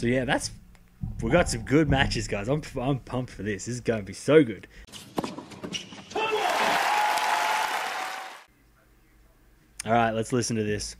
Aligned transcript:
So 0.00 0.06
yeah, 0.06 0.24
that's 0.24 0.50
we 1.20 1.30
got 1.30 1.50
some 1.50 1.60
good 1.60 1.90
matches, 1.90 2.26
guys. 2.26 2.48
I'm 2.48 2.62
I'm 2.80 3.00
pumped 3.00 3.34
for 3.34 3.42
this. 3.42 3.66
This 3.66 3.74
is 3.74 3.80
going 3.82 4.00
to 4.00 4.06
be 4.06 4.14
so 4.14 4.42
good. 4.42 4.66
All 9.84 9.92
right, 9.92 10.12
let's 10.12 10.32
listen 10.32 10.56
to 10.56 10.64
this. 10.64 10.96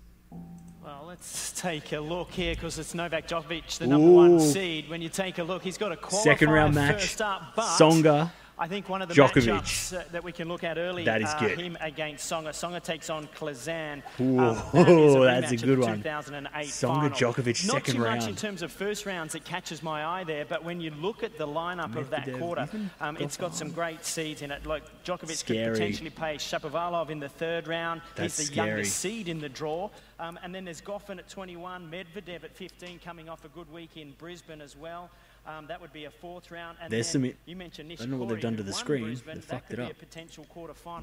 Well, 0.85 1.05
let's 1.07 1.59
take 1.59 1.93
a 1.93 2.01
look 2.01 2.31
here 2.31 2.55
because 2.55 2.79
it's 2.79 2.95
Novak 2.95 3.27
Djokovic, 3.27 3.79
the 3.79 3.87
number 3.87 4.07
Ooh. 4.07 4.13
one 4.13 4.39
seed. 4.39 4.91
When 4.91 5.01
you 5.01 5.09
take 5.09 5.39
a 5.39 5.45
look, 5.45 5.63
he's 5.63 5.79
got 5.79 5.93
a 5.93 6.11
second 6.11 6.51
round 6.51 6.75
match. 6.75 7.17
Tsonga 7.17 8.31
I 8.61 8.69
think 8.69 8.91
one 8.91 9.01
of 9.01 9.09
the 9.09 9.15
Djokovic. 9.15 9.59
matchups 9.59 9.99
uh, 9.99 10.03
that 10.13 10.23
we 10.23 10.33
can 10.33 10.47
look 10.47 10.65
at 10.65 10.77
early 10.77 11.05
that 11.05 11.23
is 11.23 11.31
uh, 11.31 11.39
good. 11.41 11.59
him 11.59 11.79
against 11.81 12.31
Tsonga. 12.31 12.51
Tsonga 12.51 12.83
takes 12.83 13.09
on 13.09 13.27
Klizan. 13.29 14.03
Ooh, 14.21 14.39
um, 14.39 14.57
a 14.75 15.25
that's 15.41 15.53
a 15.53 15.57
good 15.57 15.79
one. 15.79 16.03
Tsonga 16.03 16.71
final. 16.79 17.11
Djokovic 17.11 17.67
Not 17.67 17.87
second 17.87 18.03
round. 18.03 18.17
Not 18.17 18.21
too 18.21 18.21
much 18.21 18.29
in 18.29 18.37
terms 18.37 18.61
of 18.61 18.71
first 18.71 19.07
rounds 19.07 19.33
that 19.33 19.45
catches 19.45 19.83
my 19.83 20.05
eye 20.05 20.25
there, 20.25 20.45
but 20.45 20.63
when 20.63 20.79
you 20.79 20.91
look 20.91 21.23
at 21.23 21.39
the 21.39 21.47
lineup 21.47 21.95
Medvedev, 21.95 21.97
of 21.97 22.11
that 22.11 22.39
quarter, 22.39 22.69
um, 23.01 23.17
it's 23.19 23.39
got 23.39 23.55
some 23.55 23.71
great 23.71 24.05
seeds 24.05 24.43
in 24.43 24.51
it. 24.51 24.67
Like 24.67 24.83
Djokovic 25.05 25.37
scary. 25.37 25.65
could 25.65 25.73
potentially 25.73 26.11
play 26.11 26.37
Shapovalov 26.37 27.09
in 27.09 27.19
the 27.19 27.31
third 27.31 27.67
round. 27.67 28.03
That's 28.15 28.37
He's 28.37 28.49
the 28.49 28.53
scary. 28.53 28.69
youngest 28.69 28.97
seed 28.97 29.29
in 29.29 29.41
the 29.41 29.49
draw. 29.49 29.89
Um, 30.19 30.39
and 30.43 30.55
then 30.55 30.67
there's 30.67 30.83
Goffin 30.83 31.19
at 31.19 31.31
21, 31.31 31.91
Medvedev 31.91 32.45
at 32.45 32.55
15, 32.55 32.99
coming 33.03 33.31
off 33.31 33.47
a 33.47 33.49
good 33.49 33.73
week 33.73 33.97
in 33.97 34.13
Brisbane 34.19 34.61
as 34.61 34.77
well. 34.77 35.09
Um, 35.47 35.67
that 35.69 35.81
would 35.81 35.93
be 35.93 36.05
a 36.05 36.11
fourth 36.11 36.51
round. 36.51 36.79
And 36.83 36.93
There's 36.93 37.09
some. 37.09 37.25
You 37.25 37.57
mentioned 37.57 37.91
I 37.93 37.95
don't 37.97 38.11
know 38.11 38.19
what 38.19 38.29
they've 38.29 38.41
done 38.41 38.57
to 38.57 38.63
the 38.63 38.73
screen. 38.73 39.05
Brisbane, 39.05 39.37
they 39.37 39.41
fucked 39.41 39.73
it 39.73 39.81
up. 39.81 39.93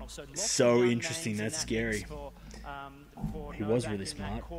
So, 0.07 0.25
so 0.35 0.83
interesting. 0.83 1.37
That's 1.37 1.57
scary. 1.57 2.03
For, 2.03 2.31
um, 2.65 3.05
for 3.33 3.53
he 3.53 3.61
Novak 3.61 3.73
was 3.73 3.87
really 3.87 4.05
smart. 4.05 4.43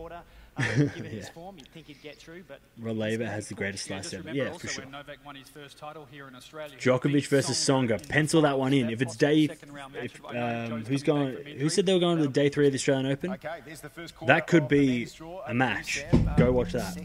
Um, 0.58 0.64
given 0.66 1.04
yeah. 1.04 1.10
his 1.10 1.28
form, 1.28 1.56
you'd 1.56 1.68
think 1.68 1.86
he'd 1.86 2.02
get 2.02 2.16
through, 2.16 2.42
but 2.48 2.58
Releva 2.82 3.28
has 3.28 3.46
the 3.46 3.54
greatest 3.54 3.84
slice 3.84 4.12
ever. 4.12 4.32
Yeah, 4.32 4.50
for 4.50 4.66
sure. 4.66 4.84
Novak 4.86 5.24
won 5.24 5.36
his 5.36 5.48
first 5.48 5.78
title 5.78 6.04
here 6.10 6.26
in 6.26 6.34
Australia. 6.34 6.76
Djokovic 6.76 7.28
versus 7.28 7.56
Tsonga. 7.56 8.08
Pencil 8.08 8.42
that 8.42 8.58
one 8.58 8.72
in. 8.72 8.90
If 8.90 9.00
it's 9.00 9.14
day, 9.14 9.48
if, 9.94 10.20
um, 10.24 10.84
who's 10.84 11.04
going? 11.04 11.36
Who 11.58 11.68
said 11.68 11.86
they 11.86 11.94
were 11.94 12.00
going 12.00 12.16
to 12.16 12.24
the 12.24 12.28
day 12.28 12.48
three 12.48 12.66
of 12.66 12.72
the 12.72 12.76
Australian 12.76 13.06
Open? 13.06 13.36
That 14.26 14.48
could 14.48 14.66
be 14.66 15.06
a 15.46 15.54
match. 15.54 16.04
Go 16.36 16.50
watch 16.50 16.72
that. 16.72 16.98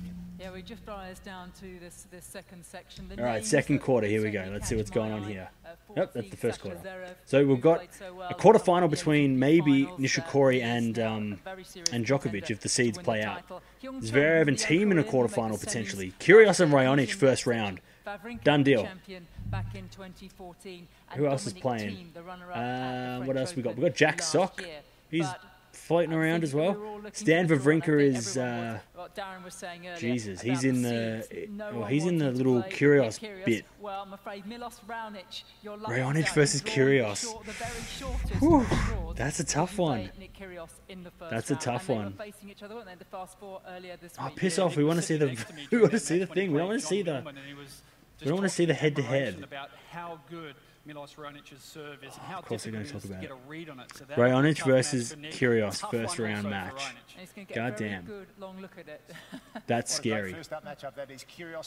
Yeah, 0.43 0.51
we 0.51 0.61
just 0.61 0.85
brought 0.85 1.23
down 1.23 1.53
to 1.61 1.79
this, 1.79 2.05
this 2.11 2.25
second 2.25 2.65
section. 2.65 3.07
The 3.07 3.17
All 3.17 3.23
right, 3.23 3.45
second 3.45 3.79
quarter. 3.79 4.07
Here 4.07 4.21
we 4.21 4.29
go. 4.29 4.45
Let's 4.51 4.67
see 4.67 4.75
what's 4.75 4.89
going 4.89 5.13
on 5.13 5.23
here. 5.23 5.47
Yep, 5.95 6.11
that's 6.13 6.29
the 6.31 6.35
first 6.35 6.59
quarter. 6.59 6.81
So 7.25 7.45
we've 7.45 7.61
got 7.61 7.87
a 8.29 8.33
quarter 8.33 8.59
final 8.59 8.89
between 8.89 9.39
maybe 9.39 9.85
Nishikori 9.85 10.61
and 10.61 10.99
um, 10.99 11.39
and 11.93 12.05
Djokovic 12.05 12.51
if 12.51 12.59
the 12.59 12.67
seeds 12.67 12.97
play 12.97 13.23
out. 13.23 13.43
Zverev 13.81 14.49
and 14.49 14.57
Thiem 14.57 14.91
in 14.91 14.99
a 14.99 15.03
quarter 15.05 15.33
final 15.33 15.57
potentially. 15.57 16.13
Kyrgios 16.19 16.59
and 16.59 16.73
Raonic 16.73 17.13
first 17.13 17.47
round. 17.47 17.79
Done 18.43 18.63
deal. 18.63 18.85
Who 21.15 21.25
else 21.25 21.47
is 21.47 21.53
playing? 21.53 22.11
Uh, 22.53 23.21
what 23.21 23.37
else 23.37 23.55
we 23.55 23.61
got? 23.61 23.77
We 23.77 23.83
got 23.83 23.95
Jack 23.95 24.21
Sock. 24.21 24.61
He's 25.09 25.29
floating 25.73 26.13
around 26.13 26.43
as 26.43 26.53
well. 26.53 27.01
Stan 27.11 27.47
Wawrinka 27.47 28.01
is 28.01 28.37
uh, 28.37 28.79
Jesus. 29.97 30.39
Oh, 30.41 30.43
he's 30.43 30.63
in 30.63 30.81
the 30.81 31.49
well, 31.73 31.85
he's 31.85 32.05
in 32.05 32.17
the 32.17 32.31
little 32.31 32.61
Kyrgios 32.63 33.19
bit. 33.45 33.65
Well, 33.79 34.03
I'm 34.03 34.13
afraid 34.13 34.45
Milos 34.45 34.79
Raonic, 34.87 35.43
Raonic 35.65 36.33
versus 36.33 36.61
Kyrgios. 36.61 37.25
That's 39.15 39.39
a 39.39 39.43
tough 39.43 39.77
one. 39.77 40.09
That's 41.29 41.51
a 41.51 41.55
tough 41.55 41.89
one. 41.89 42.15
Oh, 44.19 44.31
piss 44.35 44.59
off! 44.59 44.77
We 44.77 44.83
want 44.83 44.97
to 44.99 45.05
see 45.05 45.17
the 45.17 45.37
we 45.71 45.79
want 45.79 45.91
to 45.91 45.99
see 45.99 46.19
the 46.19 46.27
thing. 46.27 46.51
We 46.51 46.59
don't 46.59 46.67
want 46.67 46.81
to 46.81 46.87
see 46.87 47.01
the 47.01 47.23
we 48.21 48.27
don't 48.27 48.37
want 48.37 48.49
to 48.49 48.55
see 48.55 48.65
the 48.65 48.73
head 48.73 48.95
to 48.95 49.01
head. 49.01 49.45
Milos 50.85 51.15
Raonic's 51.15 51.63
service 51.63 52.15
how 52.17 52.39
of 52.39 52.45
course 52.45 52.63
they're 52.63 52.73
going 52.73 52.85
to 52.85 52.91
talk 52.91 53.05
about 53.05 53.23
it. 53.23 53.29
So 53.29 54.05
Raonic 54.15 54.65
versus 54.65 55.15
Kyrgios, 55.15 55.89
first 55.89 56.19
round 56.19 56.49
match. 56.49 56.93
God 57.53 57.75
damn. 57.77 58.05
That's 59.67 59.93
scary. 59.93 60.35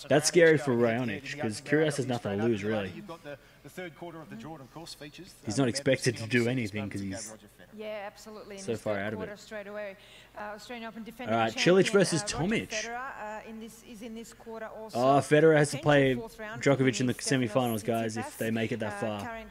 That's 0.08 0.28
scary 0.28 0.58
for 0.58 0.72
Raonic 0.72 1.22
because 1.32 1.60
Kyrgios 1.62 1.96
has 1.96 2.06
nothing 2.06 2.38
to 2.38 2.44
lose, 2.44 2.62
really. 2.62 2.92
The 3.66 3.72
third 3.82 3.96
quarter 3.98 4.20
of 4.20 4.30
the 4.30 4.36
Jordan, 4.36 4.64
of 4.64 4.72
course, 4.72 4.94
features. 4.94 5.26
Uh, 5.26 5.46
he's 5.46 5.58
not 5.58 5.66
expected 5.66 6.16
to 6.18 6.28
do 6.28 6.46
anything 6.46 6.84
because 6.84 7.00
he's 7.00 7.34
yeah, 7.76 8.04
absolutely. 8.06 8.58
so 8.58 8.76
far 8.76 8.96
out 8.96 9.12
of 9.12 9.20
it. 9.20 9.38
Straight 9.40 9.66
away, 9.66 9.96
uh, 10.38 10.52
Australian 10.54 10.86
Open 10.86 11.02
defender. 11.02 11.32
All 11.32 11.40
right, 11.40 11.52
Cilic 11.52 11.88
uh, 11.88 11.92
versus 11.94 12.22
uh, 12.22 12.26
Tomic. 12.26 12.68
Federer, 12.68 12.94
uh, 12.94 13.40
in 13.48 13.58
this, 13.58 13.82
is 13.90 14.02
in 14.02 14.14
this 14.14 14.32
quarter 14.32 14.68
also. 14.68 14.96
Oh, 14.96 15.18
Federer 15.18 15.56
has 15.56 15.72
to 15.72 15.78
play 15.78 16.14
Djokovic 16.14 17.00
in 17.00 17.06
the 17.06 17.16
semi-finals, 17.18 17.82
guys, 17.82 18.16
if 18.16 18.38
they 18.38 18.52
make 18.52 18.70
it 18.70 18.78
that 18.78 19.02
uh, 19.02 19.18
far. 19.18 19.42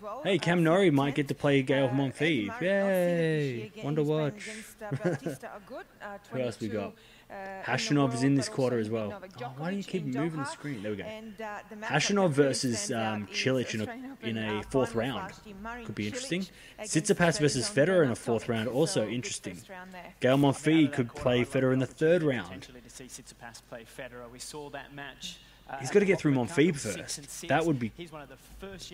Well. 0.00 0.20
Hey, 0.22 0.38
Cam 0.38 0.62
Norrie 0.62 0.92
might 0.92 1.16
get 1.16 1.26
to 1.26 1.34
play 1.34 1.60
Gael 1.62 1.88
Monfils. 1.88 2.60
Yay! 2.60 3.72
Wonder 3.82 4.04
watch. 4.04 4.48
Who 6.30 6.38
else 6.38 6.60
we 6.60 6.68
got? 6.68 6.92
Khachanov 7.64 8.12
is 8.14 8.22
in 8.22 8.34
this 8.34 8.48
quarter 8.48 8.78
as 8.78 8.90
well. 8.90 9.22
Oh, 9.40 9.52
why 9.56 9.70
do 9.70 9.76
you 9.76 9.84
keep 9.84 10.04
moving 10.04 10.40
the 10.40 10.44
screen? 10.44 10.82
There 10.82 10.92
we 10.92 10.98
go. 10.98 11.04
Khachanov 11.82 12.30
versus 12.30 12.90
um, 12.90 13.26
Cilic 13.28 13.74
in 13.74 13.82
a, 13.82 14.28
in 14.28 14.38
a 14.38 14.62
fourth 14.64 14.94
round. 14.94 15.32
Could 15.84 15.94
be 15.94 16.06
interesting. 16.06 16.46
Tsitsipas 16.80 17.38
versus 17.40 17.70
Federer 17.70 18.04
in 18.04 18.10
a 18.10 18.16
fourth 18.16 18.48
round. 18.48 18.68
Also 18.68 19.06
interesting. 19.06 19.58
Gael 20.20 20.38
Monfils 20.38 20.92
could 20.92 21.14
play 21.14 21.44
Federer 21.44 21.72
in 21.72 21.78
the 21.78 21.86
third 21.86 22.22
round. 22.22 22.68
We 24.32 24.38
saw 24.38 24.70
that 24.70 24.94
match 24.94 25.38
He's 25.80 25.90
got 25.90 26.00
to 26.00 26.06
get 26.06 26.18
through 26.18 26.34
Monfils 26.34 26.76
first. 26.80 27.48
That 27.48 27.64
would 27.64 27.78
be 27.78 27.92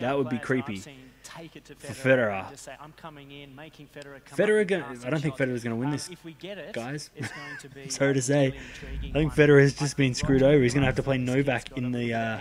that 0.00 0.16
would 0.16 0.28
be 0.28 0.38
creepy 0.38 0.76
for 1.78 1.92
Federer. 2.08 2.48
Federer, 4.36 4.64
I 5.04 5.10
don't 5.10 5.20
think 5.20 5.36
Federer 5.36 5.54
is 5.54 5.64
going 5.64 5.74
to 5.76 5.80
win 5.80 5.90
this, 5.90 6.08
guys. 6.72 7.10
Sorry 7.88 8.14
to 8.14 8.22
say, 8.22 8.54
I 9.02 9.12
think 9.12 9.32
Federer 9.34 9.60
has 9.60 9.74
just 9.74 9.96
been 9.96 10.14
screwed 10.14 10.42
over. 10.42 10.62
He's 10.62 10.72
going 10.74 10.82
to 10.82 10.86
have 10.86 10.96
to 10.96 11.02
play 11.02 11.18
Novak 11.18 11.76
in 11.76 11.90
the 11.92 12.14
uh, 12.14 12.40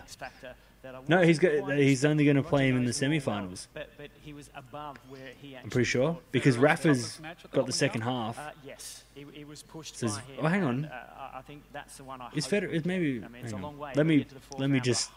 no, 1.08 1.22
he's 1.22 1.40
got, 1.40 1.72
he's 1.74 2.06
only 2.06 2.26
going 2.26 2.38
to 2.38 2.44
play 2.44 2.68
him 2.70 2.78
in 2.78 2.86
the 2.86 2.94
semi-finals. 2.94 3.68
I'm 3.76 5.70
pretty 5.70 5.86
sure 5.86 6.18
because 6.32 6.58
Rafa's 6.58 7.20
got 7.52 7.66
the 7.66 7.74
second 7.74 8.02
half. 8.02 8.40
Yes, 8.66 9.04
he 9.14 9.44
was 9.44 9.64
pushed. 9.64 9.98
Says, 9.98 10.20
oh, 10.40 10.48
hang 10.48 10.64
on. 10.64 10.90
I 11.34 11.42
think 11.42 11.64
that's 11.72 11.98
the 11.98 12.04
one. 12.04 12.22
I 12.22 12.30
is 12.36 12.48
Federer? 12.48 12.86
Maybe. 12.86 13.20
Let 13.96 14.06
me 14.06 14.26
let 14.58 14.70
me 14.70 14.80
just. 14.80 15.12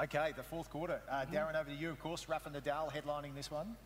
Okay, 0.00 0.32
the 0.36 0.42
fourth 0.42 0.68
quarter. 0.70 1.00
Uh, 1.08 1.24
Darren, 1.32 1.54
over 1.54 1.70
to 1.70 1.76
you. 1.76 1.88
Of 1.88 2.00
course, 2.00 2.28
Rafa 2.28 2.50
Nadal 2.50 2.92
headlining 2.92 3.36
this 3.36 3.48
one. 3.48 3.76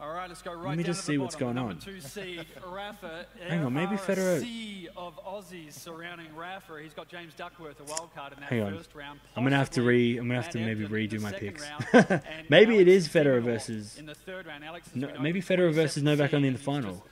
All 0.00 0.12
right, 0.12 0.28
let's 0.28 0.42
go 0.42 0.52
right 0.52 0.68
Let 0.68 0.78
me 0.78 0.84
just 0.84 1.04
see 1.04 1.18
what's 1.18 1.34
going 1.34 1.58
on. 1.58 1.78
Two 1.78 2.00
seed, 2.00 2.46
Rafa, 2.66 3.26
Hang 3.48 3.64
on, 3.64 3.74
maybe 3.74 3.96
Federer. 3.96 4.40
Sea 4.40 4.88
of 4.96 5.18
Aussies 5.24 5.72
surrounding 5.72 6.34
Rafa. 6.36 6.78
He's 6.80 6.94
got 6.94 7.08
James 7.08 7.34
Duckworth, 7.34 7.80
a 7.80 7.84
wild 7.84 8.14
card 8.14 8.32
in 8.32 8.40
that 8.40 8.48
Hang 8.48 8.62
on. 8.62 8.76
first 8.76 8.94
round. 8.94 9.18
I'm 9.34 9.42
gonna 9.42 9.56
have 9.56 9.70
to 9.70 9.82
re. 9.82 10.16
I'm 10.16 10.28
gonna 10.28 10.40
have 10.40 10.52
to 10.52 10.58
maybe 10.58 10.86
redo 10.86 11.20
my 11.20 11.32
picks. 11.32 11.64
maybe 12.48 12.74
Alex 12.74 12.82
it 12.82 12.88
is 12.88 13.08
Federer 13.08 13.42
versus. 13.42 13.98
In 13.98 14.06
the 14.06 14.14
third 14.14 14.46
round, 14.46 14.64
Alex 14.64 14.88
no, 14.94 15.10
maybe 15.20 15.42
Federer 15.42 15.72
versus 15.72 16.02
Novak 16.02 16.32
only 16.32 16.48
in 16.48 16.54
the 16.54 16.60
final. 16.60 17.04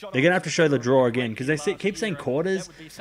They're 0.00 0.22
gonna 0.22 0.32
have 0.34 0.42
to 0.44 0.50
show 0.50 0.68
the 0.68 0.78
draw 0.78 1.06
again 1.06 1.30
because 1.30 1.46
they 1.46 1.56
say, 1.56 1.74
keep 1.74 1.96
saying 1.96 2.16
quarters. 2.16 2.68
It's 2.80 2.98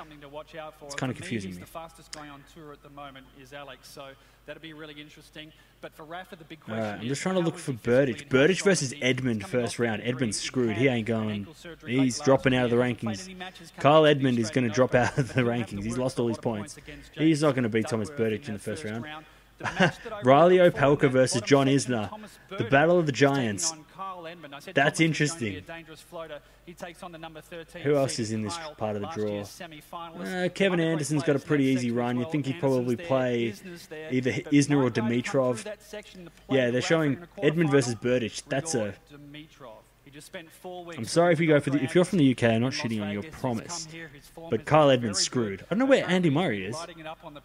kind 0.95 1.11
of 1.11 1.15
confusing 1.15 1.51
me. 1.51 1.57
The 1.57 1.65
fastest 1.65 2.11
guy 2.11 2.27
on 2.29 2.43
tour 2.53 2.73
at 2.73 2.83
the 2.83 2.89
moment 2.89 3.25
is 3.41 3.53
Alex, 3.53 3.87
so 3.87 4.09
that'd 4.45 4.61
be 4.61 4.73
really 4.73 4.99
interesting. 4.99 5.51
I'm 5.83 7.01
just 7.07 7.21
trying 7.21 7.35
to 7.35 7.41
look 7.41 7.57
for 7.57 7.73
Berdych. 7.73 8.27
Berdych 8.27 8.63
versus 8.63 8.93
Edmund 9.01 9.47
first 9.47 9.79
round. 9.79 10.01
Edmund's 10.03 10.39
screwed. 10.39 10.77
He 10.77 10.87
ain't 10.87 11.07
going. 11.07 11.47
He's 11.85 12.19
dropping 12.19 12.55
out 12.55 12.65
of 12.65 12.71
the 12.71 12.77
rankings. 12.77 13.33
Kyle 13.79 14.05
Edmund 14.05 14.37
is 14.37 14.51
going 14.51 14.67
to 14.67 14.73
drop 14.73 14.93
out 14.93 15.17
of 15.17 15.33
the 15.33 15.41
rankings. 15.41 15.83
He's 15.83 15.97
lost 15.97 16.19
all 16.19 16.27
his 16.27 16.37
points. 16.37 16.77
He's 17.13 17.41
not 17.41 17.55
going 17.55 17.63
to 17.63 17.69
beat 17.69 17.87
Thomas 17.87 18.11
Berdych 18.11 18.47
in 18.47 18.53
the 18.53 18.59
first 18.59 18.83
round. 18.83 19.05
Reilly 20.23 20.57
Opelka 20.57 21.09
versus 21.09 21.41
John 21.41 21.67
Isner. 21.67 22.09
The 22.57 22.63
Battle 22.65 22.99
of 22.99 23.05
the 23.05 23.11
Giants. 23.11 23.73
Edmund. 24.25 24.55
I 24.55 24.59
said 24.59 24.75
that's 24.75 24.99
interesting. 24.99 25.63
Who 27.83 27.95
else 27.95 28.19
is 28.19 28.31
in 28.31 28.41
this 28.41 28.57
part 28.77 28.95
of 28.95 29.01
the 29.01 29.07
draw? 29.07 29.43
Uh, 30.21 30.49
Kevin 30.49 30.79
Anderson's 30.79 31.23
got 31.23 31.35
a 31.35 31.39
pretty 31.39 31.65
easy 31.65 31.91
run. 31.91 32.17
You'd 32.17 32.31
think 32.31 32.45
he'd 32.45 32.59
probably 32.59 32.95
play 32.95 33.53
either 34.11 34.31
Isner 34.31 34.83
or 34.83 34.89
Dimitrov. 34.89 35.65
Yeah, 36.49 36.71
they're 36.71 36.81
showing 36.81 37.19
Edmund 37.41 37.71
versus 37.71 37.95
Berdych. 37.95 38.43
That's 38.47 38.75
a 38.75 38.93
I'm 40.97 41.05
sorry 41.05 41.33
if 41.33 41.39
you 41.39 41.47
go 41.47 41.59
for 41.59 41.69
the. 41.69 41.81
If 41.81 41.95
you're 41.95 42.03
from 42.03 42.19
the 42.19 42.31
UK, 42.31 42.43
I'm 42.43 42.61
not 42.61 42.73
shitting 42.73 43.01
on 43.01 43.11
your 43.11 43.23
promise. 43.23 43.87
But 44.49 44.65
Kyle 44.65 44.89
Edmund's 44.89 45.19
screwed. 45.19 45.61
I 45.63 45.65
don't 45.69 45.79
know 45.79 45.85
where 45.85 46.05
Andy 46.09 46.29
Murray 46.29 46.65
is. 46.65 46.75
I 46.75 46.87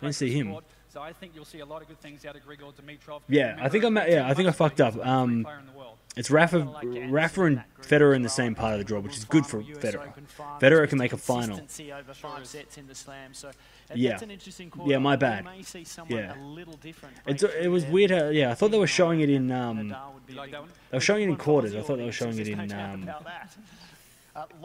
don't 0.00 0.12
see 0.12 0.32
him 0.32 0.56
squad. 0.96 1.02
So 1.04 1.08
I 1.08 1.12
think 1.12 1.32
you'll 1.34 1.44
see 1.44 1.60
a 1.60 1.66
lot 1.66 1.82
of 1.82 1.88
good 1.88 2.00
things 2.00 2.25
out 2.25 2.37
of 2.37 2.43
Grigor 2.43 2.72
Dimitrov. 2.75 3.20
Yeah, 3.28 3.56
I 3.60 3.69
think 3.69 3.84
I'm- 3.84 3.96
yeah, 3.96 4.26
I 4.26 4.34
think 4.34 4.46
I 4.46 4.50
most 4.50 4.56
fucked 4.58 4.81
up. 4.81 4.94
he's 4.94 5.02
the 5.02 5.04
top 5.04 5.26
three 5.26 5.34
Um, 5.37 5.44
player 5.44 5.58
in 5.58 5.66
the 5.66 5.72
world. 5.72 5.98
It's 6.16 6.31
Rafa, 6.31 6.56
Kinda 6.58 6.72
like 6.72 6.84
Anderson 6.87 7.10
Rafa 7.12 7.43
and 7.44 7.62
Federer 7.82 8.10
as 8.12 8.16
in 8.16 8.22
the 8.22 8.28
same 8.31 8.54
part 8.54 8.72
of 8.72 8.78
the 8.78 8.84
draw, 8.84 9.00
which 9.00 9.16
is 9.19 9.25
good 9.26 9.44
for 9.46 9.60
Federer. 9.62 10.14
Federer 10.60 10.88
can 10.88 10.98
make 10.98 11.12
a 11.12 11.19
final. 11.19 11.58
consistency 11.58 11.93
over 11.93 12.14
five 12.14 12.46
sets 12.46 12.78
in 12.78 12.87
the 12.87 12.94
slam. 12.94 13.34
So 13.34 13.50
that- 13.88 13.98
Yeah. 13.98 14.10
that's 14.12 14.22
an 14.22 14.31
interesting 14.31 14.70
quarter. 14.70 14.90
Yeah, 14.90 14.98
my 14.98 15.12
We 15.12 15.16
bad. 15.19 15.44
may 15.44 15.62
see 15.62 15.84
someone 15.84 16.19
Yeah. 16.19 16.34
a 16.34 16.40
little 16.40 16.76
different. 16.78 17.16
It's, 17.26 17.42
it 17.42 17.69
was 17.69 17.84
weird. 17.84 18.10
How, 18.10 18.28
yeah, 18.28 18.50
I 18.50 18.54
thought 18.54 18.70
they 18.70 18.78
were 18.78 18.87
showing 18.87 19.20
it 19.20 19.28
in. 19.28 19.50
Um, 19.52 19.90
Nadal 19.90 20.14
would 20.14 20.26
be 20.26 20.32
You 20.32 20.38
a 20.38 20.40
like 20.40 20.46
big- 20.46 20.52
that 20.54 20.60
one? 20.62 20.70
they 20.90 20.96
were 20.96 21.00
showing 21.00 21.22
it 21.25 21.28
in 21.28 21.37
quarters. 21.37 21.75
I 21.75 21.82
thought 21.82 21.99
they 21.99 22.04
were 22.04 22.12
showing 22.12 22.38
it 22.38 22.49
in. 22.49 22.72
Um, 22.72 23.10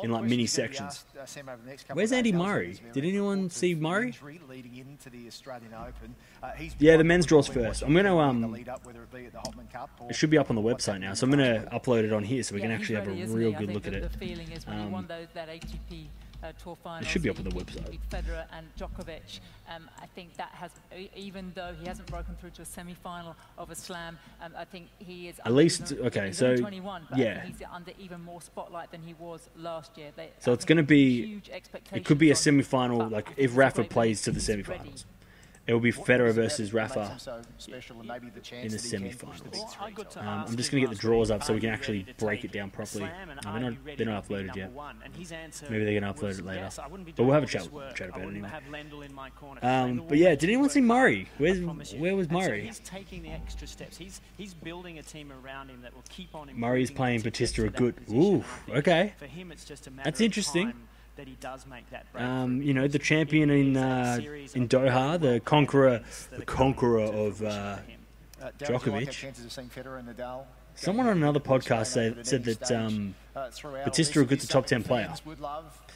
in, 0.04 0.12
like, 0.12 0.24
mini 0.24 0.44
questions 0.44 0.56
to 0.56 0.62
be 0.62 0.68
sections. 0.68 1.06
asked, 1.08 1.18
uh, 1.18 1.26
Sam, 1.26 1.50
over 1.50 1.62
the 1.64 1.70
next 1.70 1.84
couple 1.84 1.96
Where's 1.98 2.12
Andy. 2.12 2.32
Murray? 2.32 2.80
Did 2.94 3.06
anyone 3.06 3.50
see 3.50 3.74
for 3.74 3.82
Murray? 3.82 4.12
into 4.78 5.10
the 5.10 5.30
Open. 5.74 6.16
Uh, 6.44 6.52
he's 6.52 6.76
Yeah, 6.80 6.98
the 6.98 7.04
men's 7.04 7.26
draws 7.26 7.48
first. 7.48 7.82
I'm 7.84 7.94
gonna, 7.94 8.18
um, 8.18 8.52
lead 8.52 8.70
up, 8.70 8.86
whether 8.86 9.04
it 9.04 9.12
be 9.12 9.26
at 9.26 9.32
the 9.34 9.40
Hopman 9.40 9.72
Cup 9.72 9.90
or 10.00 10.10
It 10.10 10.16
should 10.16 10.30
be 10.30 10.38
up 10.38 10.50
on 10.50 10.56
the 10.56 10.62
website 10.62 11.00
now, 11.00 11.14
so 11.14 11.26
I'm 11.26 11.32
gonna 11.32 11.68
upload 11.72 12.04
it 12.04 12.14
on 12.14 12.24
here 12.24 12.44
so 12.44 12.56
we 12.56 12.62
Yeah, 12.62 12.68
can 12.68 12.76
actually 12.76 12.96
have 12.96 13.08
a 13.08 13.12
isn't 13.16 13.38
real 13.38 13.52
good 13.52 13.72
look 13.74 13.88
at 13.88 13.94
it. 13.94 14.12
The 14.12 14.18
feeling 14.18 14.52
is 14.52 14.66
when 14.68 14.78
he 14.78 14.84
Um, 14.84 14.92
won 16.42 16.52
those, 16.54 16.54
that 16.54 16.60
uh, 16.60 16.64
Tour 16.64 16.78
final. 16.84 17.08
should 17.08 17.22
be 17.22 17.30
up 17.30 17.38
on 17.38 17.44
the 17.46 17.52
he, 17.52 17.60
website. 17.60 18.00
Federer 18.10 18.46
and 18.52 18.68
Djokovic. 18.78 19.40
Um, 19.74 19.90
I 20.02 20.06
think 20.08 20.36
that 20.38 20.50
has, 20.50 20.72
even 21.16 21.52
though 21.56 21.74
he 21.80 21.88
hasn't 21.88 22.08
broken 22.10 22.36
through 22.36 22.52
to 22.52 22.62
a 22.62 22.66
semi-final 22.66 23.36
of 23.58 23.70
a 23.72 23.76
Slam, 23.76 24.18
um, 24.42 24.54
I 24.58 24.66
think 24.66 24.88
he 25.00 25.28
is. 25.28 25.40
At 25.46 25.54
least- 25.54 25.92
even- 25.92 26.08
okay, 26.08 26.32
so, 26.32 26.48
only 26.48 26.62
21, 26.62 27.08
but 27.10 27.20
yeah. 27.20 27.46
he's 27.46 27.62
under 27.72 27.92
even 28.00 28.22
more 28.22 28.42
spotlight 28.42 28.92
than 28.92 29.02
he 29.02 29.14
was 29.14 29.50
last 29.58 29.98
year. 29.98 30.12
They, 30.16 30.30
So 30.40 30.52
I 30.52 30.54
it's 30.54 30.66
gonna 30.66 30.84
be- 30.84 31.26
huge 31.26 31.50
It 31.50 32.06
could 32.06 32.18
be 32.18 32.30
a 32.30 32.32
expectations 32.32 32.48
on 32.48 32.54
him, 32.56 32.64
semi-final, 32.64 33.10
like 33.10 33.30
if 33.38 33.56
Rafa 33.56 33.84
plays 33.84 34.22
to 34.24 34.32
the 34.32 34.40
He's 34.40 34.48
ready. 34.48 34.94
Semi-finals. 35.68 35.68
It 35.68 35.74
will 35.74 35.80
be 35.80 35.92
Federer 35.92 36.34
versus 36.34 36.74
Rafa. 36.74 37.08
him 37.08 37.20
so 37.20 37.42
special 37.58 38.00
and 38.00 38.08
maybe 38.08 38.30
the 38.30 38.40
chance 38.42 38.66
in 38.66 38.72
the 38.72 38.78
that 38.78 38.84
he 38.84 38.90
can 38.92 39.28
push 39.30 39.38
semi-finals. 39.38 39.38
the 39.40 39.50
big 39.50 39.60
Well, 39.60 39.68
three 39.68 39.86
I 39.86 39.92
got 39.92 40.12
to 40.12 40.20
Um, 40.20 40.26
ask 40.28 40.50
I'm 40.52 40.58
just 40.58 40.72
gonna 40.72 40.82
get 40.82 40.88
the 40.88 40.92
last 40.96 41.02
draws 41.02 41.32
up 41.32 41.44
so 41.44 41.54
we 41.54 41.60
can 41.60 41.70
actually 41.70 42.06
break 42.18 42.44
it 42.44 42.52
down 42.52 42.72
properly. 42.72 43.06
slam 43.06 43.28
No, 43.30 43.36
they're 43.54 43.62
not- 43.72 43.98
they're 43.98 44.06
not 44.08 44.28
uploaded 44.28 44.56
yet. 44.56 44.72
one? 44.72 44.98
And 45.06 45.16
his 45.16 45.32
answer 45.32 45.68
Maybe 45.70 45.86
they're 45.86 46.00
gonna 46.00 46.14
upload 46.14 46.40
it 46.40 46.46
later. 46.46 46.62
yes, 46.62 46.80
I 46.80 46.88
wouldn't 46.88 47.06
be 47.06 47.12
But 47.12 47.24
we'll 47.24 47.34
have 47.34 47.44
a 47.44 47.46
all 47.60 47.64
this 47.66 47.72
chat- 47.72 47.96
chat 47.96 48.10
about 48.10 48.22
it 48.22 48.28
anyway. 48.30 48.50
have 48.50 48.64
Lendl 48.72 49.06
in 49.06 49.14
my 49.14 49.30
corner. 49.32 49.60
Um, 49.64 50.04
but 50.08 50.18
yeah, 50.18 50.36
did 50.36 50.44
anyone 50.50 50.70
see 50.70 50.82
Murray? 50.82 51.28
Where's- 51.38 51.60
where 51.94 52.16
was 52.16 52.30
Murray? 52.30 52.66
he's 52.66 52.80
taking 52.80 53.22
the 53.24 53.30
extra 53.30 53.68
steps. 53.68 53.98
He's 53.98 54.22
he's 54.38 54.54
building 54.54 54.98
a 55.00 55.04
team 55.04 55.32
around 55.32 55.70
him 55.70 55.82
that 55.84 55.94
will 55.94 56.04
keep 56.10 56.34
on. 56.36 56.50
Murray's 56.54 56.90
improving 56.90 56.96
playing 56.98 57.16
until 57.18 57.32
Bautista 57.32 57.62
Agut- 57.70 58.10
Ooh, 58.12 58.34
And 58.34 58.44
I 58.44 58.46
think 58.66 58.78
okay. 58.78 59.14
For 59.18 59.28
him, 59.28 59.52
it's 59.52 59.66
just 59.66 59.88
a 59.88 59.92
matter 59.92 60.06
That's 60.06 60.22
interesting. 60.22 60.74
Time 61.16 61.26
that 61.26 61.28
he 61.28 61.36
does 61.40 61.66
make 61.68 61.90
that 61.90 62.06
Um, 62.16 62.62
you 62.62 62.74
know, 62.74 62.88
the 62.88 63.00
champion 63.00 63.50
in 63.50 63.74
needs 63.74 63.78
uh, 63.78 64.20
in 64.56 64.68
Doha, 64.68 65.20
the 65.20 65.40
conqueror, 65.42 66.02
the 66.32 66.46
conqueror 66.46 67.02
of. 67.02 67.42
Uh. 67.42 67.78
Uh, 68.42 68.50
Darren, 68.58 68.58
do 68.58 68.66
you 68.66 68.74
like 68.74 68.82
Djokovic. 68.82 69.08
our 69.08 69.14
chances 69.14 69.46
of 69.46 69.52
seeing 69.52 69.70
Federer 69.70 70.00
and 70.00 70.10
Nadal? 70.10 70.46
Someone 70.74 71.06
on 71.06 71.18
another 71.18 71.40
podcast 71.40 71.88
said- 71.88 72.26
said 72.26 72.44
that, 72.46 72.72
um, 72.72 73.14
Bautista 73.36 74.20
Agut 74.20 74.40
to 74.40 74.48
top 74.48 74.66
10 74.66 74.84
player. 74.84 75.14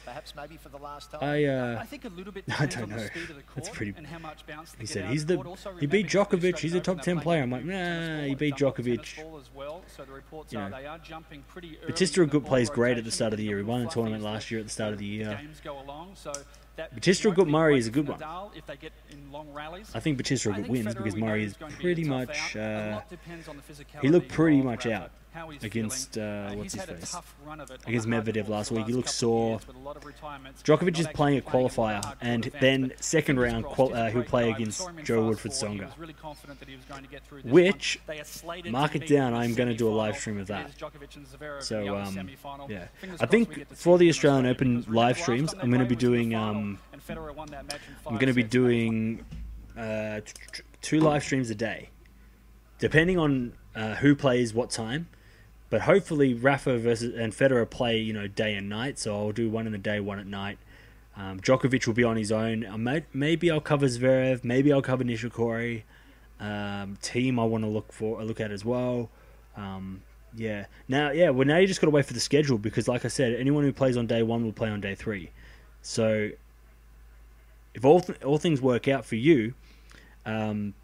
Perhaps 0.06 0.34
maybe 0.36 0.56
for 0.56 0.68
the 0.68 0.76
last 0.78 1.10
time. 1.10 1.18
I 1.20 1.44
uh, 1.44 1.78
I 1.80 1.84
think 1.84 2.04
a 2.04 2.08
little 2.08 2.32
bit 2.32 2.44
I 2.60 2.66
don't 2.66 2.88
know. 2.88 2.96
speed 2.98 3.28
of 3.28 3.36
the 3.36 3.42
That's 3.56 3.68
pretty- 3.68 3.92
and 3.96 4.06
how 4.06 4.20
much 4.20 4.46
bounce 4.46 4.74
he 4.78 4.86
said 4.86 5.06
he's 5.06 5.26
the. 5.26 5.36
He 5.80 5.86
beat 5.86 6.06
Djokovic. 6.06 6.58
He's 6.58 6.74
a 6.74 6.80
top 6.80 7.02
ten 7.02 7.18
player. 7.18 7.42
I'm 7.42 7.50
like, 7.50 7.64
nah, 7.64 8.22
he 8.22 8.36
beat 8.36 8.54
Djokovic. 8.54 9.18
well. 9.52 9.82
So 9.88 10.04
the 10.04 10.12
reports 10.12 10.52
You 10.52 10.60
are 10.60 10.70
know. 10.70 10.76
they 10.80 10.86
are 10.86 10.98
jumping 10.98 11.42
pretty 11.48 11.76
early 11.78 11.88
Bautista 11.88 12.20
Agut 12.24 12.46
plays 12.46 12.70
great 12.70 12.98
at 12.98 13.04
the 13.04 13.10
start 13.10 13.32
of 13.32 13.38
the 13.38 13.44
year. 13.44 13.56
He 13.58 13.64
won 13.64 13.82
the 13.82 13.90
tournament 13.90 14.22
last 14.22 14.50
year 14.50 14.60
at 14.60 14.66
the 14.66 14.72
start 14.72 14.92
of 14.92 14.98
the 15.00 15.04
year. 15.04 15.36
Games 15.42 15.60
go 15.62 15.80
along, 15.80 16.12
so 16.14 16.32
Bautista 16.76 17.30
Agut 17.30 17.48
Murray 17.48 17.78
is 17.78 17.88
a 17.88 17.90
good 17.90 18.06
one. 18.06 18.22
If 18.54 18.66
they 18.66 18.76
get 18.76 18.92
in 19.10 19.32
long 19.32 19.52
rallies. 19.52 19.90
I 19.94 20.00
think 20.00 20.18
Bautista 20.18 20.50
Agut 20.50 20.68
wins 20.68 20.94
because 20.94 21.16
Murray 21.16 21.44
is 21.44 21.52
is 21.52 21.56
going 21.56 21.72
to 21.72 21.78
be 21.78 21.82
pretty 21.82 22.04
much. 22.04 22.54
Uh, 22.56 22.90
lot 22.92 23.10
depends 23.10 23.48
on 23.48 23.56
the 23.56 23.62
physicality 23.62 24.02
he 24.02 24.08
looked 24.08 24.28
pretty 24.28 24.62
much 24.62 24.86
out 24.86 25.10
against, 25.62 26.18
uh, 26.18 26.48
he's 26.50 26.58
what's 26.58 26.74
his 26.74 26.84
face? 26.84 27.12
tough 27.12 27.34
run 27.44 27.60
of 27.60 27.70
it 27.70 27.80
on 27.84 27.88
Against 27.88 28.08
Medvedev 28.08 28.48
last 28.48 28.70
week. 28.70 28.86
He 28.86 28.92
looked 28.92 29.08
sore. 29.08 29.50
years 29.50 29.66
with 29.66 29.76
a 29.76 29.78
lot 29.80 29.96
of 29.96 30.04
retirements, 30.04 30.62
Djokovic 30.62 30.98
is 30.98 31.06
playing 31.08 31.38
a 31.38 31.42
qualifier, 31.42 32.14
and 32.20 32.44
then 32.60 32.92
second 33.00 33.38
round 33.38 33.66
uh, 33.66 34.10
he'll 34.10 34.22
play 34.22 34.50
against 34.50 34.78
saw 34.78 34.88
him 34.88 34.98
in 34.98 35.04
Jo-Wilfried 35.04 35.58
four. 35.58 35.68
He 35.68 35.78
Tsonga. 35.78 35.86
was 35.86 35.98
really 35.98 36.12
confident 36.14 36.58
that 36.60 36.68
he 36.68 36.76
was 36.76 36.84
going 36.84 37.02
to 37.02 37.08
get 37.08 37.24
through 37.24 37.42
this 37.42 37.52
Which, 37.52 38.00
one. 38.06 38.16
They 38.16 38.20
are 38.20 38.24
slated 38.24 38.72
mark 38.72 38.96
it 38.96 39.06
down, 39.06 39.34
I'm 39.34 39.54
gonna 39.54 39.74
do 39.74 39.88
a 39.88 39.94
live 39.94 40.16
stream 40.16 40.38
of 40.38 40.46
that. 40.48 40.68
is 40.68 40.74
Djokovic 40.74 41.16
and 41.16 41.26
Zverev 41.26 41.58
in 41.58 41.62
So, 41.62 41.96
um, 41.96 42.30
yeah. 42.68 42.86
I 43.20 43.26
think 43.26 43.50
we 43.50 43.54
get 43.56 43.68
to 43.68 43.76
see 43.76 43.82
for 43.82 43.98
the 43.98 44.08
Australian 44.08 44.46
Open 44.46 44.84
live 44.88 45.18
streams, 45.18 45.54
I'm 45.54 45.70
be 45.84 45.94
was 45.94 45.94
in 45.94 45.98
the 45.98 46.06
doing, 46.06 46.34
um, 46.34 46.78
and 46.92 47.06
Federer 47.06 47.34
won 47.34 47.48
that 47.48 47.64
match 47.66 47.80
in 47.88 47.94
I'm 48.06 48.14
going 48.14 48.28
to 48.28 48.32
be 48.32 48.42
doing 48.42 49.24
uh, 49.76 50.20
two 50.82 51.00
live 51.00 51.22
streams 51.22 51.50
a 51.50 51.54
day, 51.54 51.90
depending 52.78 53.18
on 53.18 53.52
uh, 53.74 53.94
who 53.96 54.14
plays 54.14 54.54
what 54.54 54.70
time. 54.70 55.08
But 55.68 55.82
hopefully, 55.82 56.34
Rafa 56.34 56.78
versus 56.78 57.14
and 57.14 57.32
Federer 57.32 57.68
play 57.68 57.98
you 57.98 58.12
know 58.12 58.28
day 58.28 58.54
and 58.54 58.68
night. 58.68 58.98
So 58.98 59.16
I'll 59.16 59.32
do 59.32 59.48
one 59.50 59.66
in 59.66 59.72
the 59.72 59.78
day, 59.78 60.00
one 60.00 60.18
at 60.18 60.26
night. 60.26 60.58
Um, 61.16 61.40
Djokovic 61.40 61.86
will 61.86 61.94
be 61.94 62.04
on 62.04 62.16
his 62.16 62.30
own. 62.30 62.66
May, 62.82 63.04
maybe 63.12 63.50
I'll 63.50 63.60
cover 63.60 63.86
Zverev. 63.86 64.44
Maybe 64.44 64.72
I'll 64.72 64.82
cover 64.82 65.02
Nishikori. 65.02 65.82
Um, 66.38 66.98
team 67.00 67.38
I 67.38 67.44
want 67.44 67.64
to 67.64 67.70
look 67.70 67.92
for 67.92 68.22
look 68.22 68.40
at 68.40 68.50
as 68.50 68.64
well. 68.64 69.08
Um, 69.56 70.02
yeah. 70.34 70.66
Now, 70.88 71.10
yeah. 71.10 71.30
Well, 71.30 71.46
now 71.46 71.56
you 71.56 71.66
just 71.66 71.80
got 71.80 71.86
to 71.86 71.90
wait 71.90 72.04
for 72.04 72.12
the 72.12 72.20
schedule 72.20 72.58
because, 72.58 72.86
like 72.86 73.04
I 73.04 73.08
said, 73.08 73.34
anyone 73.34 73.64
who 73.64 73.72
plays 73.72 73.96
on 73.96 74.06
day 74.06 74.22
one 74.22 74.44
will 74.44 74.52
play 74.52 74.68
on 74.68 74.80
day 74.80 74.94
three. 74.94 75.30
So 75.80 76.30
if 77.74 77.84
all 77.84 78.00
th- 78.00 78.22
all 78.22 78.38
things 78.38 78.60
work 78.60 78.86
out 78.86 79.06
for 79.06 79.16
you, 79.16 79.54
um, 80.26 80.74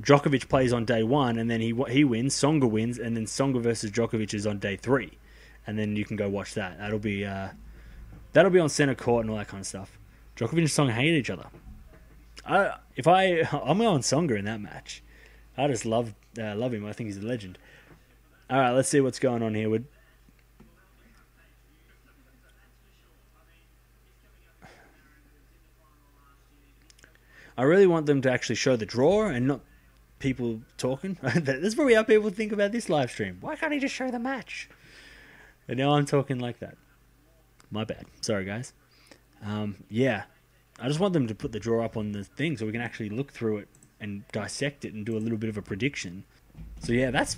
Djokovic 0.00 0.48
plays 0.48 0.72
on 0.72 0.84
day 0.84 1.02
one, 1.02 1.38
and 1.38 1.50
then 1.50 1.60
he 1.60 1.74
he 1.88 2.04
wins. 2.04 2.34
Tsonga 2.34 2.68
wins, 2.68 2.98
and 2.98 3.16
then 3.16 3.26
Tsonga 3.26 3.60
versus 3.60 3.90
Djokovic 3.90 4.34
is 4.34 4.46
on 4.46 4.58
day 4.58 4.76
three, 4.76 5.18
and 5.66 5.78
then 5.78 5.94
you 5.94 6.04
can 6.04 6.16
go 6.16 6.28
watch 6.28 6.54
that. 6.54 6.78
That'll 6.78 6.98
be 6.98 7.24
uh, 7.24 7.50
that'll 8.32 8.50
be 8.50 8.58
on 8.58 8.68
center 8.68 8.94
court 8.94 9.24
and 9.24 9.30
all 9.30 9.36
that 9.36 9.48
kind 9.48 9.60
of 9.60 9.66
stuff. 9.66 9.98
Djokovic 10.36 10.58
and 10.58 10.66
Tsonga 10.66 10.92
hate 10.92 11.14
each 11.14 11.30
other. 11.30 11.46
I 12.44 12.74
if 12.96 13.06
I 13.06 13.40
I'm 13.64 13.80
on 13.82 14.00
Tsonga 14.00 14.38
in 14.38 14.44
that 14.46 14.60
match. 14.60 15.02
I 15.56 15.68
just 15.68 15.86
love 15.86 16.14
uh, 16.38 16.54
love 16.56 16.74
him. 16.74 16.84
I 16.84 16.92
think 16.92 17.08
he's 17.08 17.18
a 17.18 17.26
legend. 17.26 17.58
All 18.50 18.58
right, 18.58 18.72
let's 18.72 18.88
see 18.88 19.00
what's 19.00 19.18
going 19.20 19.42
on 19.42 19.54
here. 19.54 19.70
With 19.70 19.86
I 27.56 27.62
really 27.62 27.86
want 27.86 28.06
them 28.06 28.20
to 28.22 28.32
actually 28.32 28.56
show 28.56 28.74
the 28.74 28.84
draw 28.84 29.26
and 29.26 29.46
not 29.46 29.60
people 30.24 30.62
talking. 30.78 31.18
That's 31.22 31.74
probably 31.74 31.94
how 31.94 32.02
people 32.02 32.30
think 32.30 32.50
about 32.50 32.72
this 32.72 32.88
live 32.88 33.10
stream. 33.10 33.36
Why 33.42 33.56
can't 33.56 33.74
he 33.74 33.78
just 33.78 33.94
show 33.94 34.10
the 34.10 34.18
match? 34.18 34.70
And 35.68 35.78
now 35.78 35.94
I'm 35.94 36.06
talking 36.06 36.38
like 36.38 36.60
that. 36.60 36.76
My 37.70 37.84
bad. 37.84 38.06
Sorry, 38.22 38.46
guys. 38.46 38.72
Um, 39.44 39.76
yeah, 39.90 40.24
I 40.80 40.88
just 40.88 40.98
want 40.98 41.12
them 41.12 41.26
to 41.26 41.34
put 41.34 41.52
the 41.52 41.60
draw 41.60 41.84
up 41.84 41.98
on 41.98 42.12
the 42.12 42.24
thing 42.24 42.56
so 42.56 42.64
we 42.64 42.72
can 42.72 42.80
actually 42.80 43.10
look 43.10 43.32
through 43.32 43.58
it 43.58 43.68
and 44.00 44.26
dissect 44.32 44.86
it 44.86 44.94
and 44.94 45.04
do 45.04 45.14
a 45.16 45.20
little 45.20 45.36
bit 45.36 45.50
of 45.50 45.58
a 45.58 45.62
prediction. 45.62 46.24
So 46.80 46.94
yeah, 46.94 47.10
that's 47.10 47.36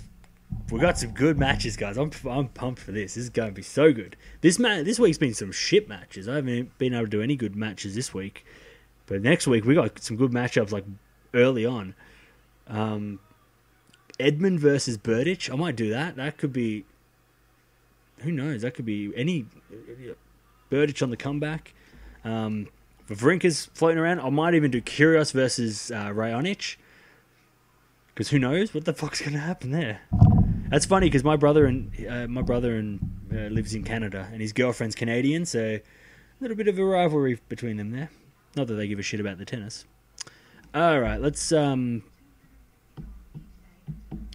we 0.71 0.79
got 0.79 0.97
some 0.97 1.11
good 1.11 1.37
matches, 1.37 1.75
guys. 1.75 1.97
I'm 1.97 2.11
I'm 2.29 2.47
pumped 2.47 2.81
for 2.81 2.93
this. 2.93 3.15
This 3.15 3.25
is 3.25 3.29
going 3.29 3.49
to 3.49 3.53
be 3.53 3.61
so 3.61 3.91
good. 3.91 4.15
This 4.39 4.57
ma- 4.59 4.83
this 4.83 4.97
week's 4.97 5.17
been 5.17 5.33
some 5.33 5.51
shit 5.51 5.89
matches. 5.89 6.29
I 6.29 6.35
haven't 6.35 6.77
been 6.77 6.93
able 6.93 7.05
to 7.05 7.09
do 7.09 7.21
any 7.21 7.35
good 7.35 7.57
matches 7.57 7.95
this 7.95 8.13
week. 8.13 8.45
But 9.07 9.21
next 9.21 9.45
week 9.45 9.65
we 9.65 9.75
got 9.75 9.99
some 9.99 10.15
good 10.15 10.31
matchups 10.31 10.71
like 10.71 10.85
early 11.33 11.65
on. 11.65 11.95
Um, 12.67 13.19
Edmund 14.19 14.59
versus 14.59 14.97
Berdych. 14.97 15.51
I 15.51 15.55
might 15.55 15.75
do 15.75 15.89
that. 15.89 16.15
That 16.15 16.37
could 16.37 16.53
be. 16.53 16.85
Who 18.19 18.31
knows? 18.31 18.63
That 18.63 18.73
could 18.73 18.85
be 18.85 19.11
any 19.15 19.45
Berdych 20.71 21.03
on 21.03 21.11
the 21.11 21.17
comeback. 21.17 21.73
Um, 22.23 22.67
Wawrinka's 23.09 23.67
floating 23.73 23.99
around. 23.99 24.19
I 24.19 24.29
might 24.29 24.53
even 24.53 24.71
do 24.71 24.81
Kyrgios 24.81 25.31
versus 25.31 25.91
uh, 25.91 26.09
Raonic. 26.09 26.77
Because 28.07 28.29
who 28.29 28.39
knows 28.39 28.73
what 28.73 28.85
the 28.85 28.93
fuck's 28.93 29.21
going 29.21 29.33
to 29.33 29.39
happen 29.39 29.71
there? 29.71 30.01
That's 30.69 30.85
funny 30.85 31.05
because 31.05 31.23
my 31.23 31.35
brother 31.35 31.65
and 31.65 31.91
uh, 32.09 32.27
my 32.27 32.41
brother 32.41 32.75
and 32.75 32.99
uh, 33.31 33.53
lives 33.53 33.73
in 33.75 33.83
Canada 33.83 34.27
and 34.31 34.41
his 34.41 34.53
girlfriend's 34.53 34.95
Canadian, 34.95 35.45
so 35.45 35.59
a 35.59 35.81
little 36.41 36.57
bit 36.57 36.67
of 36.67 36.77
a 36.77 36.83
rivalry 36.83 37.39
between 37.47 37.77
them 37.77 37.91
there. 37.91 38.09
Not 38.55 38.67
that 38.67 38.73
they 38.73 38.87
give 38.87 38.99
a 38.99 39.03
shit 39.03 39.19
about 39.19 39.37
the 39.37 39.45
tennis. 39.45 39.85
All 40.73 40.99
right, 40.99 41.21
let's 41.21 41.51
um, 41.51 42.03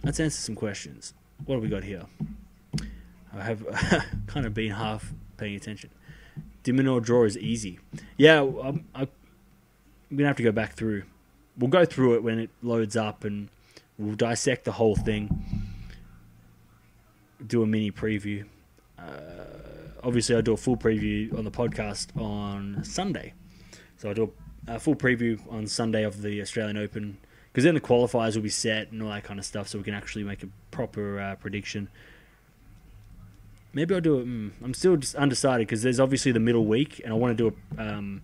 let's 0.03 0.19
answer 0.19 0.39
some 0.39 0.55
questions. 0.55 1.13
What 1.45 1.55
have 1.55 1.63
we 1.63 1.69
got 1.69 1.83
here? 1.83 2.05
I 3.33 3.43
have 3.43 3.65
kind 4.27 4.45
of 4.45 4.53
been 4.53 4.71
half 4.71 5.13
paying 5.37 5.55
attention. 5.55 5.89
De 6.63 6.71
Minaur 6.71 7.01
draw 7.01 7.23
is 7.23 7.37
easy. 7.37 7.79
Yeah, 8.17 8.41
I'm, 8.41 8.85
I'm 8.95 9.07
gonna 10.11 10.27
have 10.27 10.37
to 10.37 10.43
go 10.43 10.51
back 10.51 10.73
through. 10.73 11.03
We'll 11.57 11.69
go 11.69 11.85
through 11.85 12.15
it 12.15 12.23
when 12.23 12.39
it 12.39 12.49
loads 12.61 12.95
up, 12.95 13.23
and 13.23 13.49
we'll 13.97 14.15
dissect 14.15 14.65
the 14.65 14.73
whole 14.73 14.95
thing. 14.95 15.43
Do 17.45 17.63
a 17.63 17.67
mini 17.67 17.91
preview. 17.91 18.45
Uh, 18.97 19.03
obviously, 20.03 20.35
I'll 20.35 20.41
do 20.41 20.53
a 20.53 20.57
full 20.57 20.77
preview 20.77 21.37
on 21.37 21.43
the 21.43 21.51
podcast 21.51 22.17
on 22.19 22.83
Sunday. 22.83 23.33
So 23.97 24.09
I'll 24.09 24.15
do 24.15 24.33
a 24.67 24.79
full 24.79 24.95
preview 24.95 25.39
on 25.51 25.67
Sunday 25.67 26.03
of 26.03 26.21
the 26.21 26.41
Australian 26.41 26.77
Open 26.77 27.17
because 27.53 27.65
then 27.65 27.75
the 27.75 27.81
qualifiers 27.81 28.35
will 28.35 28.41
be 28.41 28.49
set 28.49 28.91
and 28.91 29.03
all 29.03 29.09
that 29.09 29.23
kind 29.23 29.39
of 29.39 29.45
stuff, 29.45 29.67
so 29.67 29.77
we 29.77 29.83
can 29.83 29.93
actually 29.93 30.23
make 30.23 30.41
a 30.41 30.47
proper 30.71 31.19
uh, 31.19 31.35
prediction. 31.35 31.87
Maybe 33.73 33.93
I'll 33.93 34.01
do 34.01 34.19
it. 34.19 34.27
Mm, 34.27 34.51
I'm 34.63 34.73
still 34.73 34.97
just 34.97 35.13
undecided 35.13 35.67
because 35.67 35.83
there's 35.83 35.99
obviously 35.99 36.31
the 36.31 36.39
middle 36.39 36.65
week, 36.65 36.99
and 37.03 37.13
I 37.13 37.15
want 37.15 37.37
to 37.37 37.51
do 37.51 37.55
a, 37.77 37.87
um, 37.87 38.23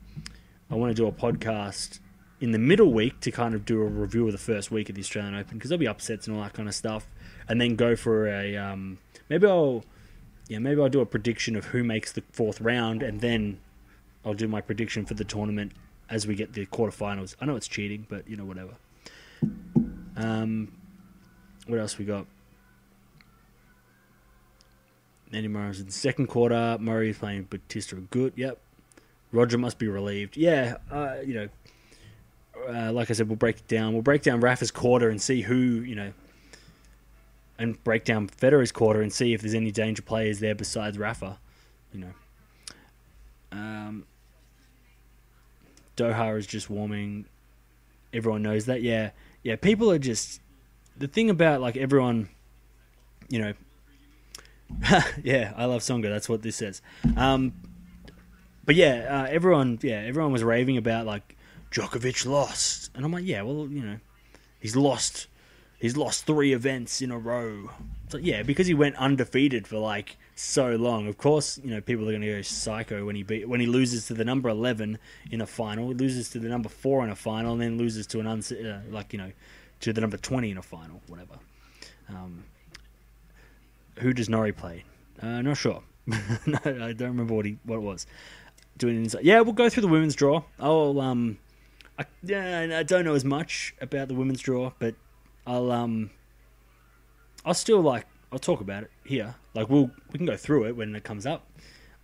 I 0.72 0.76
want 0.76 0.90
to 0.90 1.00
do 1.00 1.06
a 1.06 1.12
podcast 1.12 2.00
in 2.42 2.52
the 2.52 2.58
middle 2.58 2.92
week 2.92 3.20
to 3.20 3.32
kind 3.32 3.54
of 3.54 3.66
do 3.66 3.82
a 3.82 3.86
review 3.86 4.26
of 4.26 4.32
the 4.32 4.40
first 4.40 4.72
week 4.72 4.90
of 4.90 4.96
the 4.96 5.02
Australian 5.02 5.36
Open 5.36 5.58
because 5.58 5.70
there'll 5.70 5.80
be 5.80 5.88
upsets 5.88 6.26
and 6.26 6.36
all 6.36 6.42
that 6.42 6.54
kind 6.54 6.68
of 6.68 6.74
stuff, 6.74 7.08
and 7.48 7.62
then 7.62 7.76
go 7.76 7.96
for 7.96 8.28
a 8.28 8.58
um, 8.58 8.98
maybe 9.30 9.46
I'll 9.46 9.84
yeah 10.48 10.58
maybe 10.58 10.82
I'll 10.82 10.90
do 10.90 11.02
a 11.02 11.06
prediction 11.06 11.56
of 11.56 11.66
who 11.66 11.84
makes 11.84 12.12
the 12.12 12.24
fourth 12.32 12.60
round, 12.62 13.04
and 13.04 13.22
then 13.22 13.60
I'll 14.26 14.34
do 14.34 14.48
my 14.48 14.62
prediction 14.62 15.06
for 15.06 15.14
the 15.14 15.24
tournament 15.24 15.74
as 16.10 16.26
we 16.26 16.34
get 16.34 16.54
the 16.54 16.66
quarterfinals. 16.66 17.36
I 17.40 17.46
know 17.46 17.56
it's 17.56 17.68
cheating, 17.68 18.08
but 18.10 18.28
you 18.28 18.36
know 18.36 18.46
whatever. 18.46 18.74
Um, 20.16 20.72
what 21.68 21.80
else 21.80 21.98
we 21.98 22.06
got? 22.06 22.26
Andy 25.32 25.48
Murray's 25.48 25.80
in 25.80 25.86
the 25.86 25.92
second 25.92 26.28
quarter. 26.28 26.78
Murray 26.80 27.14
playing 27.14 27.44
Bautista 27.44 27.96
Agut. 27.96 28.34
Yep. 28.36 28.60
Roger 29.32 29.58
must 29.58 29.78
be 29.78 29.88
relieved. 29.88 30.38
Yeah, 30.38 30.78
uh, 30.92 31.18
you 31.24 31.34
know, 31.36 31.50
uh, 32.68 32.92
like 32.92 33.10
I 33.10 33.14
said, 33.14 33.28
we'll 33.28 33.36
break 33.36 33.58
it 33.58 33.68
down. 33.68 33.94
We'll 33.94 34.02
break 34.02 34.24
down 34.24 34.40
Rafa's 34.40 34.72
quarter 34.72 35.10
and 35.10 35.22
see 35.22 35.42
who, 35.42 35.56
you 35.56 35.96
know, 35.96 36.14
and 37.60 37.82
break 37.84 38.06
down 38.06 38.28
Federer's 38.28 38.72
quarter 38.72 39.02
and 39.02 39.14
see 39.14 39.34
if 39.34 39.42
there's 39.42 39.54
any 39.54 39.72
danger 39.72 40.02
players 40.02 40.40
there 40.40 40.56
besides 40.56 40.98
Rafa, 40.98 41.38
you 41.94 42.00
know. 42.00 42.14
Um, 43.52 44.06
Doha 45.96 46.38
is 46.38 46.48
just 46.48 46.70
warming. 46.70 47.26
Everyone 48.14 48.42
knows 48.42 48.66
that. 48.66 48.82
Yeah, 48.82 49.12
yeah. 49.44 49.56
People 49.56 49.92
are 49.92 50.00
just 50.00 50.42
the 50.98 51.08
thing 51.08 51.30
about 51.30 51.62
like 51.62 51.78
everyone, 51.78 52.30
you 53.30 53.40
know. 53.40 53.54
yeah, 55.24 55.54
I 55.56 55.66
love 55.66 55.82
Tsonga. 55.82 56.10
That's 56.10 56.30
what 56.30 56.42
this 56.42 56.56
says. 56.56 56.82
Um, 57.18 57.54
but 58.66 58.76
yeah, 58.76 59.24
uh, 59.24 59.28
everyone, 59.32 59.80
yeah, 59.82 60.04
everyone 60.06 60.32
was 60.32 60.44
raving 60.44 60.78
about 60.78 61.06
like 61.06 61.36
Djokovic 61.72 62.26
lost, 62.26 62.92
and 62.94 63.04
I'm 63.04 63.12
like, 63.12 63.26
yeah, 63.26 63.42
well, 63.42 63.68
you 63.68 63.82
know, 63.82 63.98
he's 64.60 64.76
lost, 64.76 65.28
he's 65.80 65.98
lost 65.98 66.26
three 66.26 66.54
events 66.54 67.02
in 67.02 67.10
a 67.12 67.18
row. 67.18 67.72
So 68.10 68.18
yeah, 68.18 68.44
because 68.44 68.68
he 68.68 68.74
went 68.74 68.96
undefeated 68.98 69.68
for 69.68 69.78
like 69.78 70.18
so 70.36 70.76
long. 70.76 71.08
Of 71.08 71.18
course, 71.18 71.60
you 71.64 71.72
know, 71.72 71.82
people 71.82 72.08
are 72.08 72.12
going 72.12 72.22
to 72.22 72.28
go 72.28 72.42
psycho 72.42 73.06
when 73.06 73.16
he 73.16 73.24
beat 73.24 73.48
when 73.48 73.60
he 73.60 73.66
loses 73.66 74.08
to 74.08 74.14
the 74.14 74.26
number 74.26 74.50
eleven 74.50 75.00
in 75.32 75.42
a 75.42 75.46
final, 75.48 75.88
he 75.90 75.94
loses 75.96 76.30
to 76.30 76.40
the 76.40 76.50
number 76.50 76.70
four 76.70 77.04
in 77.04 77.10
a 77.10 77.16
final, 77.16 77.54
and 77.54 77.62
then 77.62 77.78
loses 77.78 78.06
to 78.08 78.20
an 78.20 78.28
uns- 78.28 78.52
uh, 78.52 78.82
like 78.92 79.14
you 79.14 79.20
know, 79.20 79.32
to 79.80 79.94
the 79.94 80.02
number 80.02 80.18
twenty 80.18 80.52
in 80.52 80.58
a 80.58 80.62
final, 80.62 81.02
whatever. 81.08 81.36
Um, 82.10 82.44
who 84.00 84.14
does 84.14 84.30
Norrie 84.30 84.54
play? 84.54 84.84
Uh, 85.22 85.42
not 85.42 85.58
sure. 85.58 85.84
no, 86.08 86.60
I 86.66 86.94
don't 86.94 87.10
remember 87.10 87.34
what 87.34 87.46
he 87.46 87.58
what 87.64 87.78
it 87.78 87.82
was. 87.82 88.06
Doing 88.78 88.96
inside. 88.96 89.26
Yeah, 89.26 89.42
we'll 89.42 89.54
go 89.54 89.70
through 89.70 89.82
the 89.82 89.88
women's 89.90 90.16
draw. 90.16 90.44
I'll 90.58 91.00
um, 91.02 91.38
I, 92.00 92.06
yeah, 92.24 92.78
I 92.80 92.84
don't 92.84 93.04
know 93.04 93.14
as 93.14 93.26
much 93.26 93.76
about 93.82 94.08
the 94.08 94.14
women's 94.14 94.40
draw, 94.40 94.72
but 94.80 94.96
I'll 95.46 95.72
um, 95.72 96.12
I'll 97.46 97.54
still 97.54 97.82
like 97.82 98.06
I'll 98.32 98.40
talk 98.40 98.62
about 98.62 98.84
it 98.84 98.92
here. 99.04 99.36
Like 99.54 99.70
we'll 99.70 99.92
we 100.12 100.18
can 100.18 100.26
go 100.26 100.38
through 100.38 100.66
it 100.66 100.76
when 100.76 100.96
it 100.96 101.04
comes 101.04 101.26
up. 101.26 101.46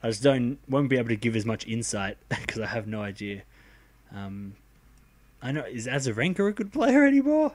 I 0.02 0.10
just 0.10 0.24
don't 0.24 0.60
won't 0.68 0.90
be 0.90 0.98
able 0.98 1.10
to 1.10 1.16
give 1.16 1.36
as 1.36 1.46
much 1.46 1.68
insight 1.68 2.18
because 2.30 2.60
I 2.60 2.68
have 2.68 2.88
no 2.88 3.02
idea. 3.02 3.44
Um, 4.14 4.56
I 5.42 5.52
know 5.52 5.64
is 5.64 5.88
Azarenka 5.88 6.48
a 6.50 6.52
good 6.52 6.72
player 6.74 7.06
anymore? 7.06 7.54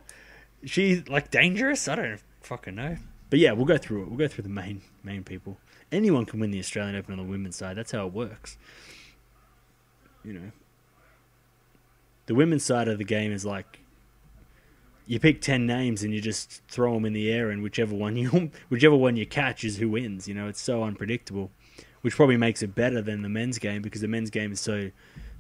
Is 0.63 0.71
she 0.71 1.03
like 1.09 1.31
dangerous? 1.31 1.89
I 1.89 1.97
don't 1.97 2.21
fucking 2.41 2.75
know. 2.75 2.97
But 3.31 3.39
yeah, 3.39 3.53
we'll 3.53 3.67
go 3.67 3.79
through 3.79 4.03
it. 4.03 4.09
We'll 4.09 4.19
go 4.19 4.29
through 4.29 4.43
the 4.43 4.49
main 4.49 4.83
main 5.03 5.25
people. 5.25 5.59
Anyone 5.93 6.25
can 6.25 6.39
win 6.39 6.51
the 6.51 6.59
Australian 6.59 6.97
Open 6.97 7.19
on 7.19 7.25
the 7.25 7.31
women's 7.31 7.57
side. 7.57 7.77
That's 7.77 7.93
how 7.93 8.07
it 8.07 8.13
works. 8.13 8.57
You 10.25 10.35
know, 10.35 10.51
the 12.27 12.35
women's 12.35 12.65
side 12.65 12.87
of 12.87 12.99
the 12.99 13.05
game 13.05 13.33
is 13.33 13.45
like 13.45 13.80
you 15.11 15.19
pick 15.19 15.41
ten 15.41 15.67
names 15.67 16.05
and 16.05 16.15
you 16.15 16.21
just 16.21 16.63
throw 16.69 16.95
them 16.95 17.05
in 17.05 17.13
the 17.13 17.33
air, 17.33 17.51
and 17.51 17.65
whichever 17.65 17.97
one 17.97 18.15
you 18.15 18.53
whichever 18.69 18.95
one 18.95 19.17
you 19.17 19.27
catch 19.27 19.65
is 19.65 19.77
who 19.77 19.89
wins. 19.89 20.29
You 20.29 20.35
know, 20.35 20.47
it's 20.47 20.61
so 20.61 20.85
unpredictable, 20.85 21.51
which 22.03 22.15
probably 22.15 22.37
makes 22.37 22.63
it 22.63 22.77
better 22.77 23.03
than 23.03 23.23
the 23.23 23.29
men's 23.29 23.59
game 23.59 23.83
because 23.83 24.03
the 24.03 24.09
men's 24.09 24.31
game 24.31 24.53
is 24.53 24.61
so, 24.61 24.89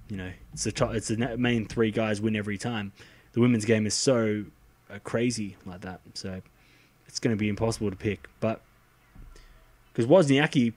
you 0.08 0.16
know, 0.16 0.32
it's 0.52 0.64
the 0.64 0.72
top, 0.72 0.94
it's 0.94 1.06
the 1.06 1.36
main 1.38 1.66
three 1.66 1.92
guys 1.92 2.20
win 2.20 2.34
every 2.34 2.58
time. 2.58 2.90
The 3.30 3.40
women's 3.40 3.64
game 3.64 3.86
is 3.86 3.94
so 3.94 4.44
uh, 4.92 4.98
crazy 5.04 5.56
like 5.64 5.82
that, 5.82 6.00
so 6.14 6.42
it's 7.06 7.20
going 7.20 7.36
to 7.36 7.38
be 7.38 7.48
impossible 7.48 7.90
to 7.90 7.96
pick. 7.96 8.28
But 8.40 8.62
because 9.92 10.06
Wozniacki 10.06 10.72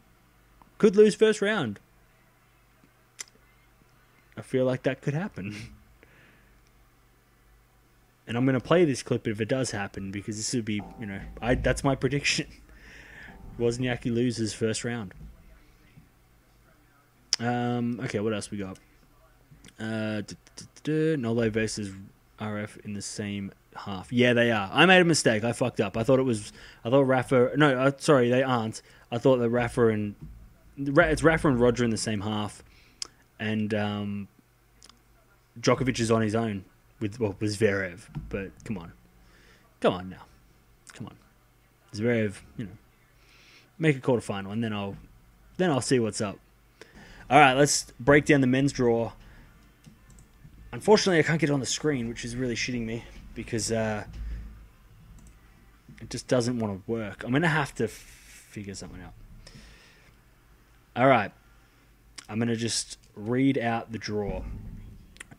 could 0.77 0.95
lose 0.95 1.15
first 1.15 1.41
round, 1.41 1.79
I 4.37 4.43
feel 4.43 4.65
like 4.65 4.83
that 4.83 5.01
could 5.01 5.15
happen. 5.15 5.55
and 8.27 8.37
I'm 8.37 8.45
going 8.45 8.53
to 8.53 8.65
play 8.65 8.85
this 8.85 9.03
clip 9.03 9.27
if 9.27 9.41
it 9.41 9.49
does 9.49 9.71
happen 9.71 10.11
because 10.11 10.37
this 10.37 10.53
would 10.53 10.65
be, 10.65 10.81
you 10.99 11.05
know, 11.05 11.19
I 11.41 11.55
that's 11.55 11.83
my 11.83 11.95
prediction. 11.95 12.47
Wozniacki 13.59 14.13
loses 14.13 14.53
first 14.53 14.83
round. 14.83 15.13
Um, 17.39 17.99
okay, 18.03 18.19
what 18.19 18.33
else 18.33 18.49
we 18.49 18.57
got? 18.57 18.79
Uh, 19.79 20.21
Nolo 20.87 21.49
versus 21.49 21.91
RF 22.39 22.85
in 22.85 22.93
the 22.93 23.01
same 23.01 23.51
half. 23.75 24.11
Yeah, 24.11 24.33
they 24.33 24.51
are. 24.51 24.69
I 24.71 24.85
made 24.85 25.01
a 25.01 25.05
mistake. 25.05 25.43
I 25.43 25.51
fucked 25.51 25.79
up. 25.79 25.97
I 25.97 26.03
thought 26.03 26.19
it 26.19 26.23
was. 26.23 26.53
I 26.83 26.89
thought 26.89 27.01
Rafa. 27.01 27.51
No, 27.55 27.77
uh, 27.77 27.91
sorry, 27.97 28.29
they 28.29 28.43
aren't. 28.43 28.81
I 29.11 29.17
thought 29.17 29.37
that 29.37 29.49
Rafa 29.49 29.87
and 29.87 30.15
it's 30.77 31.23
Rafa 31.23 31.47
and 31.47 31.59
Roger 31.59 31.83
in 31.83 31.91
the 31.91 31.97
same 31.97 32.21
half, 32.21 32.63
and 33.39 33.73
um, 33.73 34.27
Djokovic 35.59 35.99
is 35.99 36.11
on 36.11 36.21
his 36.21 36.35
own 36.35 36.65
with 37.03 37.19
well, 37.19 37.35
with 37.39 37.59
Zverev. 37.59 38.07
But 38.29 38.51
come 38.63 38.77
on, 38.77 38.93
come 39.81 39.93
on 39.93 40.09
now, 40.09 40.23
come 40.93 41.07
on, 41.07 41.15
Zverev. 41.93 42.37
You 42.57 42.65
know, 42.65 42.71
make 43.77 43.97
a 43.97 43.99
quarterfinal, 43.99 44.51
and 44.51 44.63
then 44.63 44.73
I'll 44.73 44.95
then 45.57 45.69
I'll 45.69 45.81
see 45.81 45.99
what's 45.99 46.21
up. 46.21 46.39
All 47.29 47.39
right, 47.39 47.53
let's 47.53 47.91
break 47.99 48.25
down 48.25 48.41
the 48.41 48.47
men's 48.47 48.71
draw. 48.71 49.11
Unfortunately, 50.71 51.19
I 51.19 51.23
can't 51.23 51.39
get 51.39 51.49
it 51.49 51.53
on 51.53 51.59
the 51.59 51.65
screen, 51.65 52.07
which 52.07 52.25
is 52.25 52.35
really 52.35 52.55
shitting 52.55 52.85
me 52.85 53.03
because 53.35 53.71
uh, 53.71 54.05
it 56.01 56.09
just 56.09 56.27
doesn't 56.27 56.57
want 56.57 56.73
to 56.85 56.91
work. 56.91 57.23
I'm 57.23 57.31
to 57.43 57.47
have 57.47 57.75
to 57.75 57.87
figure 57.87 58.73
something 58.73 59.01
out. 59.01 59.13
All 60.95 61.07
right. 61.07 61.31
I'm 62.29 62.39
to 62.39 62.55
just 62.55 62.97
read 63.15 63.57
out 63.57 63.91
the 63.91 63.97
draw. 63.97 64.43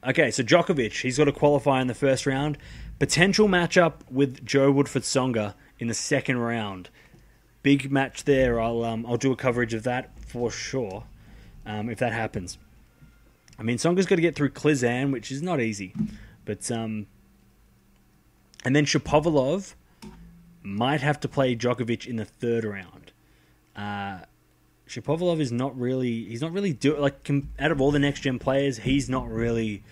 Okay, 0.06 0.30
so 0.30 0.42
Djokovic, 0.42 1.00
he's 1.00 1.16
got 1.16 1.24
to 1.24 1.32
qualify 1.32 1.80
in 1.80 1.86
the 1.86 1.94
first 1.94 2.26
round. 2.26 2.58
Potential 2.98 3.48
matchup 3.48 3.94
with 4.10 4.44
Jo-Wilfried 4.44 5.02
Tsonga 5.02 5.54
in 5.78 5.88
the 5.88 5.94
second 5.94 6.38
round. 6.38 6.90
Big 7.62 7.90
match 7.90 8.24
there. 8.24 8.60
I'll 8.60 8.84
um, 8.84 9.06
I'll 9.06 9.16
do 9.16 9.32
a 9.32 9.36
coverage 9.36 9.72
of 9.72 9.82
that 9.84 10.10
for 10.20 10.50
sure 10.50 11.04
um, 11.64 11.88
if 11.88 11.98
that 12.00 12.12
happens. 12.12 12.58
I 13.58 13.62
mean, 13.62 13.78
Tsonga's 13.78 14.04
got 14.04 14.16
to 14.16 14.22
get 14.22 14.34
through 14.34 14.50
Klizan, 14.50 15.10
which 15.10 15.32
is 15.32 15.40
not 15.40 15.60
easy, 15.60 15.94
but 16.44 16.70
um, 16.70 17.06
and 18.62 18.76
then 18.76 18.84
Shapovalov 18.84 19.74
might 20.62 21.00
have 21.00 21.18
to 21.20 21.28
play 21.28 21.56
Djokovic 21.56 22.06
in 22.06 22.16
the 22.16 22.26
third 22.26 22.64
round. 22.64 23.12
Uh, 23.74 24.26
Shapovalov 24.94 25.40
is 25.40 25.50
not 25.50 25.78
really 25.78 26.24
he's 26.24 26.40
not 26.40 26.52
really 26.52 26.72
do 26.72 26.96
like 26.96 27.28
out 27.58 27.72
of 27.72 27.80
all 27.80 27.90
the 27.90 27.98
next 27.98 28.20
gen 28.20 28.38
players, 28.38 28.78
he's 28.78 29.08
not 29.08 29.28
really 29.28 29.82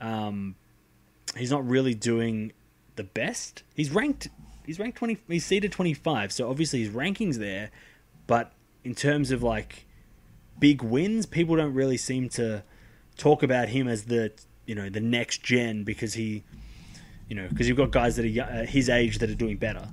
um, 0.00 0.54
he's 1.36 1.50
not 1.50 1.66
really 1.66 1.94
doing 1.94 2.52
the 2.96 3.04
best. 3.04 3.62
He's 3.74 3.90
ranked 3.90 4.28
he's 4.66 4.78
ranked 4.78 4.98
twenty 4.98 5.18
he's 5.28 5.46
seeded 5.46 5.72
twenty 5.72 5.94
five, 5.94 6.30
so 6.30 6.50
obviously 6.50 6.80
his 6.80 6.90
rankings 6.90 7.36
there, 7.36 7.70
but 8.26 8.52
in 8.84 8.94
terms 8.94 9.30
of 9.30 9.42
like 9.42 9.86
big 10.58 10.82
wins, 10.82 11.24
people 11.24 11.56
don't 11.56 11.74
really 11.74 11.96
seem 11.96 12.28
to 12.30 12.62
talk 13.16 13.42
about 13.42 13.70
him 13.70 13.88
as 13.88 14.04
the 14.04 14.30
you 14.66 14.74
know 14.74 14.90
the 14.90 15.00
next 15.00 15.42
gen 15.42 15.84
because 15.84 16.14
he 16.14 16.42
you 17.28 17.34
know 17.34 17.48
because 17.48 17.66
you've 17.66 17.78
got 17.78 17.90
guys 17.90 18.16
that 18.16 18.26
are 18.26 18.42
uh, 18.42 18.66
his 18.66 18.90
age 18.90 19.18
that 19.18 19.30
are 19.30 19.34
doing 19.34 19.56
better. 19.56 19.88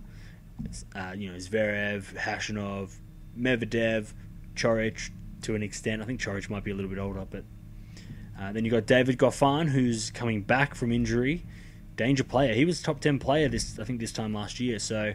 Uh, 0.94 1.14
you 1.18 1.32
know, 1.32 1.38
Zverev, 1.38 2.04
Khachanov, 2.16 2.92
Medvedev, 3.40 4.14
Coric 4.56 5.10
to 5.44 5.56
an 5.56 5.64
extent. 5.64 6.02
I 6.02 6.06
think 6.06 6.22
Coric 6.22 6.50
might 6.50 6.64
be 6.64 6.72
a 6.72 6.76
little 6.76 6.90
bit 6.90 7.00
older, 7.00 7.26
but 7.30 7.44
uh, 8.40 8.52
then 8.52 8.66
you 8.66 8.72
got 8.72 8.86
David 8.86 9.18
Goffin 9.18 9.70
who's 9.70 10.10
coming 10.12 10.42
back 10.42 10.76
from 10.76 10.92
injury, 10.92 11.46
danger 11.96 12.24
player. 12.24 12.54
He 12.54 12.66
was 12.66 12.82
top 12.82 13.00
ten 13.00 13.20
player 13.20 13.48
this 13.48 13.80
I 13.80 13.84
think 13.84 14.00
this 14.00 14.12
time 14.12 14.34
last 14.34 14.60
year, 14.60 14.80
so 14.80 15.14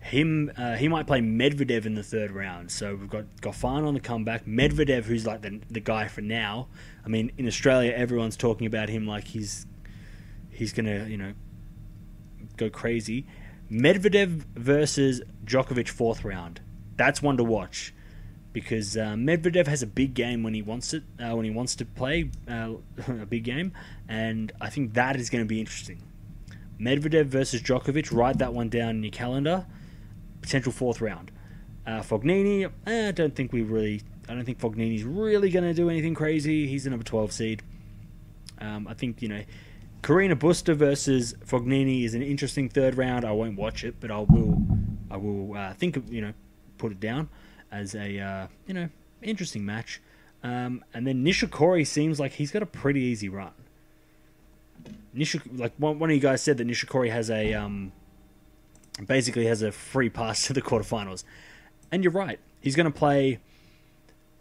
him 0.00 0.52
uh, 0.56 0.74
he 0.74 0.86
might 0.88 1.06
play 1.06 1.20
Medvedev 1.20 1.86
in 1.86 1.94
the 1.94 2.02
third 2.02 2.30
round. 2.30 2.70
So 2.70 2.94
we've 2.94 3.08
got 3.08 3.24
Goffin 3.40 3.86
on 3.86 3.94
the 3.94 4.00
comeback, 4.00 4.44
Medvedev 4.44 5.04
who's 5.04 5.26
like 5.26 5.42
the 5.42 5.60
the 5.70 5.80
guy 5.80 6.08
for 6.08 6.20
now. 6.20 6.68
I 7.04 7.08
mean, 7.08 7.32
in 7.38 7.46
Australia, 7.46 7.92
everyone's 7.92 8.36
talking 8.36 8.66
about 8.66 8.90
him 8.90 9.06
like 9.06 9.28
he's 9.28 9.66
he's 10.50 10.72
gonna 10.72 11.06
you 11.06 11.16
know 11.16 11.32
go 12.56 12.68
crazy. 12.68 13.26
Medvedev 13.70 14.44
versus 14.54 15.22
Djokovic 15.44 15.88
fourth 15.88 16.22
round. 16.22 16.60
That's 16.96 17.22
one 17.22 17.38
to 17.38 17.44
watch 17.44 17.93
because 18.54 18.96
uh, 18.96 19.14
Medvedev 19.16 19.66
has 19.66 19.82
a 19.82 19.86
big 19.86 20.14
game 20.14 20.42
when 20.42 20.54
he 20.54 20.62
wants 20.62 20.94
it 20.94 21.02
uh, 21.20 21.36
when 21.36 21.44
he 21.44 21.50
wants 21.50 21.74
to 21.74 21.84
play 21.84 22.30
uh, 22.48 22.70
a 23.08 23.26
big 23.26 23.44
game, 23.44 23.72
and 24.08 24.52
I 24.60 24.70
think 24.70 24.94
that 24.94 25.16
is 25.16 25.28
going 25.28 25.44
to 25.44 25.48
be 25.48 25.60
interesting. 25.60 26.00
Medvedev 26.80 27.26
versus 27.26 27.60
Djokovic. 27.60 28.16
Write 28.16 28.38
that 28.38 28.54
one 28.54 28.70
down 28.70 28.90
in 28.96 29.02
your 29.02 29.12
calendar. 29.12 29.66
Potential 30.40 30.72
fourth 30.72 31.00
round. 31.00 31.30
Uh, 31.86 32.00
Fognini. 32.00 32.70
eh, 32.86 33.08
I 33.08 33.12
don't 33.12 33.34
think 33.34 33.52
we 33.52 33.62
really. 33.62 34.00
I 34.28 34.34
don't 34.34 34.44
think 34.44 34.58
Fognini's 34.58 35.04
really 35.04 35.50
going 35.50 35.64
to 35.64 35.74
do 35.74 35.90
anything 35.90 36.14
crazy. 36.14 36.66
He's 36.66 36.84
the 36.84 36.90
number 36.90 37.04
twelve 37.04 37.32
seed. 37.32 37.62
Um, 38.60 38.88
I 38.88 38.94
think 38.94 39.20
you 39.20 39.28
know. 39.28 39.42
Carreño 40.02 40.34
Busta 40.34 40.76
versus 40.76 41.34
Fognini 41.46 42.04
is 42.04 42.12
an 42.12 42.22
interesting 42.22 42.68
third 42.68 42.98
round. 42.98 43.24
I 43.24 43.32
won't 43.32 43.56
watch 43.56 43.84
it, 43.84 43.96
but 44.00 44.10
I 44.10 44.18
will. 44.18 44.62
I 45.10 45.16
will 45.16 45.56
uh, 45.56 45.72
think 45.72 45.96
of 45.96 46.12
you 46.12 46.20
know, 46.20 46.34
put 46.78 46.92
it 46.92 47.00
down 47.00 47.28
as 47.74 47.94
a 47.94 48.18
uh, 48.18 48.46
you 48.66 48.74
know 48.74 48.88
interesting 49.22 49.66
match. 49.66 50.00
Um, 50.42 50.84
and 50.92 51.06
then 51.06 51.24
Nishikori 51.24 51.86
seems 51.86 52.20
like 52.20 52.32
he's 52.32 52.50
got 52.50 52.62
a 52.62 52.66
pretty 52.66 53.00
easy 53.00 53.28
run. 53.28 53.52
Nishik- 55.16 55.58
like 55.58 55.72
one, 55.78 55.98
one 55.98 56.10
of 56.10 56.14
you 56.14 56.20
guys 56.20 56.42
said 56.42 56.58
that 56.58 56.66
Nishikori 56.66 57.10
has 57.10 57.30
a 57.30 57.54
um, 57.54 57.92
basically 59.06 59.46
has 59.46 59.62
a 59.62 59.72
free 59.72 60.10
pass 60.10 60.46
to 60.46 60.52
the 60.52 60.62
quarterfinals, 60.62 61.24
and 61.90 62.04
you're 62.04 62.12
right. 62.12 62.38
He's 62.60 62.76
going 62.76 62.90
to 62.90 62.96
play. 62.96 63.40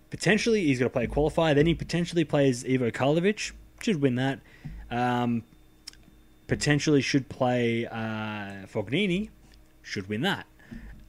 Potentially, 0.10 0.66
he's 0.66 0.78
going 0.78 0.90
to 0.90 0.94
play 0.94 1.06
a 1.06 1.08
qualifier. 1.08 1.56
Then 1.56 1.66
he 1.66 1.74
potentially 1.74 2.24
plays 2.24 2.64
Ivo 2.64 2.92
Karlovic. 2.92 3.52
Should 3.82 4.02
win 4.02 4.16
that. 4.16 4.40
Um, 4.92 5.44
potentially 6.48 7.02
should 7.02 7.30
play 7.30 7.88
uh, 7.88 8.68
Fognini. 8.68 9.30
Should 9.82 10.08
win 10.08 10.22
that 10.22 10.46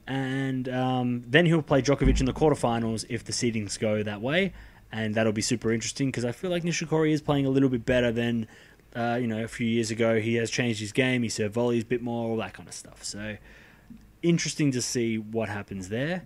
and 0.07 0.69
um, 0.69 1.23
then 1.27 1.45
he'll 1.45 1.61
play 1.61 1.81
Djokovic 1.81 2.19
in 2.19 2.25
the 2.25 2.33
quarterfinals 2.33 3.05
if 3.09 3.23
the 3.23 3.31
seedings 3.31 3.79
go 3.79 4.03
that 4.03 4.21
way, 4.21 4.53
and 4.91 5.15
that'll 5.15 5.33
be 5.33 5.41
super 5.41 5.71
interesting 5.71 6.09
because 6.09 6.25
I 6.25 6.31
feel 6.31 6.51
like 6.51 6.63
Nishikori 6.63 7.11
is 7.11 7.21
playing 7.21 7.45
a 7.45 7.49
little 7.49 7.69
bit 7.69 7.85
better 7.85 8.11
than 8.11 8.47
uh, 8.95 9.17
you 9.19 9.27
know 9.27 9.43
a 9.43 9.47
few 9.47 9.67
years 9.67 9.91
ago. 9.91 10.19
He 10.19 10.35
has 10.35 10.49
changed 10.51 10.79
his 10.79 10.91
game. 10.91 11.23
He 11.23 11.29
served 11.29 11.53
volleys 11.53 11.83
a 11.83 11.87
bit 11.87 12.01
more, 12.01 12.29
all 12.29 12.37
that 12.37 12.53
kind 12.53 12.67
of 12.67 12.75
stuff. 12.75 13.03
So 13.03 13.37
interesting 14.21 14.71
to 14.71 14.81
see 14.81 15.17
what 15.17 15.49
happens 15.49 15.89
there. 15.89 16.23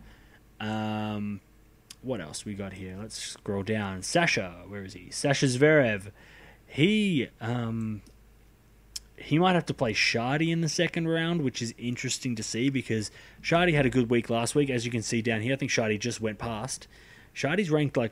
Um, 0.60 1.42
what 2.02 2.22
else 2.22 2.46
we 2.46 2.54
got 2.54 2.74
here? 2.74 2.98
Let's 3.00 3.18
scroll 3.18 3.64
down. 3.64 4.02
Sasha, 4.04 4.64
where 4.68 4.84
is 4.84 4.94
he? 4.94 5.10
Sasha 5.10 5.46
Zverev. 5.46 6.12
He 6.66 7.30
um, 7.42 8.02
he 9.22 9.40
might 9.40 9.54
have 9.54 9.66
to 9.68 9.74
play 9.74 9.94
Chardy 9.94 10.50
in 10.52 10.62
the 10.62 10.70
second 10.70 11.08
round, 11.08 11.42
which 11.42 11.62
is 11.62 11.74
interesting 11.78 12.36
to 12.36 12.44
see 12.44 12.70
because 12.70 13.12
Chardy 13.42 13.74
had 13.74 13.86
a 13.86 13.90
good 13.90 14.10
week 14.10 14.30
last 14.30 14.56
week, 14.56 14.70
as 14.70 14.86
you 14.86 14.92
can 14.92 15.02
see 15.02 15.22
down 15.22 15.42
here. 15.42 15.54
I 15.54 15.56
think 15.58 15.72
Chardy 15.72 16.00
just 16.00 16.22
went 16.22 16.40
past. 16.40 16.88
Chardy's 17.36 17.70
ranked 17.70 17.98
like, 17.98 18.12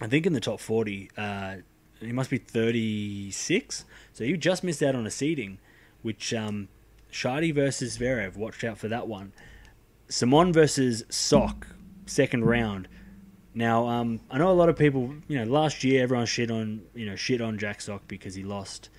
I 0.00 0.06
think 0.06 0.26
in 0.26 0.32
the 0.32 0.40
top 0.40 0.60
forty. 0.60 1.10
Uh, 1.16 1.56
he 2.00 2.12
must 2.12 2.30
be 2.30 2.38
thirty 2.38 3.30
six, 3.30 3.84
so 4.12 4.24
he 4.24 4.36
just 4.36 4.64
missed 4.64 4.82
out 4.82 4.94
on 4.94 5.06
a 5.06 5.10
seeding, 5.10 5.58
which 6.02 6.34
um, 6.34 6.68
Chardy 7.12 7.54
versus 7.54 7.98
Zverev. 7.98 8.36
Watch 8.36 8.64
out 8.64 8.78
for 8.78 8.88
that 8.88 9.06
one. 9.06 9.32
Simon 10.08 10.52
versus 10.52 11.04
Sock, 11.08 11.66
second 12.06 12.44
round. 12.44 12.88
Now, 13.54 13.86
um, 13.86 14.20
I 14.30 14.38
know 14.38 14.50
a 14.50 14.52
lot 14.52 14.68
of 14.68 14.76
people. 14.76 15.14
You 15.28 15.38
know, 15.38 15.50
last 15.50 15.84
year 15.84 16.02
everyone 16.02 16.26
shit 16.26 16.50
on 16.50 16.82
you 16.94 17.06
know 17.06 17.16
shit 17.16 17.40
on 17.40 17.58
Jack 17.58 17.80
Sock 17.80 18.06
because 18.08 18.34
he 18.34 18.42
lost 18.42 18.90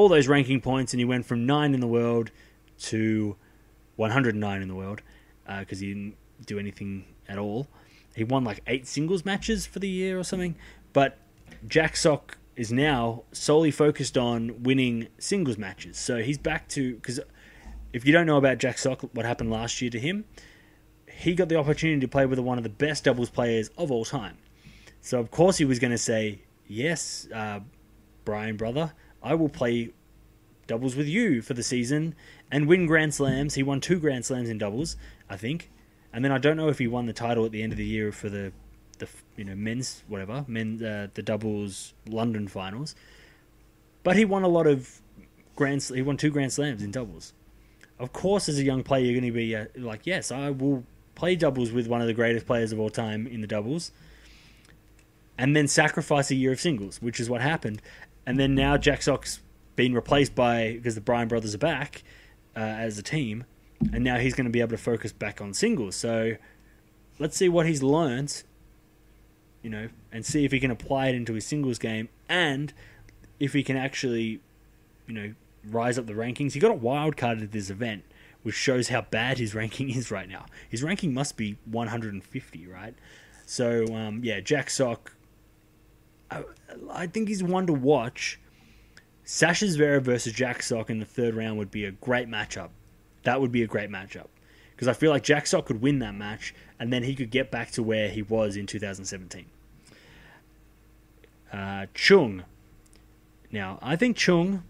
all 0.00 0.08
those 0.08 0.28
ranking 0.28 0.62
points, 0.62 0.94
and 0.94 0.98
he 0.98 1.04
went 1.04 1.26
from 1.26 1.44
nine 1.44 1.74
in 1.74 1.80
the 1.80 1.86
world 1.86 2.30
to 2.78 3.36
109 3.96 4.62
in 4.62 4.66
the 4.68 4.74
world 4.74 5.02
because 5.58 5.78
uh, 5.78 5.82
he 5.82 5.88
didn't 5.88 6.16
do 6.46 6.58
anything 6.58 7.04
at 7.28 7.36
all. 7.36 7.68
He 8.16 8.24
won 8.24 8.42
like 8.42 8.60
eight 8.66 8.86
singles 8.86 9.26
matches 9.26 9.66
for 9.66 9.78
the 9.78 9.88
year 9.88 10.18
or 10.18 10.24
something. 10.24 10.56
But 10.94 11.18
Jack 11.68 11.96
Sock 11.96 12.38
is 12.56 12.72
now 12.72 13.24
solely 13.30 13.70
focused 13.70 14.16
on 14.16 14.62
winning 14.62 15.08
singles 15.18 15.58
matches. 15.58 15.98
So 15.98 16.22
he's 16.22 16.38
back 16.38 16.66
to 16.70 16.94
because 16.94 17.20
if 17.92 18.06
you 18.06 18.12
don't 18.12 18.26
know 18.26 18.38
about 18.38 18.56
Jack 18.56 18.78
Sock, 18.78 19.02
what 19.12 19.26
happened 19.26 19.50
last 19.50 19.82
year 19.82 19.90
to 19.90 20.00
him, 20.00 20.24
he 21.12 21.34
got 21.34 21.50
the 21.50 21.56
opportunity 21.56 22.00
to 22.00 22.08
play 22.08 22.24
with 22.24 22.38
one 22.38 22.56
of 22.56 22.64
the 22.64 22.70
best 22.70 23.04
doubles 23.04 23.28
players 23.28 23.68
of 23.76 23.90
all 23.90 24.06
time. 24.06 24.38
So 25.02 25.20
of 25.20 25.30
course 25.30 25.58
he 25.58 25.66
was 25.66 25.78
going 25.78 25.90
to 25.90 25.98
say 25.98 26.40
yes, 26.66 27.28
uh, 27.34 27.60
Bryan 28.24 28.56
brother. 28.56 28.94
I 29.22 29.34
will 29.34 29.48
play 29.48 29.90
doubles 30.66 30.96
with 30.96 31.08
you 31.08 31.42
for 31.42 31.54
the 31.54 31.62
season 31.62 32.14
and 32.50 32.66
win 32.66 32.86
Grand 32.86 33.14
Slams. 33.14 33.54
He 33.54 33.62
won 33.62 33.80
two 33.80 33.98
Grand 33.98 34.24
Slams 34.24 34.48
in 34.48 34.58
doubles, 34.58 34.96
I 35.28 35.36
think. 35.36 35.70
And 36.12 36.24
then 36.24 36.32
I 36.32 36.38
don't 36.38 36.56
know 36.56 36.68
if 36.68 36.78
he 36.78 36.86
won 36.86 37.06
the 37.06 37.12
title 37.12 37.44
at 37.44 37.52
the 37.52 37.62
end 37.62 37.72
of 37.72 37.78
the 37.78 37.84
year 37.84 38.12
for 38.12 38.28
the, 38.28 38.52
the 38.98 39.08
you 39.36 39.44
know 39.44 39.54
men's 39.54 40.02
whatever 40.08 40.44
men 40.48 40.82
uh, 40.84 41.08
the 41.14 41.22
doubles 41.22 41.94
London 42.08 42.48
finals. 42.48 42.94
But 44.02 44.16
he 44.16 44.24
won 44.24 44.42
a 44.42 44.48
lot 44.48 44.66
of 44.66 45.00
grand. 45.56 45.82
He 45.82 46.02
won 46.02 46.16
two 46.16 46.30
Grand 46.30 46.52
Slams 46.52 46.82
in 46.82 46.90
doubles. 46.90 47.32
Of 47.98 48.12
course, 48.12 48.48
as 48.48 48.58
a 48.58 48.64
young 48.64 48.82
player, 48.82 49.04
you're 49.04 49.20
going 49.20 49.30
to 49.30 49.36
be 49.36 49.54
uh, 49.54 49.66
like, 49.76 50.06
yes, 50.06 50.32
I 50.32 50.50
will 50.50 50.84
play 51.14 51.36
doubles 51.36 51.70
with 51.70 51.86
one 51.86 52.00
of 52.00 52.06
the 52.06 52.14
greatest 52.14 52.46
players 52.46 52.72
of 52.72 52.80
all 52.80 52.88
time 52.88 53.26
in 53.26 53.42
the 53.42 53.46
doubles, 53.46 53.92
and 55.36 55.54
then 55.54 55.68
sacrifice 55.68 56.30
a 56.30 56.34
year 56.34 56.52
of 56.52 56.60
singles, 56.60 57.02
which 57.02 57.20
is 57.20 57.28
what 57.28 57.42
happened. 57.42 57.82
And 58.30 58.38
then 58.38 58.54
now 58.54 58.76
Jack 58.76 59.02
Sock's 59.02 59.40
been 59.74 59.92
replaced 59.92 60.36
by 60.36 60.74
because 60.74 60.94
the 60.94 61.00
Bryan 61.00 61.26
brothers 61.26 61.52
are 61.52 61.58
back 61.58 62.04
uh, 62.54 62.60
as 62.60 62.96
a 62.96 63.02
team, 63.02 63.42
and 63.92 64.04
now 64.04 64.18
he's 64.18 64.34
going 64.34 64.44
to 64.44 64.52
be 64.52 64.60
able 64.60 64.70
to 64.70 64.76
focus 64.76 65.12
back 65.12 65.40
on 65.40 65.52
singles. 65.52 65.96
So 65.96 66.36
let's 67.18 67.36
see 67.36 67.48
what 67.48 67.66
he's 67.66 67.82
learned, 67.82 68.44
you 69.62 69.70
know, 69.70 69.88
and 70.12 70.24
see 70.24 70.44
if 70.44 70.52
he 70.52 70.60
can 70.60 70.70
apply 70.70 71.08
it 71.08 71.16
into 71.16 71.32
his 71.32 71.44
singles 71.44 71.80
game, 71.80 72.08
and 72.28 72.72
if 73.40 73.52
he 73.52 73.64
can 73.64 73.76
actually, 73.76 74.38
you 75.08 75.14
know, 75.14 75.34
rise 75.66 75.98
up 75.98 76.06
the 76.06 76.12
rankings. 76.12 76.52
He 76.52 76.60
got 76.60 76.70
a 76.70 76.74
wild 76.74 77.16
card 77.16 77.42
at 77.42 77.50
this 77.50 77.68
event, 77.68 78.04
which 78.44 78.54
shows 78.54 78.90
how 78.90 79.00
bad 79.00 79.38
his 79.38 79.56
ranking 79.56 79.90
is 79.90 80.12
right 80.12 80.28
now. 80.28 80.46
His 80.68 80.84
ranking 80.84 81.12
must 81.12 81.36
be 81.36 81.58
150, 81.64 82.66
right? 82.68 82.94
So 83.44 83.92
um, 83.92 84.20
yeah, 84.22 84.38
Jack 84.38 84.70
Sock. 84.70 85.16
I, 86.30 87.06
think 87.06 87.28
he's 87.28 87.42
one 87.42 87.66
to 87.66 87.72
watch 87.72 88.38
Sasha 89.24 89.66
Zverev 89.66 90.02
versus 90.02 90.32
Jack 90.32 90.62
Sock 90.62 90.90
in 90.90 90.98
the 90.98 91.04
third 91.04 91.34
round 91.34 91.58
would 91.58 91.70
be 91.70 91.84
a 91.84 91.90
great 91.90 92.28
matchup. 92.28 92.70
That 93.24 93.40
would 93.40 93.52
be 93.52 93.62
a 93.62 93.66
great 93.66 93.90
matchup 93.90 94.28
because 94.70 94.88
I 94.88 94.92
feel 94.92 95.10
like 95.10 95.22
Jack 95.22 95.46
Sock 95.46 95.66
could 95.66 95.82
win 95.82 95.98
that 95.98 96.14
match 96.14 96.54
and 96.78 96.92
then 96.92 97.02
he 97.02 97.14
could 97.14 97.30
get 97.30 97.50
back 97.50 97.70
to 97.72 97.82
where 97.82 98.08
he 98.08 98.22
was 98.22 98.56
in 98.56 98.66
2017. 98.66 99.46
Uh, 101.52 101.86
Chung. 101.94 102.44
Now, 103.52 103.78
I 103.82 103.96
think 103.96 104.16
Chung 104.16 104.62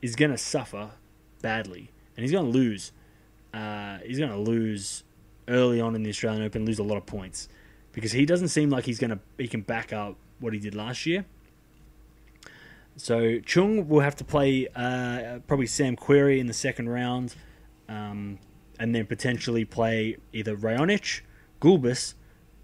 is 0.00 0.16
going 0.16 0.30
to 0.30 0.38
suffer 0.38 0.90
badly 1.42 1.90
and 2.16 2.24
he's 2.24 2.32
going 2.32 2.46
to 2.46 2.50
lose. 2.50 2.92
Uh, 3.52 3.98
he's 3.98 4.18
going 4.18 4.30
to 4.30 4.38
lose 4.38 5.04
early 5.46 5.80
on 5.80 5.94
in 5.94 6.02
the 6.02 6.10
Australian 6.10 6.42
Open, 6.42 6.64
lose 6.64 6.78
a 6.78 6.82
lot 6.82 6.96
of 6.96 7.04
points 7.04 7.48
because 7.92 8.12
he 8.12 8.26
doesn't 8.26 8.48
seem 8.48 8.70
like 8.70 8.84
he's 8.84 8.98
to 8.98 9.18
he 9.38 9.48
can 9.48 9.62
back 9.62 9.92
up 9.92 10.16
what 10.40 10.52
he 10.52 10.58
did 10.58 10.74
last 10.74 11.06
year. 11.06 11.24
So 12.96 13.40
Chung 13.40 13.88
will 13.88 14.00
have 14.00 14.16
to 14.16 14.24
play 14.24 14.68
uh, 14.74 15.38
probably 15.46 15.66
Sam 15.66 15.96
Querrey 15.96 16.38
in 16.38 16.46
the 16.46 16.52
second 16.52 16.88
round, 16.88 17.34
um, 17.88 18.38
and 18.78 18.94
then 18.94 19.06
potentially 19.06 19.64
play 19.64 20.18
either 20.32 20.56
Raonic, 20.56 21.22
Gulbis, 21.60 22.14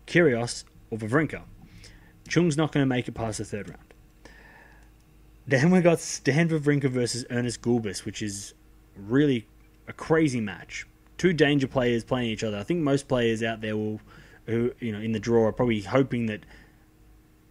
Kyrgios, 0.06 0.64
or 0.90 0.98
Wawrinka. 0.98 1.42
Chung's 2.28 2.56
not 2.56 2.72
going 2.72 2.82
to 2.82 2.86
make 2.86 3.08
it 3.08 3.12
past 3.12 3.38
the 3.38 3.44
third 3.44 3.70
round. 3.70 3.82
Then 5.46 5.70
we 5.70 5.80
got 5.80 5.98
Stan 5.98 6.50
Wawrinka 6.50 6.90
versus 6.90 7.24
Ernest 7.30 7.62
Gulbis, 7.62 8.04
which 8.04 8.20
is 8.20 8.52
really 8.96 9.46
a 9.86 9.94
crazy 9.94 10.42
match. 10.42 10.86
Two 11.16 11.32
danger 11.32 11.66
players 11.66 12.04
playing 12.04 12.30
each 12.30 12.44
other. 12.44 12.58
I 12.58 12.62
think 12.62 12.80
most 12.80 13.08
players 13.08 13.42
out 13.42 13.62
there 13.62 13.76
will, 13.76 14.00
who 14.48 14.72
you 14.80 14.92
know, 14.92 14.98
in 14.98 15.12
the 15.12 15.20
draw 15.20 15.44
are 15.44 15.52
probably 15.52 15.82
hoping 15.82 16.26
that 16.26 16.40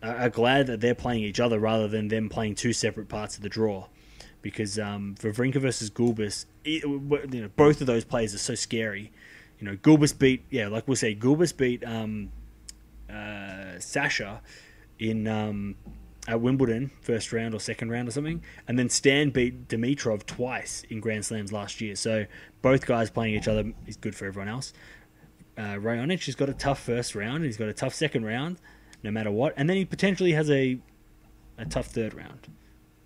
are 0.02 0.30
glad 0.30 0.68
that 0.68 0.82
they're 0.82 0.96
playing 0.96 1.24
each 1.24 1.40
other 1.40 1.60
rather 1.60 1.88
than 1.88 2.08
them 2.08 2.30
playing 2.30 2.56
two 2.56 2.74
separate 2.74 3.08
parts 3.08 3.38
of 3.38 3.44
the 3.44 3.50
draw. 3.50 3.88
Because 4.42 4.78
um, 4.80 5.16
Wawrinka 5.20 5.60
versus 5.60 5.90
Gulbis, 5.90 6.46
you 6.64 7.10
know, 7.34 7.50
both 7.56 7.82
of 7.82 7.88
those 7.88 8.04
players 8.04 8.34
are 8.34 8.40
so 8.40 8.56
scary. 8.56 9.12
You 9.60 9.66
know, 9.66 9.76
Gulbis 9.76 10.18
beat, 10.18 10.44
yeah, 10.50 10.68
like 10.68 10.88
we'll 10.88 10.96
say, 10.96 11.16
Gulbis 11.16 11.56
beat 11.56 11.84
um, 11.84 12.32
uh, 13.12 13.80
Sasha 13.80 14.42
in 15.00 15.28
um, 15.28 15.76
at 16.28 16.40
Wimbledon, 16.40 16.92
first 17.02 17.34
round 17.34 17.54
or 17.54 17.60
second 17.60 17.90
round 17.90 18.08
or 18.08 18.12
something, 18.12 18.44
and 18.68 18.78
then 18.78 18.90
Stan 18.90 19.32
beat 19.32 19.68
Dimitrov 19.68 20.26
twice 20.26 20.84
in 20.90 21.00
Grand 21.00 21.26
Slams 21.26 21.52
last 21.52 21.82
year. 21.82 21.96
So 21.96 22.26
both 22.62 22.86
guys 22.86 23.10
playing 23.10 23.36
each 23.36 23.48
other 23.48 23.72
is 23.88 23.96
good 23.98 24.16
for 24.16 24.26
everyone 24.26 24.50
else. 24.50 24.74
Uh, 25.58 25.76
Raonic 25.76 26.26
has 26.26 26.36
got 26.36 26.50
a 26.50 26.54
tough 26.54 26.80
first 26.80 27.15
round. 27.15 27.43
He's 27.43 27.58
got 27.58 27.67
a 27.67 27.74
tough 27.74 27.96
second 27.96 28.26
round, 28.26 28.58
no 29.04 29.10
matter 29.12 29.32
what, 29.32 29.54
and 29.58 29.70
then 29.70 29.78
he 29.78 29.86
potentially 29.86 30.34
has 30.34 30.50
a 30.52 30.78
a 31.58 31.65
tough 31.65 31.88
third 31.88 32.13
round. 32.13 32.48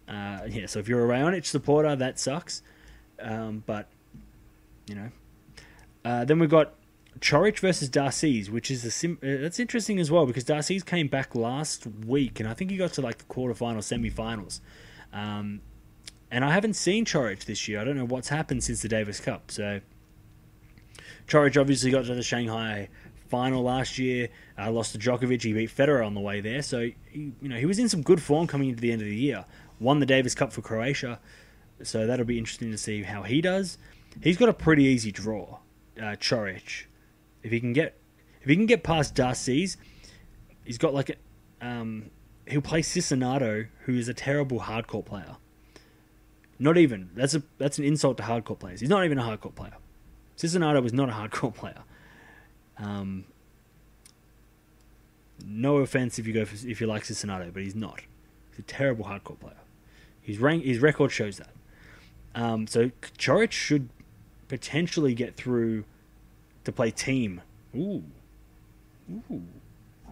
Uh, 0.08 0.46
yeah, 0.50 0.66
so 0.66 0.80
if 0.80 0.90
you're 0.90 1.06
a 1.06 1.08
Raonic 1.08 1.46
supporter, 1.46 1.96
that 1.96 2.20
sucks. 2.20 2.62
Um, 3.20 3.64
but 3.66 3.88
you 4.88 4.96
know, 4.96 5.10
uh, 6.04 6.26
then 6.26 6.40
we've 6.40 6.50
got 6.50 6.74
Coric 7.20 7.60
versus 7.60 7.90
Darcis, 7.90 8.50
which 8.50 8.70
is 8.70 8.84
a 8.84 8.92
sim- 8.92 9.20
uh, 9.24 9.38
that's 9.40 9.60
interesting 9.60 10.00
as 10.00 10.12
well 10.12 10.26
because 10.26 10.44
Darcis 10.44 10.86
came 10.86 11.08
back 11.08 11.36
last 11.36 11.88
week, 12.06 12.40
and 12.40 12.50
I 12.50 12.54
think 12.54 12.72
he 12.72 12.78
got 12.78 12.94
to 12.94 13.02
like 13.02 13.20
the 13.20 13.26
quarterfinal, 13.26 13.84
semi-finals. 13.84 14.60
Um, 15.14 15.62
and 16.30 16.46
I 16.46 16.52
haven't 16.52 16.76
seen 16.76 17.06
Coric 17.06 17.46
this 17.46 17.68
year. 17.68 17.80
I 17.80 17.84
don't 17.84 17.98
know 17.98 18.06
what's 18.06 18.30
happened 18.30 18.64
since 18.64 18.82
the 18.82 18.88
Davis 18.88 19.20
Cup. 19.20 19.52
So 19.52 19.82
Coric 21.32 21.60
obviously 21.60 21.92
got 21.92 22.04
to 22.06 22.14
the 22.14 22.22
Shanghai 22.22 22.90
final 23.30 23.64
last 23.64 23.98
year. 23.98 24.28
Uh, 24.60 24.70
lost 24.70 24.92
to 24.92 25.00
Djokovic. 25.00 25.42
He 25.42 25.54
beat 25.54 25.74
Federer 25.74 26.06
on 26.06 26.14
the 26.14 26.20
way 26.20 26.42
there. 26.42 26.62
So 26.62 26.90
he, 27.06 27.32
you 27.42 27.48
know 27.48 27.56
he 27.56 27.66
was 27.66 27.80
in 27.80 27.88
some 27.88 28.02
good 28.02 28.22
form 28.22 28.48
coming 28.48 28.68
into 28.68 28.82
the 28.82 28.92
end 28.92 29.02
of 29.02 29.08
the 29.08 29.16
year. 29.16 29.46
Won 29.80 30.00
the 30.00 30.06
Davis 30.06 30.36
Cup 30.36 30.52
for 30.52 30.62
Croatia. 30.62 31.20
So 31.84 32.06
that'll 32.06 32.26
be 32.26 32.38
interesting 32.38 32.70
to 32.72 32.78
see 32.78 33.04
how 33.04 33.24
he 33.24 33.40
does. 33.40 33.78
He's 34.22 34.36
got 34.36 34.50
a 34.50 34.54
pretty 34.54 34.84
easy 34.84 35.12
draw, 35.12 35.60
uh, 35.98 36.18
Coric. 36.20 36.86
If 37.44 37.52
he 37.52 37.62
can 37.62 37.72
get 37.72 37.98
if 38.42 38.50
he 38.50 38.56
can 38.58 38.66
get 38.66 38.84
past 38.84 39.16
Darcis, 39.16 39.78
he's 40.66 40.78
got 40.78 40.94
like 40.94 41.12
a, 41.12 41.66
um, 41.66 42.12
he'll 42.46 42.62
play 42.62 42.82
Cecchinato, 42.82 43.68
who 43.86 43.94
is 43.96 44.10
a 44.10 44.14
terrible 44.14 44.60
hardcore 44.60 45.06
player. 45.06 45.38
Not 46.60 46.78
even 46.78 47.10
that's 47.16 47.36
a 47.36 47.44
that's 47.58 47.80
an 47.80 47.86
insult 47.86 48.18
to 48.18 48.24
hardcore 48.24 48.60
players. 48.60 48.82
He's 48.82 48.90
not 48.90 49.06
even 49.06 49.18
a 49.18 49.24
hardcore 49.24 49.56
player. 49.56 49.78
Cecchinato 50.42 50.82
was 50.82 50.94
not 50.94 51.10
a 51.10 51.12
hardcore 51.12 51.54
player. 51.56 51.84
Um, 52.78 53.26
no 55.46 55.78
offense 55.78 56.18
if 56.18 56.26
you 56.26 56.34
go 56.34 56.46
for, 56.46 56.68
if 56.68 56.82
you 56.82 56.88
like 56.88 57.04
Cecchinato, 57.04 57.54
but 57.54 57.64
he's 57.64 57.76
not. 57.76 58.02
He's 58.50 58.60
a 58.60 58.64
terrible 58.64 59.06
hardcore 59.06 59.40
player. 59.40 59.56
His 60.22 60.40
rank, 60.40 60.64
his 60.64 60.80
record 60.80 61.12
shows 61.12 61.38
that. 61.38 61.52
Um, 62.34 62.66
so 62.66 62.92
Coric 63.18 63.52
should 63.52 63.90
potentially 64.48 65.14
get 65.14 65.36
through 65.36 65.84
to 66.64 66.72
play 66.72 66.92
Thiem. 66.92 67.40
Ooh, 67.76 68.04
ooh, 69.32 69.44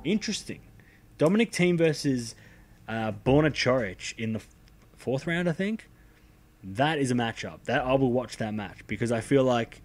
interesting. 0.04 0.62
Dominic 1.18 1.52
Thiem 1.52 1.78
versus 1.78 2.36
uh, 2.88 3.12
Borna 3.26 3.52
Coric 3.52 4.18
in 4.18 4.34
the 4.34 4.42
fourth 4.96 5.26
round, 5.26 5.50
I 5.50 5.54
think. 5.54 5.90
That 6.64 7.00
is 7.00 7.10
a 7.10 7.16
matchup. 7.16 7.64
That 7.66 7.84
I 7.84 7.94
will 7.94 8.12
watch 8.12 8.38
that 8.38 8.54
match 8.54 8.80
because 8.88 9.12
I 9.12 9.22
feel 9.22 9.44
like 9.44 9.82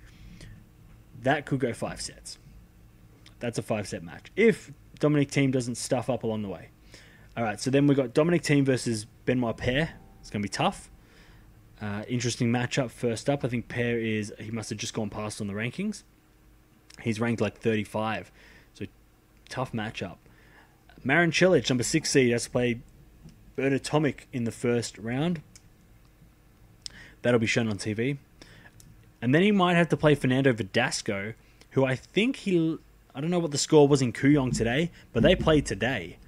that 1.24 1.46
could 1.46 1.60
go 1.60 1.72
five 1.72 2.00
sets. 2.00 2.38
That's 3.40 3.58
a 3.58 3.62
five 3.62 3.88
set 3.88 4.02
match 4.02 4.30
if 4.36 4.72
Dominic 4.98 5.30
Thiem 5.30 5.50
doesn't 5.50 5.74
stuff 5.74 6.08
up 6.08 6.22
along 6.22 6.42
the 6.42 6.48
way. 6.48 6.68
All 7.36 7.42
right, 7.42 7.60
so 7.60 7.70
then 7.70 7.86
we've 7.86 7.96
got 7.96 8.14
Dominic 8.14 8.42
Thiem 8.42 8.64
versus 8.64 9.06
Benoit 9.24 9.56
Paire. 9.56 9.94
It's 10.20 10.30
going 10.30 10.40
to 10.40 10.48
be 10.48 10.52
tough. 10.52 10.88
Uh, 11.82 12.04
interesting 12.08 12.50
matchup 12.50 12.90
first 12.90 13.28
up. 13.28 13.44
I 13.44 13.48
think 13.48 13.68
Paire 13.68 13.98
is, 13.98 14.32
he 14.38 14.50
must 14.50 14.70
have 14.70 14.78
just 14.78 14.94
gone 14.94 15.10
past 15.10 15.40
on 15.40 15.48
the 15.48 15.52
rankings. 15.52 16.04
He's 17.02 17.20
ranked 17.20 17.40
like 17.40 17.58
35. 17.58 18.30
So 18.74 18.86
tough 19.48 19.72
matchup. 19.72 20.16
Marin 21.02 21.32
Cilic, 21.32 21.68
number 21.68 21.82
six 21.84 22.10
seed, 22.10 22.30
has 22.30 22.44
to 22.44 22.50
play 22.50 22.80
Bernard 23.56 23.82
Tomic 23.82 24.20
in 24.32 24.44
the 24.44 24.52
first 24.52 24.96
round. 24.96 25.42
That'll 27.22 27.40
be 27.40 27.46
shown 27.46 27.68
on 27.68 27.78
TV. 27.78 28.18
And 29.24 29.34
then 29.34 29.40
he 29.40 29.52
might 29.52 29.72
have 29.76 29.88
to 29.88 29.96
play 29.96 30.14
Fernando 30.14 30.52
Verdasco, 30.52 31.32
who 31.70 31.86
I 31.86 31.96
think 31.96 32.36
he. 32.36 32.76
I 33.14 33.22
don't 33.22 33.30
know 33.30 33.38
what 33.38 33.52
the 33.52 33.58
score 33.58 33.88
was 33.88 34.02
in 34.02 34.12
Kooyong 34.12 34.54
today, 34.54 34.90
but 35.14 35.22
they 35.22 35.34
played 35.34 35.64
today 35.64 36.18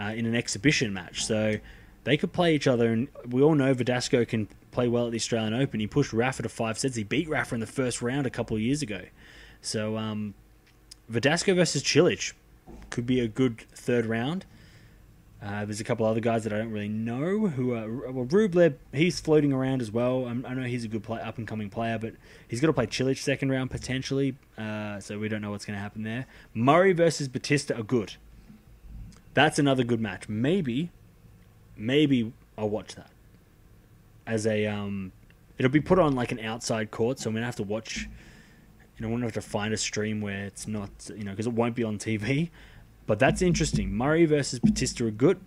uh, 0.00 0.14
in 0.16 0.24
an 0.24 0.34
exhibition 0.34 0.90
match. 0.94 1.26
So 1.26 1.58
they 2.04 2.16
could 2.16 2.32
play 2.32 2.54
each 2.54 2.66
other, 2.66 2.90
and 2.90 3.08
we 3.28 3.42
all 3.42 3.54
know 3.54 3.74
Verdasco 3.74 4.26
can 4.26 4.48
play 4.70 4.88
well 4.88 5.04
at 5.04 5.10
the 5.10 5.18
Australian 5.18 5.52
Open. 5.52 5.80
He 5.80 5.86
pushed 5.86 6.14
Rafa 6.14 6.44
to 6.44 6.48
five 6.48 6.78
sets. 6.78 6.96
He 6.96 7.04
beat 7.04 7.28
Rafa 7.28 7.56
in 7.56 7.60
the 7.60 7.66
first 7.66 8.00
round 8.00 8.26
a 8.26 8.30
couple 8.30 8.56
of 8.56 8.62
years 8.62 8.80
ago. 8.80 9.02
So 9.60 9.98
um, 9.98 10.32
versus 11.10 11.82
Cilic 11.82 12.32
could 12.88 13.04
be 13.04 13.20
a 13.20 13.28
good 13.28 13.66
third 13.74 14.06
round. 14.06 14.46
Uh, 15.42 15.66
there's 15.66 15.80
a 15.80 15.84
couple 15.84 16.06
other 16.06 16.20
guys 16.20 16.44
that 16.44 16.52
I 16.52 16.58
don't 16.58 16.72
really 16.72 16.88
know 16.88 17.46
who 17.46 17.74
are 17.74 18.10
well 18.10 18.24
Rublev. 18.24 18.76
He's 18.92 19.20
floating 19.20 19.52
around 19.52 19.82
as 19.82 19.90
well. 19.90 20.24
I'm, 20.26 20.46
i 20.46 20.54
know 20.54 20.62
he's 20.62 20.84
a 20.84 20.88
good 20.88 21.02
play, 21.02 21.20
up 21.20 21.36
and 21.36 21.46
coming 21.46 21.68
player, 21.68 21.98
but 21.98 22.14
he's 22.48 22.60
got 22.60 22.68
to 22.68 22.72
play 22.72 22.86
Cilic 22.86 23.18
second 23.18 23.50
round 23.50 23.70
potentially. 23.70 24.36
Uh, 24.56 24.98
so 24.98 25.18
we 25.18 25.28
don't 25.28 25.42
know 25.42 25.50
what's 25.50 25.66
going 25.66 25.76
to 25.76 25.82
happen 25.82 26.02
there. 26.04 26.26
Murray 26.54 26.92
versus 26.94 27.28
Bautista 27.28 27.74
Agut. 27.74 28.16
That's 29.34 29.58
another 29.58 29.84
good 29.84 30.00
match. 30.00 30.26
Maybe, 30.28 30.90
maybe 31.76 32.32
I'll 32.56 32.70
watch 32.70 32.94
that 32.94 33.10
as 34.26 34.46
a 34.46 34.66
um. 34.66 35.12
It'll 35.58 35.70
be 35.70 35.80
put 35.80 35.98
on 35.98 36.14
like 36.14 36.32
an 36.32 36.40
outside 36.40 36.90
court, 36.90 37.18
so 37.18 37.28
I'm 37.28 37.34
gonna 37.34 37.46
have 37.46 37.56
to 37.56 37.62
watch. 37.62 38.08
You 38.96 39.02
know, 39.02 39.08
I'm 39.08 39.14
gonna 39.14 39.26
have 39.26 39.34
to 39.34 39.42
find 39.42 39.74
a 39.74 39.76
stream 39.76 40.22
where 40.22 40.46
it's 40.46 40.66
not, 40.66 40.90
you 41.14 41.24
know, 41.24 41.32
because 41.32 41.46
it 41.46 41.52
won't 41.52 41.74
be 41.74 41.84
on 41.84 41.98
TV. 41.98 42.50
But 43.06 43.18
that's 43.18 43.42
interesting. 43.42 43.94
Murray 43.94 44.26
versus 44.26 44.58
Bautista 44.58 45.04
Agut, 45.04 45.38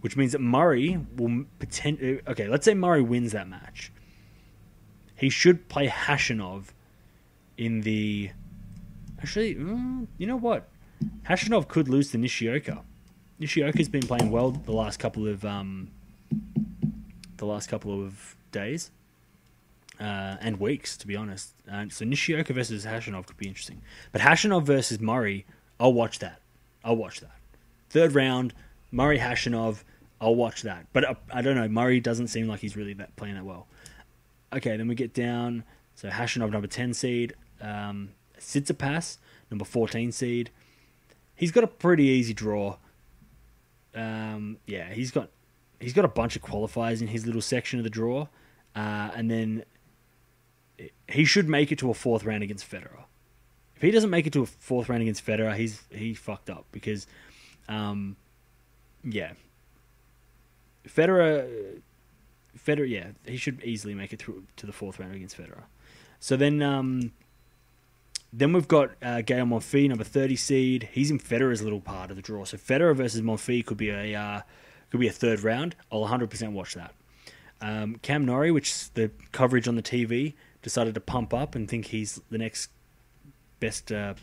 which 0.00 0.16
means 0.16 0.32
that 0.32 0.40
Murray 0.40 0.98
will 1.16 1.44
potentially. 1.58 2.20
Okay, 2.26 2.48
let's 2.48 2.64
say 2.64 2.74
Murray 2.74 3.02
wins 3.02 3.32
that 3.32 3.48
match. 3.48 3.92
He 5.16 5.28
should 5.28 5.68
play 5.68 5.88
Khachanov 5.88 6.66
in 7.56 7.80
the. 7.80 8.30
Actually, 9.20 9.56
mm, 9.56 10.06
you 10.16 10.26
know 10.26 10.36
what? 10.36 10.68
Khachanov 11.26 11.66
could 11.68 11.88
lose 11.88 12.12
to 12.12 12.18
Nishioka. 12.18 12.82
Nishioka's 13.40 13.88
been 13.88 14.06
playing 14.06 14.30
well 14.30 14.50
the 14.50 14.72
last 14.72 14.98
couple 14.98 15.26
of 15.26 15.44
um, 15.44 15.90
the 17.36 17.46
last 17.46 17.68
couple 17.68 18.04
of 18.04 18.36
days 18.52 18.90
uh, 20.00 20.36
and 20.40 20.60
weeks, 20.60 20.96
to 20.98 21.06
be 21.06 21.16
honest. 21.16 21.54
Uh, 21.70 21.86
so 21.88 22.04
Nishioka 22.04 22.52
versus 22.52 22.84
Khachanov 22.84 23.26
could 23.26 23.36
be 23.36 23.48
interesting. 23.48 23.82
But 24.12 24.20
Khachanov 24.20 24.64
versus 24.64 25.00
Murray, 25.00 25.46
I'll 25.80 25.92
watch 25.92 26.18
that. 26.20 26.40
I'll 26.88 26.96
watch 26.96 27.20
that. 27.20 27.36
Third 27.90 28.14
round, 28.14 28.54
Murray 28.90 29.18
Khachanov, 29.18 29.82
I'll 30.22 30.34
watch 30.34 30.62
that. 30.62 30.86
But 30.94 31.04
uh, 31.04 31.14
I 31.30 31.42
don't 31.42 31.54
know. 31.54 31.68
Murray 31.68 32.00
doesn't 32.00 32.28
seem 32.28 32.48
like 32.48 32.60
he's 32.60 32.78
really 32.78 32.94
that, 32.94 33.14
playing 33.16 33.34
that 33.34 33.44
well. 33.44 33.66
Okay, 34.54 34.74
then 34.78 34.88
we 34.88 34.94
get 34.94 35.12
down. 35.12 35.64
So 35.94 36.08
Khachanov, 36.08 36.50
number 36.50 36.66
10 36.66 36.94
seed. 36.94 37.34
Um, 37.60 38.12
Tsitsipas, 38.38 39.18
number 39.50 39.66
14 39.66 40.12
seed. 40.12 40.50
He's 41.36 41.52
got 41.52 41.62
a 41.62 41.66
pretty 41.66 42.04
easy 42.04 42.32
draw. 42.32 42.78
Um, 43.94 44.56
yeah, 44.66 44.90
he's 44.90 45.10
got 45.10 45.28
he's 45.80 45.92
got 45.92 46.06
a 46.06 46.08
bunch 46.08 46.36
of 46.36 46.42
qualifiers 46.42 47.02
in 47.02 47.08
his 47.08 47.26
little 47.26 47.42
section 47.42 47.78
of 47.78 47.84
the 47.84 47.90
draw, 47.90 48.28
uh, 48.74 49.10
and 49.14 49.30
then 49.30 49.64
he 51.08 51.24
should 51.24 51.48
make 51.48 51.70
it 51.70 51.78
to 51.80 51.90
a 51.90 51.94
fourth 51.94 52.24
round 52.24 52.42
against 52.42 52.68
Federer. 52.70 53.04
If 53.78 53.82
he 53.82 53.92
doesn't 53.92 54.10
make 54.10 54.26
it 54.26 54.32
to 54.32 54.42
a 54.42 54.46
fourth 54.46 54.88
round 54.88 55.02
against 55.02 55.24
Federer, 55.24 55.54
he's 55.54 55.80
he 55.88 56.12
fucked 56.12 56.50
up 56.50 56.64
because, 56.72 57.06
um, 57.68 58.16
yeah, 59.04 59.34
Federer, 60.84 61.80
Federer, 62.58 62.90
yeah, 62.90 63.10
he 63.24 63.36
should 63.36 63.62
easily 63.62 63.94
make 63.94 64.12
it 64.12 64.20
through 64.20 64.42
to 64.56 64.66
the 64.66 64.72
fourth 64.72 64.98
round 64.98 65.14
against 65.14 65.38
Federer. 65.38 65.62
So 66.18 66.36
then, 66.36 66.60
um, 66.60 67.12
then 68.32 68.52
we've 68.52 68.66
got 68.66 68.90
uh, 69.00 69.20
Gael 69.20 69.46
Monfils, 69.46 69.90
number 69.90 70.02
thirty 70.02 70.34
seed. 70.34 70.88
He's 70.90 71.12
in 71.12 71.20
Federer's 71.20 71.62
little 71.62 71.80
part 71.80 72.10
of 72.10 72.16
the 72.16 72.22
draw. 72.22 72.44
So 72.46 72.56
Federer 72.56 72.96
versus 72.96 73.20
Monfils 73.20 73.64
could 73.64 73.78
be 73.78 73.90
a 73.90 74.12
uh, 74.20 74.40
could 74.90 74.98
be 74.98 75.06
a 75.06 75.12
third 75.12 75.44
round. 75.44 75.76
I'll 75.92 76.08
100% 76.08 76.50
watch 76.50 76.74
that. 76.74 76.94
Um, 77.60 78.00
Cam 78.02 78.24
Norrie, 78.24 78.50
which 78.50 78.92
the 78.94 79.12
coverage 79.30 79.68
on 79.68 79.76
the 79.76 79.82
TV 79.82 80.34
decided 80.62 80.94
to 80.94 81.00
pump 81.00 81.32
up 81.32 81.54
and 81.54 81.68
think 81.68 81.86
he's 81.86 82.20
the 82.28 82.38
next 82.38 82.70
best 83.60 83.92
uh, 83.92 84.14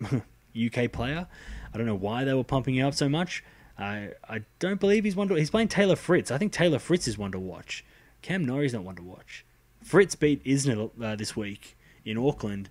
UK 0.10 0.90
player. 0.92 1.26
I 1.72 1.78
don't 1.78 1.86
know 1.86 1.94
why 1.94 2.24
they 2.24 2.34
were 2.34 2.44
pumping 2.44 2.76
him 2.76 2.86
up 2.86 2.94
so 2.94 3.08
much. 3.08 3.44
I 3.78 4.10
I 4.28 4.42
don't 4.58 4.80
believe 4.80 5.04
he's 5.04 5.16
one 5.16 5.28
to. 5.28 5.34
He's 5.34 5.50
playing 5.50 5.68
Taylor 5.68 5.96
Fritz. 5.96 6.30
I 6.30 6.38
think 6.38 6.52
Taylor 6.52 6.78
Fritz 6.78 7.08
is 7.08 7.16
one 7.16 7.32
to 7.32 7.38
watch. 7.38 7.84
Cam 8.22 8.44
Norrie's 8.44 8.74
not 8.74 8.84
one 8.84 8.96
to 8.96 9.02
watch. 9.02 9.44
Fritz 9.82 10.14
beat 10.14 10.44
Isner 10.44 10.90
uh, 11.02 11.16
this 11.16 11.34
week 11.34 11.76
in 12.04 12.18
Auckland, 12.18 12.68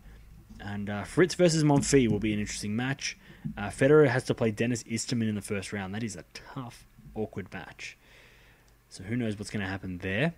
and 0.59 0.89
uh, 0.89 1.03
Fritz 1.03 1.33
versus 1.35 1.63
Monfils 1.63 2.09
will 2.09 2.19
be 2.19 2.33
an 2.33 2.39
interesting 2.39 2.75
match. 2.75 3.17
Uh, 3.57 3.69
Federer 3.69 4.07
has 4.07 4.23
to 4.25 4.35
play 4.35 4.51
Dennis 4.51 4.83
Istomin 4.83 5.29
in 5.29 5.35
the 5.35 5.41
first 5.41 5.73
round. 5.73 5.95
That 5.95 6.03
is 6.03 6.15
a 6.15 6.25
tough, 6.33 6.85
awkward 7.15 7.51
match. 7.53 7.97
So 8.89 9.03
who 9.03 9.15
knows 9.15 9.37
what's 9.37 9.49
going 9.49 9.63
to 9.63 9.69
happen 9.69 9.99
there? 9.99 10.33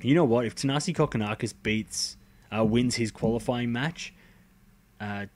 You 0.00 0.14
know 0.14 0.24
what? 0.24 0.46
If 0.46 0.56
Thanasi 0.56 0.94
Kokkinakis 0.94 1.54
beats, 1.62 2.16
uh, 2.56 2.64
wins 2.64 2.96
his 2.96 3.10
qualifying 3.10 3.72
match, 3.72 4.14
uh, 5.00 5.26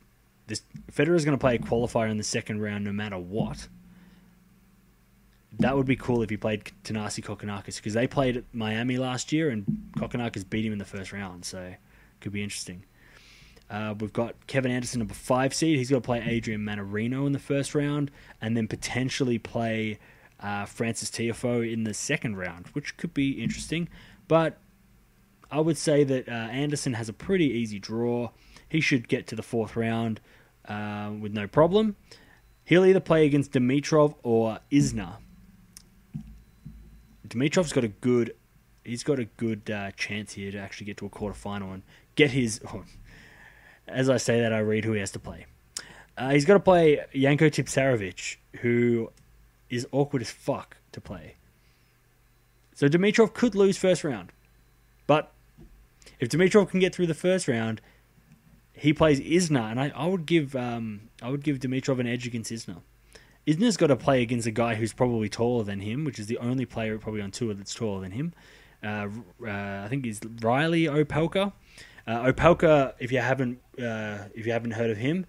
this 0.47 0.63
Federer 0.93 1.15
is 1.15 1.25
going 1.25 1.37
to 1.37 1.41
play 1.41 1.57
a 1.57 1.59
qualifier 1.59 2.11
in 2.11 2.17
the 2.17 2.25
second 2.25 2.61
round 2.61 2.85
no 2.85 2.93
matter 2.93 3.19
what. 3.19 3.69
that 5.59 5.77
would 5.77 5.87
be 5.87 5.97
cool 5.97 6.23
if 6.23 6.31
he 6.31 6.37
played 6.37 6.65
Thanasi 6.85 7.25
Kokkinakis 7.25 7.77
because 7.77 7.95
they 7.95 8.07
played 8.07 8.37
at 8.37 8.45
Miami 8.53 8.99
last 8.99 9.33
year 9.33 9.51
and 9.51 9.65
Kokkinakis 9.97 10.49
beat 10.49 10.65
him 10.65 10.73
in 10.73 10.79
the 10.79 10.85
first 10.85 11.13
round, 11.13 11.45
so 11.45 11.75
could 12.21 12.33
be 12.33 12.43
interesting. 12.43 12.85
Uh, 13.71 13.95
we've 13.99 14.13
got 14.13 14.35
Kevin 14.49 14.73
Anderson, 14.73 14.99
number 14.99 15.15
five 15.15 15.55
seed. 15.55 15.79
He's 15.79 15.91
going 15.91 16.03
to 16.03 16.07
play 16.07 16.21
Adrian 16.21 16.61
Mannarino 16.63 17.27
in 17.27 17.33
the 17.33 17.39
first 17.39 17.75
round, 17.75 18.11
and 18.41 18.57
then 18.57 18.67
potentially 18.67 19.39
play 19.39 19.99
uh, 20.41 20.65
Francis 20.65 21.11
Tiafoe 21.11 21.73
in 21.73 21.85
the 21.85 21.95
second 21.95 22.37
round, 22.37 22.67
which 22.73 22.97
could 22.97 23.15
be 23.15 23.43
interesting. 23.43 23.89
But 24.27 24.59
I 25.53 25.61
would 25.61 25.79
say 25.79 26.03
that 26.05 26.29
uh, 26.29 26.33
Anderson 26.33 26.95
has 26.95 27.09
a 27.09 27.13
pretty 27.13 27.47
easy 27.47 27.79
draw. 27.79 28.31
He 28.71 28.81
should 28.81 29.09
get 29.09 29.27
to 29.27 29.37
the 29.37 29.43
fourth 29.43 29.77
round 29.77 30.21
uh, 30.67 31.11
with 31.21 31.35
no 31.35 31.47
problem. 31.47 31.97
He'll 32.65 32.87
either 32.87 33.01
play 33.01 33.27
against 33.27 33.53
Dimitrov 33.53 34.15
or 34.23 34.61
Isner. 34.71 35.17
Dimitrov's 37.27 37.73
got 37.73 37.85
a 37.85 37.89
good, 37.89 38.35
he's 38.85 39.03
got 39.03 39.19
a 39.19 39.25
good 39.25 39.69
uh, 39.71 39.91
chance 39.93 40.35
here 40.35 40.53
to 40.53 40.59
actually 40.59 40.87
get 40.87 40.97
to 40.99 41.07
a 41.07 41.11
quarterfinal 41.11 41.75
and 41.75 41.83
get 42.15 42.31
his. 42.31 42.61
as 43.89 44.09
I 44.09 44.19
say 44.19 44.41
that, 44.41 44.53
I 44.53 44.61
read 44.61 44.85
who 44.85 44.93
he 44.93 45.01
has 45.01 45.11
to 45.13 45.19
play. 45.19 45.47
Uh, 46.17 46.31
he's 46.31 46.45
got 46.45 46.55
to 46.55 46.61
play 46.61 47.01
Janko 47.13 47.49
Tipsarevic, 47.49 48.37
who 48.61 49.11
is 49.69 49.87
awkward 49.91 50.23
as 50.23 50.31
fuck 50.31 50.77
to 50.93 51.01
play. 51.01 51.35
So 52.75 52.89
Dimitrov 52.89 53.35
could 53.35 53.55
lose 53.55 53.77
first 53.77 54.05
round, 54.05 54.31
but 55.07 55.33
if 56.19 56.29
Dimitrov 56.29 56.71
can 56.71 56.81
get 56.81 56.95
through 56.95 57.09
the 57.09 57.15
first 57.15 57.49
round, 57.49 57.81
he 58.81 58.95
plays 58.95 59.21
Isner, 59.21 59.71
and 59.71 59.79
I, 59.79 59.93
I 59.95 60.07
would 60.07 60.25
give 60.25 60.57
um, 60.57 61.11
I 61.23 61.29
would 61.29 61.45
give 61.45 61.59
Dimitrov 61.59 62.01
an 62.01 62.07
edge 62.07 62.27
against 62.27 62.51
Isner. 62.51 62.81
Isner's 63.47 63.77
got 63.77 63.89
to 63.89 63.97
play 63.97 64.23
against 64.23 64.47
a 64.47 64.51
guy 64.51 64.75
who's 64.75 64.95
probably 64.95 65.29
taller 65.29 65.65
than 65.65 65.81
him, 65.81 66.05
which 66.05 66.19
is 66.19 66.27
the 66.27 66.39
only 66.39 66.65
player 66.65 66.99
probably 66.99 67.21
on 67.21 67.31
tour 67.31 67.53
that's 67.53 67.75
taller 67.75 68.01
than 68.01 68.13
him. 68.13 68.33
Uh, 68.83 69.09
uh, 69.45 69.83
I 69.85 69.87
think 69.89 70.07
he's 70.07 70.21
Reilly 70.41 70.85
Opelka. 70.85 71.53
Uh, 72.07 72.33
Opelka, 72.33 72.95
if 72.99 73.13
you 73.13 73.19
haven't 73.19 73.61
uh, 73.79 74.29
if 74.35 74.47
you 74.47 74.53
haven't 74.53 74.73
heard 74.73 74.91
of 74.91 74.97
him, 74.97 75.27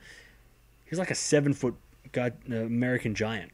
he's 0.85 0.97
like 0.97 1.11
a 1.11 1.15
seven 1.15 1.53
foot 1.53 1.75
guy, 2.13 2.31
uh, 2.49 2.55
American 2.55 3.13
giant. 3.15 3.51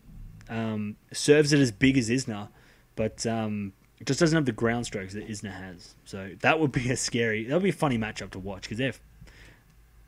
Um, 0.48 0.96
serves 1.12 1.54
it 1.54 1.60
as 1.60 1.72
big 1.72 1.98
as 1.98 2.10
Isner, 2.10 2.50
but 2.96 3.26
um, 3.26 3.74
just 4.06 4.20
doesn't 4.20 4.36
have 4.36 4.46
the 4.46 4.52
ground 4.52 4.86
strokes 4.86 5.14
that 5.16 5.28
Isner 5.28 5.54
has. 5.54 5.96
So 6.06 6.32
that 6.42 6.60
would 6.60 6.72
be 6.72 6.92
a 6.92 6.96
scary, 6.96 7.46
that 7.46 7.54
would 7.54 7.64
be 7.64 7.70
a 7.70 7.74
funny 7.74 7.98
matchup 7.98 8.30
to 8.32 8.40
watch 8.40 8.64
because 8.64 8.78
they're 8.78 8.94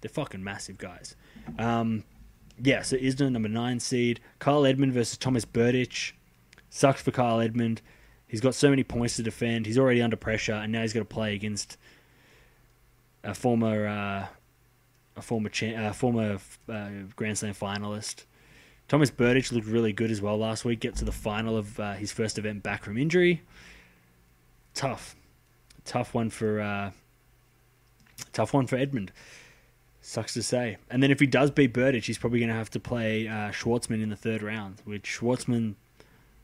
they're 0.01 0.09
fucking 0.09 0.43
massive 0.43 0.77
guys. 0.77 1.15
Um, 1.57 2.03
yeah, 2.61 2.81
so 2.81 2.97
Isner 2.97 3.31
number 3.31 3.49
nine 3.49 3.79
seed, 3.79 4.19
Kyle 4.39 4.65
Edmund 4.65 4.93
versus 4.93 5.17
Thomas 5.17 5.45
Berdych. 5.45 6.13
Sucks 6.69 7.01
for 7.01 7.11
Kyle 7.11 7.39
Edmund. 7.39 7.81
He's 8.27 8.41
got 8.41 8.53
so 8.53 8.69
many 8.69 8.83
points 8.83 9.15
to 9.15 9.23
defend. 9.23 9.65
He's 9.65 9.77
already 9.77 10.01
under 10.01 10.15
pressure, 10.15 10.53
and 10.53 10.71
now 10.71 10.81
he's 10.81 10.93
got 10.93 10.99
to 10.99 11.05
play 11.05 11.33
against 11.33 11.77
a 13.23 13.33
former 13.33 13.87
uh, 13.87 14.27
a 15.15 15.21
former 15.21 15.49
cha- 15.49 15.75
uh, 15.75 15.93
former 15.93 16.39
uh, 16.71 16.89
Grand 17.15 17.37
Slam 17.37 17.53
finalist. 17.53 18.25
Thomas 18.87 19.11
Berdych 19.11 19.51
looked 19.51 19.67
really 19.67 19.93
good 19.93 20.11
as 20.11 20.21
well 20.21 20.37
last 20.37 20.65
week. 20.65 20.79
Get 20.79 20.95
to 20.97 21.05
the 21.05 21.11
final 21.11 21.57
of 21.57 21.79
uh, 21.79 21.93
his 21.93 22.11
first 22.11 22.37
event 22.37 22.63
back 22.63 22.83
from 22.83 22.97
injury. 22.97 23.41
Tough, 24.73 25.15
tough 25.85 26.13
one 26.13 26.29
for 26.29 26.59
uh, 26.59 26.91
tough 28.31 28.53
one 28.53 28.67
for 28.67 28.77
Edmund. 28.77 29.11
Sucks 30.09 30.33
to 30.33 30.41
say. 30.41 30.77
And 30.89 31.03
then 31.03 31.11
if 31.11 31.19
he 31.19 31.27
does 31.27 31.51
beat 31.51 31.71
Berdych, 31.71 32.05
he's 32.05 32.17
probably 32.17 32.39
going 32.39 32.49
to 32.49 32.55
have 32.55 32.71
to 32.71 32.79
play 32.79 33.27
uh, 33.27 33.51
Schwartzman 33.51 34.01
in 34.01 34.09
the 34.09 34.15
third 34.15 34.41
round. 34.41 34.81
Which 34.83 35.03
Schwartzman, 35.03 35.75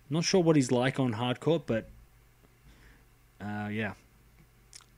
not 0.07 0.23
sure 0.23 0.39
what 0.39 0.55
he's 0.55 0.71
like 0.71 0.99
on 0.99 1.13
hard 1.13 1.39
court, 1.39 1.63
but 1.65 1.89
uh, 3.41 3.69
yeah, 3.71 3.93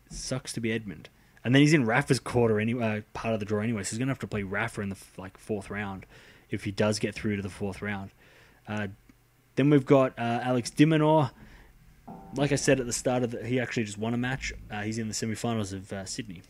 sucks 0.10 0.52
to 0.52 0.60
be 0.60 0.74
Edmund. 0.74 1.08
And 1.46 1.56
then 1.56 1.62
he's 1.62 1.72
in 1.72 1.86
Rafa's 1.86 2.20
quarter 2.20 2.60
anyway, 2.60 2.98
uh, 2.98 3.02
part 3.14 3.34
of 3.34 3.40
the 3.40 3.46
draw 3.46 3.62
anyway. 3.62 3.84
So 3.84 3.92
he's 3.92 4.00
going 4.00 4.10
to 4.10 4.12
have 4.12 4.20
to 4.20 4.28
play 4.28 4.44
Rafa 4.44 4.82
in 4.82 4.90
the 4.90 4.98
like 5.16 5.38
fourth 5.38 5.70
round 5.70 6.06
if 6.50 6.66
he 6.66 6.72
does 6.72 7.00
get 7.00 7.16
through 7.16 7.38
to 7.38 7.42
the 7.42 7.50
fourth 7.50 7.82
round. 7.82 8.12
Uh, 8.68 8.88
then 9.56 9.70
we've 9.70 9.86
got 9.86 10.12
uh, 10.20 10.42
Alex 10.44 10.72
de 10.72 10.86
Minaur. 10.86 11.32
Like 12.36 12.52
I 12.52 12.56
said 12.56 12.82
at 12.82 12.86
the 12.86 12.92
start 12.92 13.24
of 13.24 13.32
the, 13.32 13.46
he 13.48 13.62
actually 13.62 13.86
just 13.86 13.98
won 13.98 14.14
a 14.14 14.18
match. 14.18 14.52
Uh, 14.70 14.82
he's 14.82 14.98
in 14.98 15.08
the 15.08 15.14
semifinals 15.14 15.72
of 15.72 15.94
uh, 15.94 16.04
Sydney. 16.04 16.42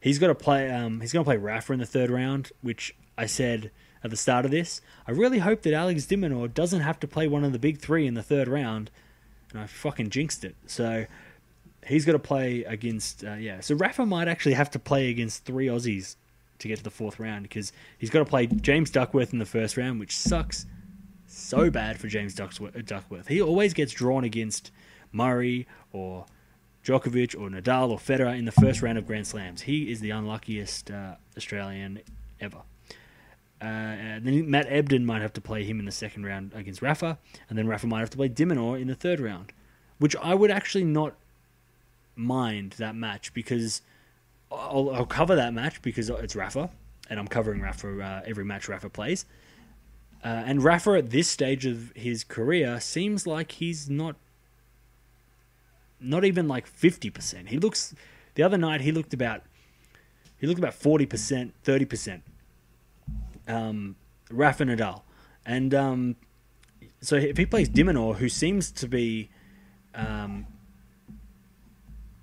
He's 0.00 0.18
got 0.18 0.28
to 0.28 0.34
play. 0.34 0.70
Um, 0.70 1.00
he's 1.00 1.12
going 1.12 1.24
to 1.24 1.28
play 1.28 1.36
Rafa 1.36 1.72
in 1.72 1.80
the 1.80 1.86
third 1.86 2.10
round, 2.10 2.52
which 2.62 2.94
I 3.16 3.26
said 3.26 3.70
at 4.04 4.10
the 4.10 4.16
start 4.16 4.44
of 4.44 4.50
this. 4.50 4.80
I 5.06 5.10
really 5.10 5.38
hope 5.38 5.62
that 5.62 5.74
Alex 5.74 6.06
de 6.06 6.16
Minaur 6.16 6.52
doesn't 6.52 6.80
have 6.80 7.00
to 7.00 7.08
play 7.08 7.26
one 7.26 7.44
of 7.44 7.52
the 7.52 7.58
big 7.58 7.78
three 7.78 8.06
in 8.06 8.14
the 8.14 8.22
third 8.22 8.48
round, 8.48 8.90
and 9.52 9.60
I 9.60 9.66
fucking 9.66 10.10
jinxed 10.10 10.44
it. 10.44 10.56
So 10.66 11.06
he's 11.86 12.04
got 12.04 12.12
to 12.12 12.18
play 12.18 12.64
against. 12.64 13.24
Uh, 13.24 13.34
yeah, 13.34 13.60
so 13.60 13.74
Rafa 13.74 14.06
might 14.06 14.28
actually 14.28 14.54
have 14.54 14.70
to 14.72 14.78
play 14.78 15.10
against 15.10 15.44
three 15.44 15.66
Aussies 15.66 16.16
to 16.60 16.68
get 16.68 16.78
to 16.78 16.84
the 16.84 16.90
fourth 16.90 17.18
round 17.20 17.44
because 17.44 17.72
he's 17.98 18.10
got 18.10 18.20
to 18.20 18.24
play 18.24 18.46
James 18.46 18.90
Duckworth 18.90 19.32
in 19.32 19.38
the 19.38 19.46
first 19.46 19.76
round, 19.76 20.00
which 20.00 20.16
sucks 20.16 20.66
so 21.26 21.70
bad 21.70 21.98
for 21.98 22.08
James 22.08 22.34
Duckworth. 22.34 23.28
He 23.28 23.40
always 23.42 23.74
gets 23.74 23.92
drawn 23.92 24.24
against 24.24 24.70
Murray 25.12 25.66
or 25.92 26.26
Djokovic 26.88 27.38
or 27.38 27.50
Nadal 27.50 27.90
or 27.90 27.98
Federer 27.98 28.36
in 28.38 28.46
the 28.46 28.52
first 28.52 28.80
round 28.80 28.96
of 28.96 29.06
Grand 29.06 29.26
Slams. 29.26 29.62
He 29.62 29.92
is 29.92 30.00
the 30.00 30.08
unluckiest 30.10 30.90
uh, 30.90 31.16
Australian 31.36 32.00
ever. 32.40 32.62
Uh, 33.60 34.18
then 34.22 34.48
Matt 34.48 34.68
Ebden 34.68 35.04
might 35.04 35.20
have 35.20 35.34
to 35.34 35.40
play 35.40 35.64
him 35.64 35.80
in 35.80 35.84
the 35.84 35.92
second 35.92 36.24
round 36.24 36.52
against 36.54 36.80
Rafa, 36.80 37.18
and 37.50 37.58
then 37.58 37.66
Rafa 37.66 37.86
might 37.86 38.00
have 38.00 38.10
to 38.10 38.16
play 38.16 38.28
de 38.28 38.46
Minaur 38.46 38.80
in 38.80 38.88
the 38.88 38.94
third 38.94 39.20
round, 39.20 39.52
which 39.98 40.16
I 40.16 40.34
would 40.34 40.50
actually 40.50 40.84
not 40.84 41.14
mind 42.16 42.76
that 42.78 42.94
match 42.94 43.34
because 43.34 43.82
I'll, 44.50 44.90
I'll 44.90 45.06
cover 45.06 45.34
that 45.34 45.52
match 45.52 45.82
because 45.82 46.08
it's 46.08 46.36
Rafa, 46.36 46.70
and 47.10 47.20
I'm 47.20 47.28
covering 47.28 47.60
Rafa 47.60 48.00
uh, 48.00 48.22
every 48.24 48.44
match 48.46 48.66
Rafa 48.66 48.88
plays. 48.88 49.26
Uh, 50.24 50.28
and 50.28 50.64
Rafa 50.64 50.92
at 50.92 51.10
this 51.10 51.28
stage 51.28 51.66
of 51.66 51.92
his 51.94 52.24
career 52.24 52.80
seems 52.80 53.26
like 53.26 53.52
he's 53.52 53.90
not 53.90 54.16
not 56.00 56.24
even 56.24 56.48
like 56.48 56.70
50%. 56.70 57.48
He 57.48 57.58
looks 57.58 57.94
the 58.34 58.42
other 58.42 58.58
night 58.58 58.80
he 58.80 58.92
looked 58.92 59.12
about 59.14 59.42
he 60.38 60.46
looked 60.46 60.58
about 60.58 60.74
40%, 60.74 61.52
30%. 61.64 62.22
Um 63.46 63.96
Rafa 64.30 64.64
Nadal. 64.64 65.02
And 65.44 65.74
um 65.74 66.16
so 67.00 67.16
if 67.16 67.36
he 67.36 67.46
plays 67.46 67.68
de 67.68 67.82
Minaur 67.82 68.16
who 68.16 68.28
seems 68.28 68.70
to 68.72 68.86
be 68.88 69.30
um 69.94 70.46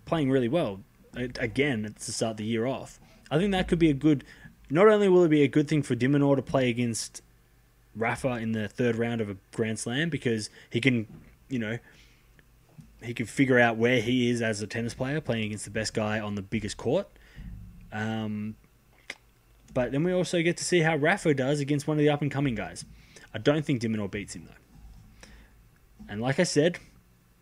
playing 0.05 0.29
really 0.29 0.49
well 0.49 0.81
again 1.15 1.95
to 1.99 2.11
start 2.11 2.37
the 2.37 2.43
year 2.43 2.65
off. 2.65 2.99
I 3.31 3.37
think 3.37 3.51
that 3.53 3.67
could 3.67 3.79
be 3.79 3.89
a 3.89 3.93
good 3.93 4.23
not 4.69 4.87
only 4.87 5.09
will 5.09 5.23
it 5.23 5.29
be 5.29 5.43
a 5.43 5.47
good 5.47 5.67
thing 5.67 5.81
for 5.81 5.95
de 5.95 6.07
Minaur 6.07 6.35
to 6.35 6.41
play 6.41 6.69
against 6.69 7.21
Rafa 7.95 8.33
in 8.37 8.51
the 8.51 8.67
third 8.67 8.95
round 8.95 9.21
of 9.21 9.29
a 9.29 9.37
Grand 9.53 9.79
Slam 9.79 10.09
because 10.09 10.49
he 10.69 10.81
can, 10.81 11.07
you 11.49 11.59
know, 11.59 11.77
he 13.03 13.13
can 13.13 13.25
figure 13.25 13.59
out 13.59 13.77
where 13.77 14.01
he 14.01 14.29
is 14.29 14.41
as 14.41 14.61
a 14.61 14.67
tennis 14.67 14.93
player 14.93 15.21
playing 15.21 15.45
against 15.45 15.65
the 15.65 15.71
best 15.71 15.93
guy 15.93 16.19
on 16.19 16.35
the 16.35 16.41
biggest 16.41 16.77
court. 16.77 17.07
Um, 17.91 18.55
but 19.73 19.91
then 19.91 20.03
we 20.03 20.13
also 20.13 20.41
get 20.41 20.57
to 20.57 20.63
see 20.63 20.79
how 20.79 20.95
Rafa 20.95 21.33
does 21.33 21.59
against 21.59 21.87
one 21.87 21.97
of 21.97 21.99
the 21.99 22.09
up 22.09 22.21
and 22.21 22.31
coming 22.31 22.55
guys. 22.55 22.85
I 23.33 23.37
don't 23.37 23.65
think 23.65 23.81
de 23.81 23.89
Minaur 23.89 24.09
beats 24.09 24.35
him 24.35 24.45
though. 24.45 25.27
And 26.07 26.21
like 26.21 26.39
I 26.39 26.43
said, 26.43 26.79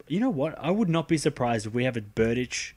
you 0.08 0.20
know 0.20 0.30
what? 0.30 0.58
I 0.60 0.72
would 0.72 0.90
not 0.90 1.08
be 1.08 1.18
surprised 1.18 1.68
if 1.68 1.74
we 1.74 1.84
have 1.86 1.98
a 1.98 2.02
Berdych 2.02 2.74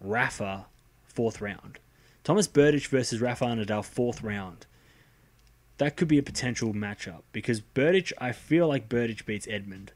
Rafa 0.00 0.66
fourth 1.04 1.40
round. 1.40 1.78
Thomas 2.24 2.46
Berdych 2.46 2.88
versus 2.88 3.20
Rafa 3.20 3.46
Nadal 3.46 3.84
fourth 3.84 4.22
round 4.22 4.66
that 5.78 5.96
could 5.96 6.08
be 6.08 6.18
a 6.18 6.22
potential 6.22 6.74
matchup 6.74 7.22
because 7.32 7.60
Berdych, 7.60 8.12
I 8.18 8.32
feel 8.32 8.68
like 8.68 8.88
Berdych 8.88 9.24
beats 9.24 9.46
Edmund, 9.48 9.92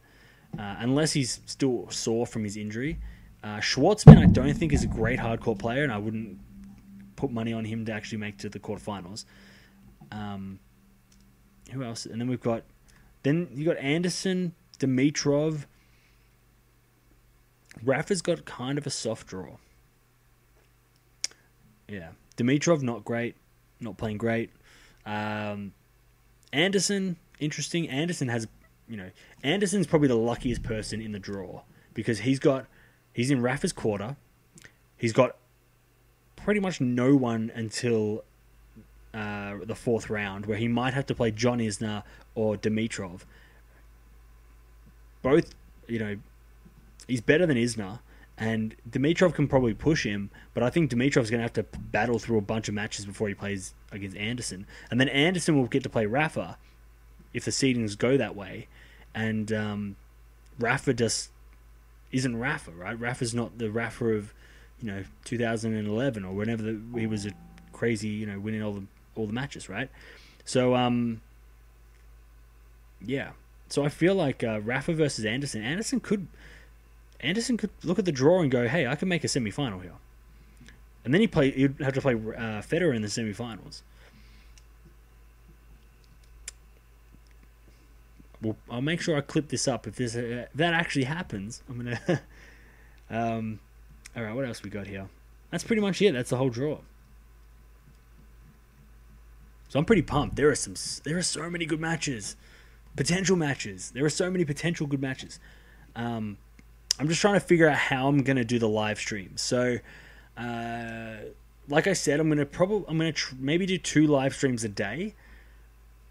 uh, 0.59 0.77
unless 0.79 1.13
he's 1.13 1.41
still 1.47 1.89
sore 1.91 2.27
from 2.27 2.45
his 2.45 2.57
injury. 2.57 2.99
Uh, 3.43 3.59
Schwartzman, 3.59 4.19
I 4.19 4.27
don't 4.27 4.55
think 4.55 4.73
is 4.73 4.85
a 4.85 4.89
great 4.89 5.19
hardcore 5.19 5.59
player, 5.59 5.83
and 5.83 5.93
I 5.93 5.99
wouldn't 5.99 6.39
put 7.17 7.31
money 7.31 7.53
on 7.53 7.65
him 7.65 7.85
to 7.87 7.93
actually 7.93 8.19
make 8.19 8.39
to 8.39 8.49
the 8.49 8.59
quarterfinals. 8.59 9.25
Um, 10.11 10.61
who 11.73 11.83
else? 11.83 12.07
And 12.07 12.21
then 12.21 12.29
we've 12.29 12.41
got, 12.41 12.63
then 13.23 13.49
you 13.53 13.65
got 13.65 13.79
Anderson, 13.79 14.55
Dimitrov. 14.79 15.67
Rafa's 17.83 18.23
got 18.23 18.45
kind 18.45 18.79
of 18.79 18.87
a 18.87 18.91
soft 18.91 19.27
draw. 19.27 19.57
Yeah, 21.89 22.11
Dimitrov 22.37 22.83
not 22.83 23.05
great, 23.05 23.37
not 23.81 23.97
playing 23.97 24.19
great. 24.19 24.51
Um, 25.05 25.73
Anderson, 26.53 27.17
interesting. 27.41 27.89
Anderson 27.89 28.29
has, 28.29 28.47
you 28.89 28.97
know, 28.97 29.11
Anderson's 29.43 29.87
probably 29.87 30.09
the 30.09 30.17
luckiest 30.17 30.63
person 30.63 31.01
in 31.01 31.13
the 31.13 31.19
draw 31.19 31.63
because 31.95 32.21
he's 32.21 32.39
got, 32.39 32.67
he's 33.13 33.31
in 33.31 33.43
Rafa's 33.43 33.73
quarter. 33.73 34.17
He's 34.97 35.13
got 35.13 35.37
pretty 36.37 36.61
much 36.61 36.81
no 36.81 37.17
one 37.17 37.51
until 37.55 38.25
uh, 39.15 39.57
the 39.63 39.75
fourth 39.75 40.09
round, 40.09 40.47
where 40.47 40.57
he 40.57 40.69
might 40.69 40.95
have 40.95 41.07
to 41.07 41.15
play 41.15 41.31
John 41.31 41.59
Isner 41.59 42.03
or 42.35 42.57
Dimitrov. 42.57 43.23
both, 45.23 45.55
you 45.87 45.99
know, 45.99 46.17
he's 47.07 47.21
better 47.21 47.47
than 47.47 47.57
Isner, 47.57 48.01
and 48.39 48.75
Dimitrov 48.89 49.35
can 49.35 49.47
probably 49.47 49.75
push 49.75 50.05
him, 50.05 50.31
but 50.55 50.63
I 50.63 50.71
think 50.71 50.91
Dimitrov's 50.91 51.31
going 51.31 51.39
to 51.39 51.43
have 51.43 51.53
to 51.55 51.65
battle 51.79 52.19
through 52.19 52.39
a 52.39 52.43
bunch 52.43 52.69
of 52.69 52.75
matches 52.75 53.05
before 53.07 53.29
he 53.29 53.35
plays 53.35 53.75
against 53.91 54.17
Anderson, 54.17 54.67
and 54.91 55.01
then 55.01 55.09
Anderson 55.09 55.57
will 55.57 55.67
get 55.67 55.83
to 55.83 55.91
play 55.91 56.07
Rafa 56.07 56.57
if 57.35 57.45
the 57.45 57.51
seedings 57.51 57.97
go 57.97 58.17
that 58.17 58.35
way, 58.35 58.69
and 59.15 59.53
um, 59.53 59.97
Rafa 60.59 60.95
just 60.95 61.31
isn't 62.11 62.39
Rafa, 62.39 62.73
right? 62.73 62.99
Rafa's 62.99 63.35
not 63.35 63.59
the 63.59 63.71
Rafa 63.71 64.07
of 64.07 64.35
you 64.81 64.91
know 64.91 65.05
2011 65.25 66.25
or 66.25 66.33
whenever 66.33 66.63
the, 66.63 66.81
he 66.99 67.07
was 67.07 67.27
a 67.27 67.33
crazy, 67.73 68.09
you 68.09 68.27
know, 68.27 68.39
winning 68.39 68.63
all 68.63 68.73
the 68.73 68.85
all 69.15 69.27
the 69.27 69.33
matches, 69.33 69.69
right? 69.69 69.91
So 70.45 70.75
um, 70.75 71.21
yeah. 73.01 73.31
So 73.69 73.85
I 73.85 73.89
feel 73.89 74.15
like 74.15 74.45
uh, 74.45 74.61
Rafa 74.61 74.93
versus 74.93 75.25
Anderson. 75.25 75.63
Anderson 75.63 76.01
could 76.01 76.27
Anderson 77.21 77.57
could 77.57 77.71
look 77.83 77.99
at 77.99 78.05
the 78.05 78.13
draw 78.13 78.41
and 78.41 78.51
go, 78.51 78.69
"Hey, 78.69 78.87
I 78.87 78.97
can 78.97 79.09
make 79.09 79.25
a 79.25 79.29
semi 79.29 79.51
final 79.51 79.81
here." 79.81 79.95
And 81.05 81.13
then 81.13 81.21
he 81.21 81.27
play. 81.27 81.51
He'd 81.51 81.81
have 81.81 81.95
to 81.95 82.01
play 82.01 82.15
uh, 82.15 82.63
Federer 82.63 82.95
in 82.95 83.03
the 83.03 83.09
semi-finals. 83.09 83.83
Well, 88.43 88.57
I'll 88.69 88.83
make 88.83 89.01
sure 89.01 89.17
I 89.17 89.21
clip 89.21 89.49
this 89.49 89.69
up 89.69 89.87
if 89.87 89.97
this 89.97 90.17
uh, 90.17 90.47
that 90.55 90.75
actually 90.75 91.05
happens. 91.05 91.63
I'm 91.69 91.77
gonna. 91.77 92.23
um, 93.11 93.61
all 94.17 94.23
right, 94.23 94.35
what 94.35 94.45
else 94.45 94.63
we 94.63 94.71
got 94.71 94.87
here? 94.87 95.09
That's 95.51 95.65
pretty 95.65 95.83
much 95.83 96.03
it. 96.03 96.13
That's 96.13 96.31
the 96.31 96.37
whole 96.37 96.51
draw. 96.51 96.79
So 99.69 99.79
I'm 99.79 99.85
pretty 99.85 100.03
pumped. 100.03 100.37
There 100.37 100.51
are 100.51 100.55
some. 100.55 100.75
There 101.05 101.17
are 101.17 101.23
so 101.23 101.49
many 101.49 101.67
good 101.67 101.81
matches, 101.81 102.37
potential 102.97 103.37
matches. 103.37 103.93
There 103.95 104.05
are 104.05 104.11
so 104.11 104.31
many 104.31 104.45
potential 104.45 104.87
good 104.87 105.01
matches. 105.01 105.39
Um, 105.95 106.37
I'm 106.99 107.09
just 107.09 107.21
trying 107.21 107.35
to 107.35 107.41
figure 107.41 107.69
out 107.69 107.77
how 107.77 108.09
I'm 108.09 108.23
gonna 108.23 108.45
do 108.45 108.59
the 108.59 108.69
live 108.69 108.99
stream. 108.99 109.37
So, 109.37 109.79
uh, 110.37 111.15
like 111.69 111.87
I 111.87 111.93
said, 111.93 112.21
I'm 112.21 112.29
gonna 112.29 112.45
probably 112.45 112.85
I'm 112.89 112.99
gonna 112.99 113.13
tr- 113.13 113.35
maybe 113.39 113.67
do 113.67 113.79
two 113.79 114.07
live 114.07 114.35
streams 114.35 114.65
a 114.65 114.69
day. 114.69 115.15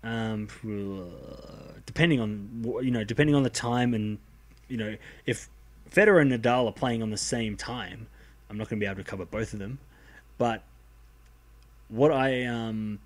Um, 0.04 0.48
depending 1.86 2.20
on 2.20 2.82
you 2.84 2.92
know, 2.92 3.04
depending 3.04 3.36
on 3.36 3.44
the 3.44 3.50
time 3.50 3.94
and 3.94 4.18
you 4.68 4.78
know, 4.78 4.96
if 5.26 5.50
Federer 5.90 6.22
and 6.22 6.32
Nadal 6.32 6.68
are 6.68 6.74
playing 6.74 7.04
on 7.04 7.10
the 7.10 7.18
same 7.18 7.56
time, 7.56 8.08
I'm 8.50 8.58
not 8.58 8.70
gonna 8.70 8.80
be 8.80 8.86
able 8.86 8.98
to 8.98 9.04
cover 9.04 9.26
both 9.26 9.54
of 9.54 9.60
them. 9.60 9.80
But 10.38 10.64
what 11.90 12.12
I 12.12 12.46
um 12.46 13.00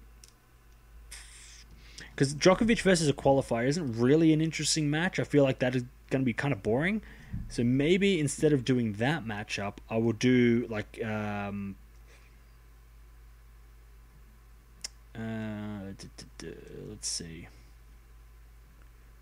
because 2.16 2.34
Djokovic 2.34 2.82
versus 2.82 3.10
a 3.10 3.14
qualifier 3.14 3.68
isn't 3.68 4.00
really 4.00 4.32
an 4.32 4.40
interesting 4.40 4.90
match. 4.90 5.20
I 5.20 5.26
feel 5.26 5.44
like 5.44 5.60
that 5.60 5.76
is 5.76 5.84
going 6.10 6.22
to 6.22 6.26
be 6.26 6.34
kind 6.34 6.54
of 6.54 6.64
boring. 6.64 7.02
So 7.50 7.64
maybe 7.64 8.20
instead 8.22 8.54
of 8.54 8.64
doing 8.64 8.94
that 8.94 9.26
matchup, 9.26 9.74
I 9.90 9.98
will 9.98 10.14
do 10.14 10.66
like 10.70 11.04
um, 11.04 11.76
uh, 15.18 15.94
let's 16.90 17.08
see. 17.08 17.48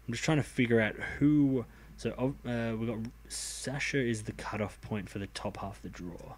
I'm 0.07 0.13
just 0.13 0.23
trying 0.23 0.37
to 0.37 0.43
figure 0.43 0.81
out 0.81 0.95
who. 1.19 1.65
So 1.97 2.33
uh, 2.45 2.75
we 2.75 2.87
got 2.87 2.97
Sasha 3.29 3.99
is 3.99 4.23
the 4.23 4.31
cutoff 4.33 4.81
point 4.81 5.09
for 5.09 5.19
the 5.19 5.27
top 5.27 5.57
half 5.57 5.77
of 5.77 5.83
the 5.83 5.89
draw. 5.89 6.35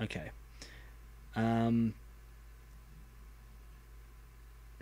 Okay. 0.00 0.30
Um, 1.34 1.94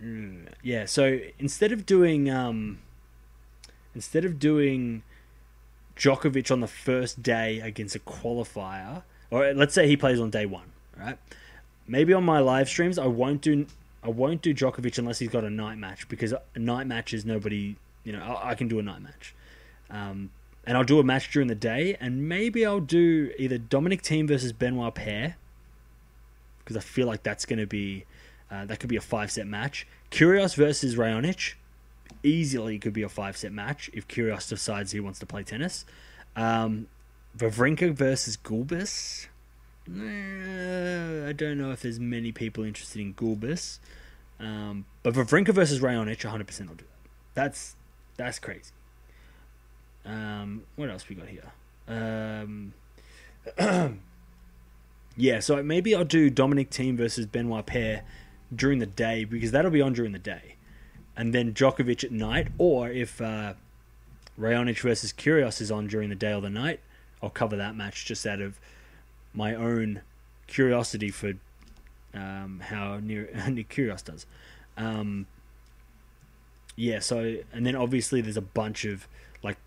Mm, 0.02 0.48
yeah, 0.62 0.84
so 0.84 1.20
instead 1.38 1.72
of 1.72 1.86
doing 1.86 2.30
um, 2.30 2.80
instead 3.94 4.24
of 4.24 4.38
doing 4.38 5.02
Djokovic 5.96 6.50
on 6.50 6.60
the 6.60 6.66
first 6.66 7.22
day 7.22 7.60
against 7.60 7.96
a 7.96 7.98
qualifier, 8.00 9.02
or 9.30 9.52
let's 9.54 9.74
say 9.74 9.88
he 9.88 9.96
plays 9.96 10.20
on 10.20 10.30
day 10.30 10.44
one, 10.44 10.72
right? 10.98 11.18
Maybe 11.88 12.12
on 12.12 12.24
my 12.24 12.40
live 12.40 12.68
streams 12.68 12.98
I 12.98 13.06
won't 13.06 13.40
do 13.40 13.66
I 14.06 14.10
won't 14.10 14.40
do 14.40 14.54
Djokovic 14.54 14.98
unless 14.98 15.18
he's 15.18 15.28
got 15.28 15.42
a 15.44 15.50
night 15.50 15.78
match 15.78 16.08
because 16.08 16.32
a 16.32 16.58
night 16.58 16.86
match 16.86 17.12
is 17.12 17.24
nobody 17.24 17.76
you 18.04 18.12
know 18.12 18.22
I, 18.22 18.50
I 18.50 18.54
can 18.54 18.68
do 18.68 18.78
a 18.78 18.82
night 18.82 19.02
match, 19.02 19.34
um, 19.90 20.30
and 20.64 20.76
I'll 20.76 20.84
do 20.84 21.00
a 21.00 21.04
match 21.04 21.32
during 21.32 21.48
the 21.48 21.56
day, 21.56 21.96
and 22.00 22.28
maybe 22.28 22.64
I'll 22.64 22.80
do 22.80 23.32
either 23.38 23.58
Dominic 23.58 24.02
Thiem 24.02 24.28
versus 24.28 24.52
Benoit 24.52 24.94
Paire 24.94 25.36
because 26.60 26.76
I 26.76 26.80
feel 26.80 27.06
like 27.06 27.24
that's 27.24 27.44
going 27.44 27.58
to 27.58 27.66
be 27.66 28.04
uh, 28.50 28.64
that 28.66 28.78
could 28.78 28.88
be 28.88 28.96
a 28.96 29.00
five 29.00 29.30
set 29.30 29.46
match. 29.46 29.86
Kyrgios 30.12 30.54
versus 30.54 30.94
Raonic 30.94 31.54
easily 32.22 32.78
could 32.78 32.92
be 32.92 33.02
a 33.02 33.08
five 33.08 33.36
set 33.36 33.52
match 33.52 33.90
if 33.92 34.06
Kyrgios 34.06 34.48
decides 34.48 34.92
he 34.92 35.00
wants 35.00 35.18
to 35.18 35.26
play 35.26 35.42
tennis. 35.42 35.84
Um, 36.36 36.86
Wawrinka 37.36 37.92
versus 37.92 38.36
Gulbis. 38.36 39.26
I 39.88 41.32
don't 41.32 41.58
know 41.58 41.70
if 41.70 41.82
there's 41.82 42.00
many 42.00 42.32
people 42.32 42.64
interested 42.64 43.00
in 43.00 43.14
Gulbis. 43.14 43.78
Um, 44.38 44.84
but 45.02 45.14
Wawrinka 45.14 45.54
versus 45.54 45.80
Raonic, 45.80 46.18
100% 46.18 46.30
I'll 46.68 46.74
do 46.74 46.84
that. 46.84 46.86
That's 47.34 47.76
that's 48.16 48.38
crazy. 48.38 48.72
Um, 50.04 50.64
what 50.76 50.90
else 50.90 51.08
we 51.08 51.16
got 51.16 51.28
here? 51.28 51.52
Um, 51.88 52.72
yeah, 55.16 55.40
so 55.40 55.62
maybe 55.62 55.94
I'll 55.94 56.04
do 56.04 56.30
Dominic 56.30 56.70
Thiem 56.70 56.96
versus 56.96 57.26
Benoit 57.26 57.66
Paire 57.66 58.04
during 58.54 58.78
the 58.78 58.86
day 58.86 59.24
because 59.24 59.50
that'll 59.50 59.70
be 59.70 59.82
on 59.82 59.92
during 59.92 60.12
the 60.12 60.18
day, 60.18 60.56
and 61.16 61.34
then 61.34 61.52
Djokovic 61.52 62.04
at 62.04 62.12
night. 62.12 62.48
Or 62.58 62.88
if 62.88 63.20
uh, 63.20 63.54
Raonic 64.38 64.80
versus 64.80 65.12
Kyrgios 65.12 65.60
is 65.60 65.70
on 65.70 65.86
during 65.86 66.08
the 66.08 66.14
day 66.14 66.32
or 66.32 66.40
the 66.40 66.50
night, 66.50 66.80
I'll 67.22 67.30
cover 67.30 67.56
that 67.56 67.76
match 67.76 68.06
just 68.06 68.26
out 68.26 68.40
of 68.40 68.58
my 69.36 69.54
own 69.54 70.00
curiosity 70.46 71.10
for 71.10 71.34
um, 72.14 72.60
how 72.64 72.98
near 72.98 73.26
Kyrgios 73.34 74.02
does. 74.02 74.26
Um, 74.76 75.26
yeah, 76.74 76.98
so 76.98 77.36
and 77.52 77.64
then 77.64 77.76
obviously 77.76 78.20
there's 78.20 78.36
a 78.36 78.42
bunch 78.42 78.84
of 78.84 79.06
like 79.42 79.58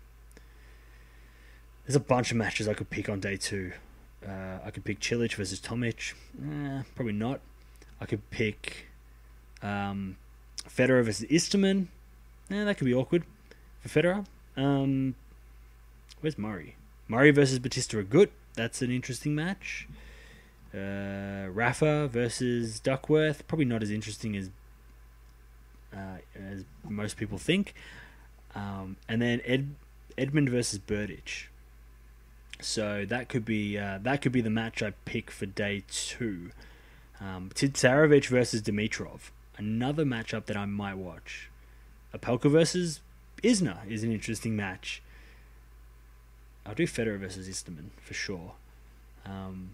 there's 1.86 1.96
a 1.96 2.00
bunch 2.00 2.30
of 2.30 2.36
matches 2.36 2.68
I 2.68 2.74
could 2.74 2.90
pick 2.90 3.08
on 3.08 3.20
day 3.20 3.36
two. 3.36 3.72
Uh, 4.26 4.58
I 4.64 4.70
could 4.70 4.84
pick 4.84 5.00
Cilic 5.00 5.34
versus 5.34 5.60
Tomic. 5.60 6.12
Eh, 6.40 6.82
probably 6.94 7.14
not. 7.14 7.40
I 8.00 8.06
could 8.06 8.28
pick 8.30 8.86
um, 9.62 10.16
Federer 10.68 11.04
versus 11.04 11.26
Istomin. 11.30 11.86
Eh, 12.50 12.64
that 12.64 12.76
could 12.76 12.84
be 12.84 12.94
awkward 12.94 13.24
for 13.80 13.88
Federer. 13.88 14.26
Um, 14.56 15.14
where's 16.20 16.36
Murray? 16.36 16.76
Murray 17.08 17.30
versus 17.30 17.58
Bautista 17.58 17.96
Agut. 17.96 18.28
That's 18.60 18.82
an 18.82 18.90
interesting 18.90 19.34
match. 19.34 19.88
Uh, 20.74 21.48
Rafa 21.50 22.08
versus 22.08 22.78
Duckworth. 22.78 23.48
Probably 23.48 23.64
not 23.64 23.82
as 23.82 23.90
interesting 23.90 24.36
as 24.36 24.50
uh, 25.94 26.18
as 26.36 26.64
most 26.86 27.16
people 27.16 27.38
think. 27.38 27.72
Um, 28.54 28.98
and 29.08 29.22
then 29.22 29.40
Ed, 29.46 29.70
Edmund 30.18 30.50
versus 30.50 30.78
Berdych. 30.78 31.46
So 32.60 33.06
that 33.06 33.30
could 33.30 33.46
be 33.46 33.78
uh, 33.78 33.98
that 34.02 34.20
could 34.20 34.32
be 34.32 34.42
the 34.42 34.50
match 34.50 34.82
I 34.82 34.92
pick 35.06 35.30
for 35.30 35.46
day 35.46 35.82
two. 35.90 36.50
Um, 37.18 37.50
versus 37.54 38.60
Dimitrov, 38.60 39.30
another 39.56 40.04
matchup 40.04 40.44
that 40.44 40.56
I 40.58 40.66
might 40.66 40.98
watch. 40.98 41.48
Opelka 42.14 42.50
versus 42.50 43.00
Isner 43.42 43.90
is 43.90 44.04
an 44.04 44.12
interesting 44.12 44.54
match. 44.54 45.00
I'll 46.70 46.76
do 46.76 46.86
Federer 46.86 47.18
versus 47.18 47.48
Istomin 47.48 47.90
for 48.00 48.14
sure. 48.14 48.52
Because 49.24 49.48
um, 49.48 49.70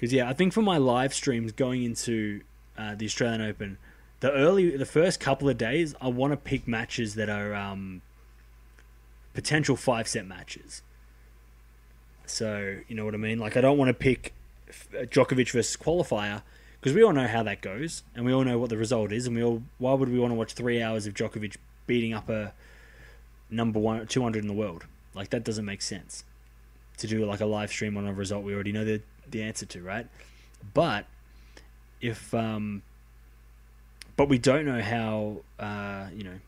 yeah, 0.00 0.28
I 0.28 0.34
think 0.34 0.52
for 0.52 0.60
my 0.60 0.76
live 0.76 1.14
streams 1.14 1.50
going 1.50 1.82
into 1.82 2.42
uh, 2.76 2.94
the 2.94 3.06
Australian 3.06 3.40
Open, 3.40 3.78
the 4.20 4.30
early 4.30 4.76
the 4.76 4.84
first 4.84 5.18
couple 5.18 5.48
of 5.48 5.56
days, 5.56 5.94
I 5.98 6.08
want 6.08 6.34
to 6.34 6.36
pick 6.36 6.68
matches 6.68 7.14
that 7.14 7.30
are 7.30 7.54
um, 7.54 8.02
potential 9.32 9.76
five 9.76 10.06
set 10.08 10.26
matches. 10.26 10.82
So 12.26 12.80
you 12.86 12.94
know 12.94 13.06
what 13.06 13.14
I 13.14 13.18
mean. 13.18 13.38
Like 13.38 13.56
I 13.56 13.62
don't 13.62 13.78
want 13.78 13.88
to 13.88 13.94
pick 13.94 14.34
Djokovic 14.92 15.52
versus 15.52 15.74
qualifier 15.74 16.42
because 16.78 16.94
we 16.94 17.02
all 17.02 17.14
know 17.14 17.26
how 17.26 17.42
that 17.44 17.62
goes, 17.62 18.02
and 18.14 18.26
we 18.26 18.32
all 18.34 18.44
know 18.44 18.58
what 18.58 18.68
the 18.68 18.76
result 18.76 19.10
is, 19.10 19.26
and 19.26 19.34
we 19.34 19.42
all 19.42 19.62
why 19.78 19.94
would 19.94 20.10
we 20.10 20.18
want 20.18 20.32
to 20.32 20.36
watch 20.36 20.52
three 20.52 20.82
hours 20.82 21.06
of 21.06 21.14
Djokovic 21.14 21.56
beating 21.86 22.12
up 22.12 22.28
a 22.28 22.52
number 23.48 23.78
one 23.78 24.06
two 24.06 24.22
hundred 24.22 24.44
in 24.44 24.48
the 24.48 24.52
world? 24.52 24.84
Like 25.18 25.30
that 25.30 25.42
doesn't 25.42 25.64
make 25.64 25.82
sense 25.82 26.22
to 26.98 27.08
do 27.08 27.24
like 27.24 27.40
a 27.40 27.46
live 27.46 27.70
stream 27.70 27.96
on 27.96 28.06
a 28.06 28.12
result 28.12 28.44
we 28.44 28.54
already 28.54 28.70
know 28.70 28.84
the 28.84 29.02
the 29.28 29.42
answer 29.42 29.66
to, 29.66 29.82
right? 29.82 30.06
But 30.74 31.06
if 32.00 32.32
um, 32.32 32.82
but 34.16 34.28
we 34.28 34.38
don't 34.38 34.64
know 34.64 34.80
how 34.80 35.38
uh, 35.58 36.06
you 36.14 36.22
know 36.22 36.38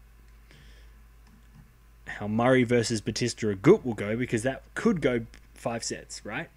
how 2.07 2.29
Murray 2.29 2.63
versus 2.63 3.01
Bautista 3.01 3.47
Agut 3.47 3.85
will 3.85 3.95
go 3.95 4.17
because 4.17 4.45
that 4.45 4.63
could 4.77 5.01
go 5.01 5.27
five 5.53 5.83
sets, 5.83 6.25
right? 6.25 6.49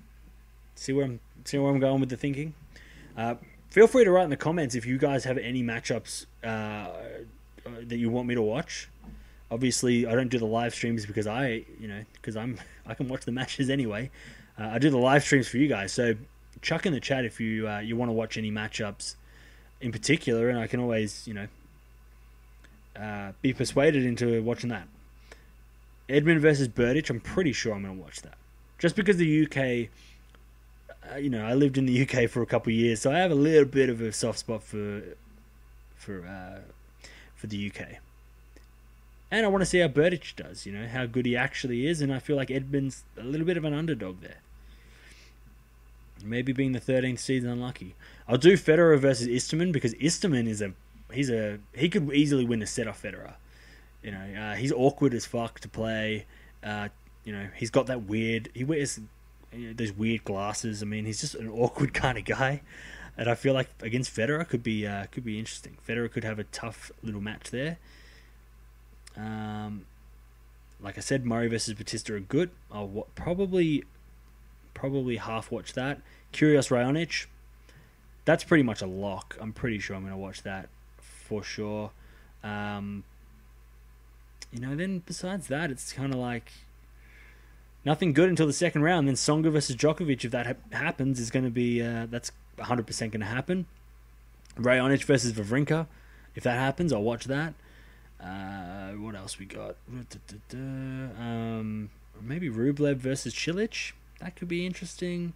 See 0.76 0.94
where 0.94 1.06
I'm 1.06 1.20
see 1.46 1.58
where 1.58 1.72
I'm 1.72 1.80
going 1.80 2.00
with 2.00 2.10
the 2.10 2.18
thinking. 2.18 2.54
Uh, 3.18 3.36
feel 3.72 3.88
free 3.88 4.04
to 4.04 4.12
write 4.12 4.26
in 4.26 4.30
the 4.30 4.38
comments 4.38 4.76
if 4.76 4.86
you 4.86 5.00
guys 5.00 5.24
have 5.24 5.40
any 5.40 5.64
matchups 5.64 6.28
uh, 6.44 6.90
that 7.66 7.98
you 7.98 8.12
want 8.12 8.28
me 8.28 8.36
to 8.36 8.42
watch. 8.44 8.88
Obviously, 9.54 10.08
I 10.08 10.16
don't 10.16 10.30
do 10.30 10.40
the 10.40 10.46
live 10.46 10.74
streams 10.74 11.06
because 11.06 11.28
I, 11.28 11.64
you 11.80 11.88
know, 11.88 12.04
because 12.14 12.36
I'm 12.36 12.60
I 12.86 12.94
can 12.96 13.08
watch 13.08 13.26
the 13.26 13.32
matches 13.32 13.70
anyway. 13.70 14.10
Uh, 14.60 14.70
I 14.74 14.80
do 14.80 14.90
the 14.90 14.98
live 14.98 15.24
streams 15.24 15.48
for 15.48 15.58
you 15.58 15.68
guys, 15.68 15.92
so 15.92 16.16
chuck 16.62 16.86
in 16.86 16.94
the 16.94 17.00
chat 17.00 17.26
if 17.26 17.40
you 17.40 17.68
uh, 17.68 17.80
you 17.80 17.96
want 17.96 18.10
to 18.10 18.14
watch 18.14 18.38
any 18.38 18.52
matchups 18.52 19.16
in 19.82 19.92
particular, 19.92 20.50
and 20.50 20.58
I 20.58 20.66
can 20.66 20.80
always, 20.80 21.28
you 21.28 21.34
know, 21.34 21.48
uh, 23.00 23.34
be 23.42 23.54
persuaded 23.54 24.06
into 24.06 24.42
watching 24.42 24.70
that. 24.70 24.88
Edmund 26.10 26.42
versus 26.42 26.68
Berdych, 26.68 27.10
I'm 27.10 27.20
pretty 27.20 27.54
sure 27.54 27.74
I'm 27.74 27.84
going 27.84 27.96
to 27.96 28.02
watch 28.02 28.22
that. 28.22 28.36
Just 28.78 28.96
because 28.96 29.18
the 29.18 29.46
UK, 29.46 29.90
uh, 31.12 31.18
you 31.18 31.30
know, 31.30 31.46
I 31.46 31.54
lived 31.54 31.78
in 31.78 31.86
the 31.86 32.02
UK 32.02 32.30
for 32.30 32.42
a 32.42 32.46
couple 32.46 32.72
of 32.72 32.76
years, 32.76 33.02
so 33.02 33.12
I 33.12 33.20
have 33.20 33.32
a 33.32 33.36
little 33.36 33.66
bit 33.66 33.90
of 33.90 34.02
a 34.02 34.12
soft 34.12 34.40
spot 34.40 34.64
for 34.64 35.04
for 35.96 36.26
uh, 36.26 36.60
for 37.36 37.48
the 37.48 37.72
UK. 37.72 38.00
And 39.34 39.48
I 39.48 39.50
want 39.50 39.64
to 39.64 39.66
see 39.66 39.80
how 39.80 39.88
Berdych 39.88 40.36
does, 40.36 40.68
you 40.68 40.72
know, 40.72 40.88
how 40.88 41.08
good 41.08 41.26
he 41.26 41.36
actually 41.36 41.88
is, 41.88 42.02
and 42.02 42.14
I 42.14 42.20
feel 42.20 42.36
like 42.36 42.50
Edmund's 42.50 43.04
a 43.18 43.24
little 43.24 43.48
bit 43.48 43.58
of 43.58 43.66
an 43.66 43.74
underdog 43.74 44.22
there. 44.22 44.42
Maybe 46.24 46.54
being 46.54 46.74
the 46.74 46.80
13th 46.80 47.18
seed 47.18 47.44
is 47.44 47.50
unlucky. 47.50 47.96
I'll 48.28 48.38
do 48.38 48.54
Federer 48.54 49.00
versus 49.00 49.28
Istomin 49.28 49.72
because 49.72 49.96
Istomin 49.96 50.48
is 50.48 50.62
a 50.62 50.74
he's 51.12 51.32
a 51.32 51.58
he 51.74 51.90
could 51.90 52.14
easily 52.14 52.46
win 52.46 52.62
a 52.62 52.68
set 52.68 52.88
off 52.88 53.02
Federer. 53.02 53.34
You 54.04 54.12
know, 54.12 54.20
uh, 54.40 54.54
he's 54.54 54.72
awkward 54.72 55.16
as 55.16 55.26
fuck 55.26 55.60
to 55.62 55.68
play. 55.68 56.28
Uh, 56.64 56.90
you 57.24 57.34
know, 57.34 57.48
he's 57.56 57.72
got 57.72 57.88
that 57.88 58.04
weird. 58.04 58.50
He 58.54 58.64
wears 58.64 59.00
you 59.52 59.70
know, 59.70 59.74
those 59.74 59.94
weird 59.94 60.26
glasses. 60.26 60.84
I 60.84 60.86
mean, 60.86 61.06
he's 61.06 61.22
just 61.22 61.34
an 61.34 61.50
awkward 61.52 61.96
kind 61.96 62.20
of 62.20 62.26
guy. 62.26 62.62
And 63.18 63.28
I 63.28 63.34
feel 63.34 63.56
like 63.56 63.70
against 63.82 64.16
Federer 64.16 64.48
could 64.48 64.62
be 64.62 64.86
uh, 64.86 65.08
could 65.08 65.26
be 65.26 65.40
interesting. 65.40 65.80
Federer 65.90 66.12
could 66.12 66.24
have 66.24 66.38
a 66.38 66.44
tough 66.44 66.92
little 67.02 67.20
match 67.20 67.50
there. 67.50 67.80
Um, 69.18 69.86
like 70.82 70.98
I 70.98 71.02
said, 71.02 71.26
Murray 71.26 71.48
versus 71.48 71.74
Bautista 71.74 72.16
are 72.16 72.20
good. 72.20 72.50
I'll 72.72 72.88
wa- 72.88 73.06
probably 73.16 73.84
probably 74.74 75.18
half 75.18 75.52
watch 75.52 75.74
that. 75.74 76.02
Kyrgios 76.34 76.70
Raonic, 76.70 77.28
that's 78.26 78.44
pretty 78.44 78.64
much 78.64 78.82
a 78.82 78.88
lock. 78.88 79.38
I'm 79.40 79.54
pretty 79.54 79.80
sure 79.80 79.96
I'm 79.96 80.02
going 80.02 80.14
to 80.14 80.18
watch 80.18 80.44
that 80.44 80.68
for 80.98 81.44
sure. 81.44 81.92
Um, 82.44 83.04
you 84.52 84.60
know, 84.60 84.76
then 84.76 85.04
besides 85.06 85.48
that, 85.48 85.72
it's 85.72 85.94
kind 85.94 86.14
of 86.14 86.20
like 86.20 86.52
nothing 87.86 88.14
good 88.14 88.30
until 88.30 88.48
the 88.48 88.54
second 88.54 88.84
round. 88.84 89.08
Then 89.08 89.16
Tsonga 89.16 89.52
versus 89.52 89.76
Djokovic, 89.76 90.26
if 90.26 90.32
that 90.32 90.46
ha- 90.46 90.78
happens, 90.78 91.20
is 91.20 91.32
going 91.32 91.46
to 91.46 91.52
be 91.52 91.82
uh, 91.82 92.08
that's 92.10 92.32
100% 92.58 93.00
going 93.00 93.20
to 93.20 93.26
happen. 93.26 93.66
Raonic 94.58 95.04
versus 95.04 95.34
Wawrinka, 95.34 95.88
if 96.36 96.44
that 96.44 96.60
happens, 96.60 96.94
I'll 96.94 97.02
watch 97.02 97.26
that. 97.26 97.54
Uh, 98.22 98.63
else 99.24 99.40
we 99.40 99.46
got? 99.46 99.78
Um, 100.54 101.90
maybe 102.22 102.50
Rublev 102.50 102.98
versus 102.98 103.34
Cilic. 103.34 103.94
That 104.20 104.36
could 104.36 104.50
be 104.50 104.66
interesting. 104.66 105.34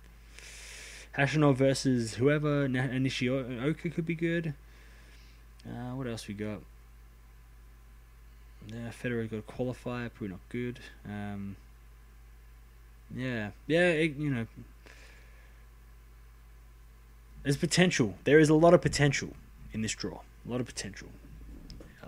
Khachanov 1.18 1.56
versus 1.56 2.16
whoever. 2.16 2.68
Na- 2.68 2.88
Nishioka 2.88 3.90
could 3.90 4.06
be 4.06 4.14
good. 4.14 4.54
Uh, 5.66 5.96
what 5.96 6.06
else 6.06 6.28
we 6.28 6.34
got? 6.34 6.60
Yeah, 8.68 8.90
Federer 8.90 9.32
got 9.32 9.38
a 9.38 9.42
qualifier, 9.42 10.12
probably 10.14 10.28
not 10.28 10.40
good. 10.50 10.80
Um, 11.06 11.56
yeah, 13.16 13.52
yeah, 13.68 13.90
it, 13.92 14.18
you 14.18 14.30
know, 14.30 14.48
there's 17.44 17.56
potential. 17.56 18.16
There 18.26 18.40
is 18.40 18.50
a 18.50 18.54
lot 18.54 18.74
of 18.74 18.82
potential 18.82 19.30
in 19.72 19.82
this 19.82 19.94
draw. 19.94 20.20
A 20.46 20.52
lot 20.52 20.60
of 20.60 20.66
potential. 20.68 21.08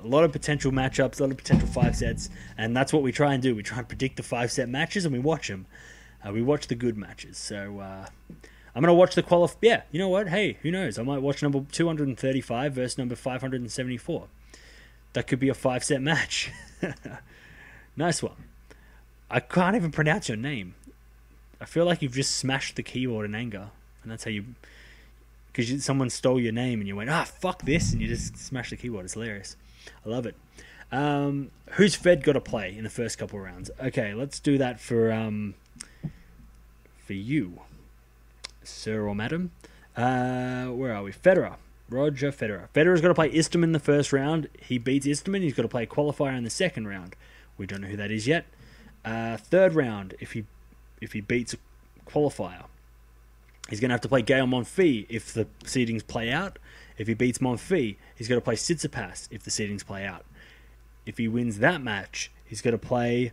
A 0.03 0.07
lot 0.07 0.23
of 0.23 0.31
potential 0.31 0.71
matchups, 0.71 1.19
a 1.19 1.23
lot 1.23 1.31
of 1.31 1.37
potential 1.37 1.67
five 1.67 1.95
sets, 1.95 2.29
and 2.57 2.75
that's 2.75 2.93
what 2.93 3.03
we 3.03 3.11
try 3.11 3.33
and 3.33 3.43
do. 3.43 3.55
We 3.55 3.63
try 3.63 3.79
and 3.79 3.87
predict 3.87 4.17
the 4.17 4.23
five 4.23 4.51
set 4.51 4.69
matches, 4.69 5.05
and 5.05 5.13
we 5.13 5.19
watch 5.19 5.47
them. 5.47 5.65
Uh, 6.25 6.31
we 6.31 6.41
watch 6.41 6.67
the 6.67 6.75
good 6.75 6.97
matches. 6.97 7.37
So 7.37 7.79
uh, 7.79 8.07
I'm 8.75 8.81
gonna 8.81 8.93
watch 8.93 9.15
the 9.15 9.23
qualif. 9.23 9.55
Yeah, 9.61 9.81
you 9.91 9.99
know 9.99 10.09
what? 10.09 10.29
Hey, 10.29 10.57
who 10.61 10.71
knows? 10.71 10.97
I 10.99 11.03
might 11.03 11.21
watch 11.21 11.41
number 11.41 11.65
235 11.71 12.73
versus 12.73 12.97
number 12.97 13.15
574. 13.15 14.27
That 15.13 15.27
could 15.27 15.39
be 15.39 15.49
a 15.49 15.53
five 15.53 15.83
set 15.83 16.01
match. 16.01 16.51
nice 17.95 18.21
one. 18.21 18.35
I 19.29 19.39
can't 19.39 19.75
even 19.75 19.91
pronounce 19.91 20.27
your 20.29 20.37
name. 20.37 20.75
I 21.61 21.65
feel 21.65 21.85
like 21.85 22.01
you've 22.01 22.13
just 22.13 22.35
smashed 22.35 22.75
the 22.75 22.83
keyboard 22.83 23.25
in 23.25 23.35
anger, 23.35 23.69
and 24.03 24.11
that's 24.11 24.23
how 24.23 24.31
you. 24.31 24.45
Because 25.51 25.83
someone 25.83 26.09
stole 26.09 26.39
your 26.39 26.53
name 26.53 26.79
and 26.79 26.87
you 26.87 26.95
went, 26.95 27.09
ah, 27.09 27.23
fuck 27.23 27.63
this, 27.63 27.91
and 27.91 28.01
you 28.01 28.07
just 28.07 28.37
smashed 28.37 28.69
the 28.69 28.77
keyboard. 28.77 29.05
It's 29.05 29.15
hilarious. 29.15 29.55
I 30.05 30.09
love 30.09 30.25
it. 30.25 30.35
Um, 30.91 31.51
who's 31.71 31.95
Fed 31.95 32.23
got 32.23 32.33
to 32.33 32.41
play 32.41 32.75
in 32.75 32.83
the 32.83 32.89
first 32.89 33.17
couple 33.17 33.39
rounds? 33.39 33.69
Okay, 33.81 34.13
let's 34.13 34.39
do 34.39 34.57
that 34.57 34.79
for 34.79 35.11
um, 35.11 35.55
for 36.97 37.13
you, 37.13 37.61
sir 38.63 39.07
or 39.07 39.15
madam. 39.15 39.51
Uh, 39.95 40.67
where 40.67 40.93
are 40.93 41.03
we? 41.03 41.11
Federer. 41.11 41.55
Roger 41.89 42.31
Federer. 42.31 42.69
Federer's 42.73 43.01
got 43.01 43.07
to 43.07 43.15
play 43.15 43.31
Istomin 43.31 43.63
in 43.63 43.71
the 43.71 43.79
first 43.79 44.13
round. 44.13 44.47
He 44.61 44.77
beats 44.77 45.07
Istomin. 45.07 45.41
He's 45.41 45.53
got 45.53 45.63
to 45.63 45.67
play 45.67 45.83
a 45.83 45.87
qualifier 45.87 46.37
in 46.37 46.43
the 46.43 46.49
second 46.49 46.87
round. 46.87 47.15
We 47.57 47.65
don't 47.65 47.81
know 47.81 47.87
who 47.87 47.97
that 47.97 48.11
is 48.11 48.27
yet. 48.27 48.45
Uh, 49.03 49.37
third 49.37 49.73
round, 49.73 50.13
if 50.19 50.33
he 50.33 50.45
if 51.01 51.13
he 51.13 51.21
beats 51.21 51.53
a 51.53 51.57
qualifier, 52.09 52.65
he's 53.69 53.79
going 53.79 53.89
to 53.89 53.93
have 53.93 54.01
to 54.01 54.09
play 54.09 54.21
Gael 54.21 54.45
Monfils 54.45 55.05
if 55.09 55.33
the 55.33 55.47
seedings 55.63 56.05
play 56.05 56.31
out. 56.31 56.59
If 56.99 57.07
he 57.07 57.15
beats 57.15 57.39
Monfils, 57.39 57.95
he's 58.15 58.27
got 58.27 58.35
to 58.35 58.41
play 58.41 58.55
Tsitsipas 58.55 59.29
if 59.31 59.41
the 59.41 59.49
seedings 59.49 59.83
play 59.83 60.05
out. 60.05 60.25
If 61.05 61.17
he 61.17 61.27
wins 61.27 61.57
that 61.57 61.81
match, 61.81 62.29
he's 62.45 62.61
got 62.61 62.71
to 62.71 62.77
play 62.77 63.31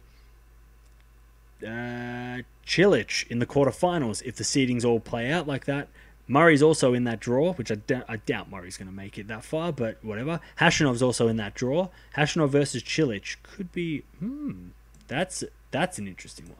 uh, 1.62 2.42
Cilic 2.64 3.26
in 3.28 3.40
the 3.40 3.46
quarterfinals 3.46 4.22
if 4.24 4.36
the 4.36 4.44
seedings 4.44 4.84
all 4.84 5.00
play 5.00 5.30
out 5.30 5.46
like 5.46 5.66
that. 5.66 5.88
Murray's 6.28 6.62
also 6.62 6.94
in 6.94 7.04
that 7.04 7.20
draw, 7.20 7.52
which 7.54 7.70
I, 7.70 7.76
d- 7.76 8.02
I 8.08 8.16
doubt 8.16 8.50
Murray's 8.50 8.76
going 8.76 8.88
to 8.88 8.94
make 8.94 9.18
it 9.18 9.28
that 9.28 9.44
far, 9.44 9.72
but 9.72 10.02
whatever. 10.02 10.40
Khachanov's 10.58 11.02
also 11.02 11.28
in 11.28 11.36
that 11.36 11.54
draw. 11.54 11.88
Khachanov 12.16 12.50
versus 12.50 12.82
Cilic 12.82 13.36
could 13.42 13.70
be. 13.72 14.02
Hmm, 14.18 14.68
that's 15.06 15.44
that's 15.70 15.98
an 15.98 16.08
interesting 16.08 16.46
one. 16.46 16.56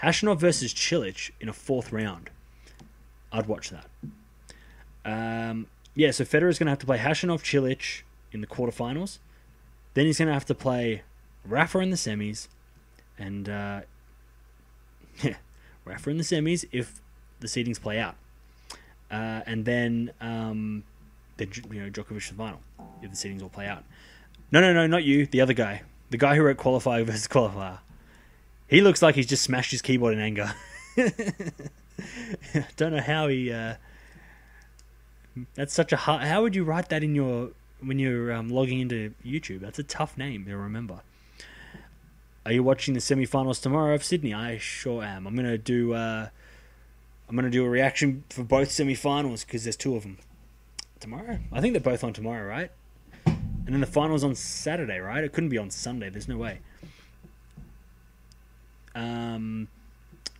Khachanov 0.00 0.38
versus 0.38 0.72
Cilic 0.72 1.30
in 1.40 1.48
a 1.48 1.52
fourth 1.52 1.92
round. 1.92 2.30
I'd 3.32 3.46
watch 3.46 3.70
that. 3.70 3.86
Um, 5.04 5.66
yeah, 5.94 6.10
so 6.10 6.24
Federer's 6.24 6.58
going 6.58 6.66
to 6.66 6.70
have 6.70 6.78
to 6.78 6.86
play 6.86 6.98
Khachanov 6.98 7.42
Cilic 7.42 8.02
in 8.32 8.40
the 8.40 8.46
quarterfinals. 8.46 9.18
Then 9.94 10.06
he's 10.06 10.18
going 10.18 10.28
to 10.28 10.34
have 10.34 10.46
to 10.46 10.54
play 10.54 11.02
Rafa 11.44 11.78
in 11.80 11.90
the 11.90 11.96
semis, 11.96 12.48
and 13.18 13.48
uh, 13.48 13.80
yeah, 15.22 15.36
Rafa 15.84 16.10
in 16.10 16.18
the 16.18 16.24
semis 16.24 16.64
if 16.72 17.00
the 17.40 17.48
seedings 17.48 17.80
play 17.80 17.98
out, 17.98 18.14
uh, 19.10 19.40
and 19.46 19.64
then 19.64 20.12
um, 20.20 20.84
you 21.38 21.46
know 21.46 21.90
Djokovic 21.90 22.28
the 22.28 22.34
final 22.34 22.60
if 23.02 23.10
the 23.10 23.16
seedings 23.16 23.42
all 23.42 23.48
play 23.48 23.66
out. 23.66 23.84
No, 24.52 24.60
no, 24.60 24.72
no, 24.72 24.86
not 24.86 25.04
you. 25.04 25.26
The 25.26 25.40
other 25.40 25.54
guy, 25.54 25.82
the 26.10 26.18
guy 26.18 26.36
who 26.36 26.42
wrote 26.42 26.56
qualifier 26.56 27.04
versus 27.04 27.26
qualifier. 27.28 27.78
He 28.68 28.80
looks 28.80 29.02
like 29.02 29.16
he's 29.16 29.26
just 29.26 29.42
smashed 29.42 29.72
his 29.72 29.82
keyboard 29.82 30.14
in 30.14 30.20
anger. 30.20 30.54
Don't 32.76 32.92
know 32.92 33.00
how 33.00 33.26
he. 33.26 33.52
Uh, 33.52 33.74
that's 35.54 35.72
such 35.72 35.92
a 35.92 35.96
hard. 35.96 36.22
How 36.22 36.42
would 36.42 36.54
you 36.54 36.64
write 36.64 36.88
that 36.88 37.02
in 37.02 37.14
your 37.14 37.50
when 37.80 37.98
you're 37.98 38.32
um, 38.32 38.48
logging 38.48 38.80
into 38.80 39.14
YouTube? 39.24 39.60
That's 39.60 39.78
a 39.78 39.82
tough 39.82 40.16
name 40.18 40.44
to 40.46 40.56
remember. 40.56 41.00
Are 42.46 42.52
you 42.52 42.62
watching 42.62 42.94
the 42.94 43.00
semi-finals 43.00 43.60
tomorrow 43.60 43.94
of 43.94 44.02
Sydney? 44.02 44.32
I 44.32 44.58
sure 44.58 45.02
am. 45.02 45.26
I'm 45.26 45.36
gonna 45.36 45.58
do. 45.58 45.94
Uh, 45.94 46.28
I'm 47.28 47.36
gonna 47.36 47.50
do 47.50 47.64
a 47.64 47.68
reaction 47.68 48.24
for 48.30 48.42
both 48.42 48.70
semi-finals 48.70 49.44
because 49.44 49.64
there's 49.64 49.76
two 49.76 49.94
of 49.94 50.02
them 50.02 50.18
tomorrow. 50.98 51.38
I 51.52 51.60
think 51.60 51.74
they're 51.74 51.80
both 51.80 52.02
on 52.02 52.12
tomorrow, 52.12 52.46
right? 52.46 52.70
And 53.26 53.74
then 53.74 53.80
the 53.80 53.86
finals 53.86 54.24
on 54.24 54.34
Saturday, 54.34 54.98
right? 54.98 55.22
It 55.22 55.32
couldn't 55.32 55.50
be 55.50 55.58
on 55.58 55.70
Sunday. 55.70 56.10
There's 56.10 56.28
no 56.28 56.36
way. 56.36 56.60
Um, 58.94 59.68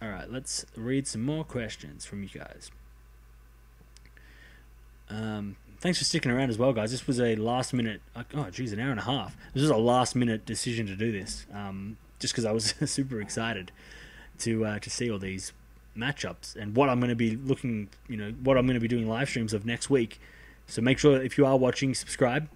all 0.03 0.09
right, 0.09 0.29
let's 0.31 0.67
read 0.77 1.07
some 1.07 1.23
more 1.23 1.45
questions 1.45 2.05
from 2.05 2.23
you 2.23 2.29
guys. 2.31 2.71
Um, 5.11 5.57
thanks 5.81 5.99
for 5.99 6.05
sticking 6.05 6.31
around 6.31 6.51
as 6.51 6.59
well, 6.59 6.73
guys. 6.73 6.91
This 6.91 7.07
was 7.07 7.21
a 7.21 7.37
last 7.37 7.73
minute. 7.73 8.01
Oh, 8.35 8.49
geez, 8.51 8.73
an 8.73 8.81
hour 8.81 8.91
and 8.91 9.01
a 9.01 9.05
half. 9.05 9.37
This 9.55 9.63
was 9.63 9.71
a 9.71 9.77
last 9.77 10.15
minute 10.15 10.47
decision 10.47 10.87
to 10.87 10.97
do 10.97 11.11
this, 11.13 11.47
um, 11.53 11.97
just 12.19 12.33
because 12.33 12.45
I 12.45 12.53
was 12.53 12.75
super 12.85 13.21
excited 13.21 13.73
to 14.39 14.65
uh, 14.65 14.79
to 14.79 14.91
see 14.91 15.11
all 15.11 15.19
these 15.19 15.53
matchups 15.97 16.57
and 16.57 16.77
what 16.77 16.89
I'm 16.89 17.01
going 17.01 17.11
to 17.11 17.17
be 17.17 17.37
looking. 17.37 17.89
You 18.09 18.17
know, 18.17 18.31
what 18.43 18.57
I'm 18.57 18.67
going 18.67 18.75
to 18.75 18.81
be 18.81 18.89
doing 18.89 19.09
live 19.09 19.29
streams 19.29 19.53
of 19.53 19.67
next 19.67 19.91
week. 19.91 20.21
So 20.67 20.81
make 20.81 20.99
sure 20.99 21.21
if 21.21 21.37
you 21.37 21.45
are 21.47 21.57
watching, 21.57 21.95
subscribe 21.95 22.49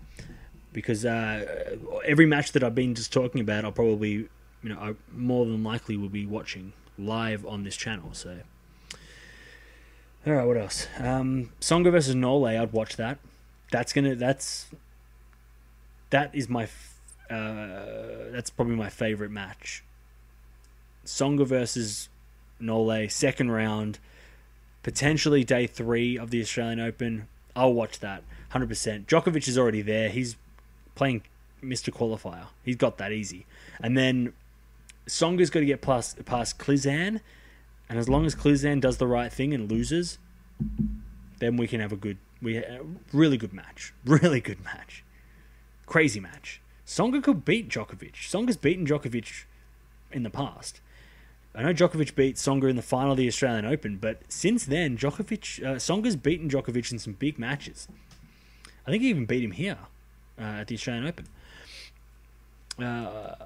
because 0.75 1.07
uh, 1.07 1.77
every 2.05 2.27
match 2.27 2.53
that 2.53 2.63
I've 2.63 2.75
been 2.75 2.95
just 2.95 3.13
talking 3.13 3.41
about, 3.41 3.65
I'll 3.65 3.73
probably, 3.73 4.11
you 4.11 4.29
know, 4.65 4.77
I 4.79 4.95
more 5.17 5.47
than 5.47 5.65
likely 5.65 5.97
will 5.97 6.11
be 6.11 6.27
watching 6.27 6.75
live 6.99 7.47
on 7.47 7.65
this 7.65 7.77
channel. 7.77 8.11
So, 8.13 8.41
all 10.27 10.33
right, 10.33 10.47
what 10.47 10.57
else? 10.57 10.87
Um, 10.99 11.51
Tsonga 11.61 11.91
versus 11.91 12.15
Nole, 12.15 12.47
I'd 12.47 12.73
watch 12.73 12.97
that. 12.97 13.19
That's 13.71 13.93
gonna. 13.93 14.15
That's 14.15 14.67
that 16.11 16.35
is 16.35 16.49
my 16.49 16.65
uh, 17.31 18.31
that's 18.31 18.51
probably 18.51 18.77
my 18.77 18.89
favorite 18.89 19.31
match. 19.31 19.83
Tsonga 21.05 21.47
versus 21.47 22.09
Nole, 22.61 23.09
second 23.09 23.51
round, 23.51 23.99
potentially 24.83 25.45
day 25.45 25.67
three 25.67 26.17
of 26.17 26.31
the 26.31 26.41
Australian 26.41 26.81
Open. 26.81 27.29
I'll 27.57 27.73
watch 27.73 28.01
that 28.01 28.23
100%. 28.53 29.07
Djokovic 29.07 29.49
is 29.49 29.59
already 29.59 29.83
there. 29.83 30.09
He's 30.09 30.37
playing 30.95 31.23
Mr. 31.63 31.93
Qualifier. 31.93 32.47
He's 32.65 32.77
got 32.77 32.99
that 32.99 33.13
easy. 33.13 33.47
And 33.81 33.97
then 33.97 34.33
Tsonga's 35.07 35.51
got 35.51 35.61
to 35.61 35.67
get 35.67 35.81
past, 35.81 36.25
past 36.25 36.59
Klizan. 36.59 37.21
And 37.95 38.01
as 38.01 38.09
long 38.09 38.27
as 38.27 38.35
Klizan 38.35 38.81
does 38.81 38.97
the 38.97 39.07
right 39.07 39.33
thing 39.33 39.55
and 39.55 39.71
loses, 39.71 40.19
then 41.39 41.57
we 41.57 41.69
can 41.69 41.79
have 41.79 41.93
a 41.93 41.97
good, 41.97 42.19
we 42.43 42.61
really 43.13 43.37
good 43.37 43.53
match. 43.53 43.95
Really 44.05 44.41
good 44.41 44.65
match. 44.65 45.05
Crazy 45.87 46.19
match. 46.19 46.61
Tsonga 46.85 47.23
could 47.23 47.45
beat 47.45 47.69
Djokovic. 47.69 48.15
Tsonga's 48.15 48.57
beaten 48.57 48.85
Djokovic 48.85 49.45
in 50.11 50.25
the 50.25 50.31
past. 50.31 50.81
I 51.55 51.63
know 51.63 51.73
Djokovic 51.73 52.17
beat 52.17 52.35
Tsonga 52.35 52.69
in 52.69 52.75
the 52.75 52.83
final 52.83 53.13
of 53.13 53.17
the 53.17 53.29
Australian 53.29 53.65
Open, 53.65 53.99
but 53.99 54.23
since 54.27 54.65
then, 54.65 54.99
Djokovic, 54.99 55.65
uh, 55.65 55.77
Tsonga's 55.77 56.17
beaten 56.17 56.49
Djokovic 56.49 56.91
in 56.91 56.99
some 56.99 57.13
big 57.13 57.39
matches. 57.39 57.87
I 58.89 58.91
think 58.91 59.05
he 59.05 59.09
even 59.11 59.25
beat 59.25 59.45
him 59.45 59.53
here 59.53 59.79
uh, 60.37 60.63
at 60.63 60.67
the 60.67 60.75
Australian 60.75 61.07
Open. 61.07 61.29
Uh, 62.85 63.37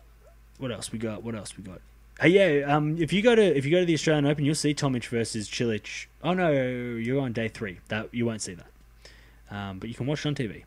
what 0.57 0.73
else 0.73 0.91
we 0.91 0.99
got? 0.99 1.23
What 1.23 1.35
else 1.35 1.55
we 1.59 1.65
got? 1.65 1.83
Hey, 2.21 2.31
yeah. 2.31 2.75
Um, 2.75 2.99
if 2.99 3.13
you 3.13 3.23
go 3.23 3.37
to 3.37 3.43
if 3.43 3.65
you 3.65 3.71
go 3.71 3.79
to 3.79 3.87
the 3.87 3.95
Australian 3.95 4.27
Open, 4.27 4.45
you'll 4.45 4.57
see 4.57 4.75
Tomic 4.75 5.07
versus 5.07 5.49
Cilic. 5.49 6.07
Oh 6.25 6.35
no, 6.35 6.51
you're 6.51 7.21
on 7.21 7.33
day 7.33 7.47
three. 7.47 7.79
That 7.89 8.13
you 8.13 8.27
won't 8.27 8.43
see 8.43 8.55
that, 8.55 9.57
um, 9.57 9.79
but 9.79 9.89
you 9.89 9.95
can 9.95 10.07
watch 10.07 10.27
it 10.27 10.29
on 10.29 10.35
TV. 10.35 10.65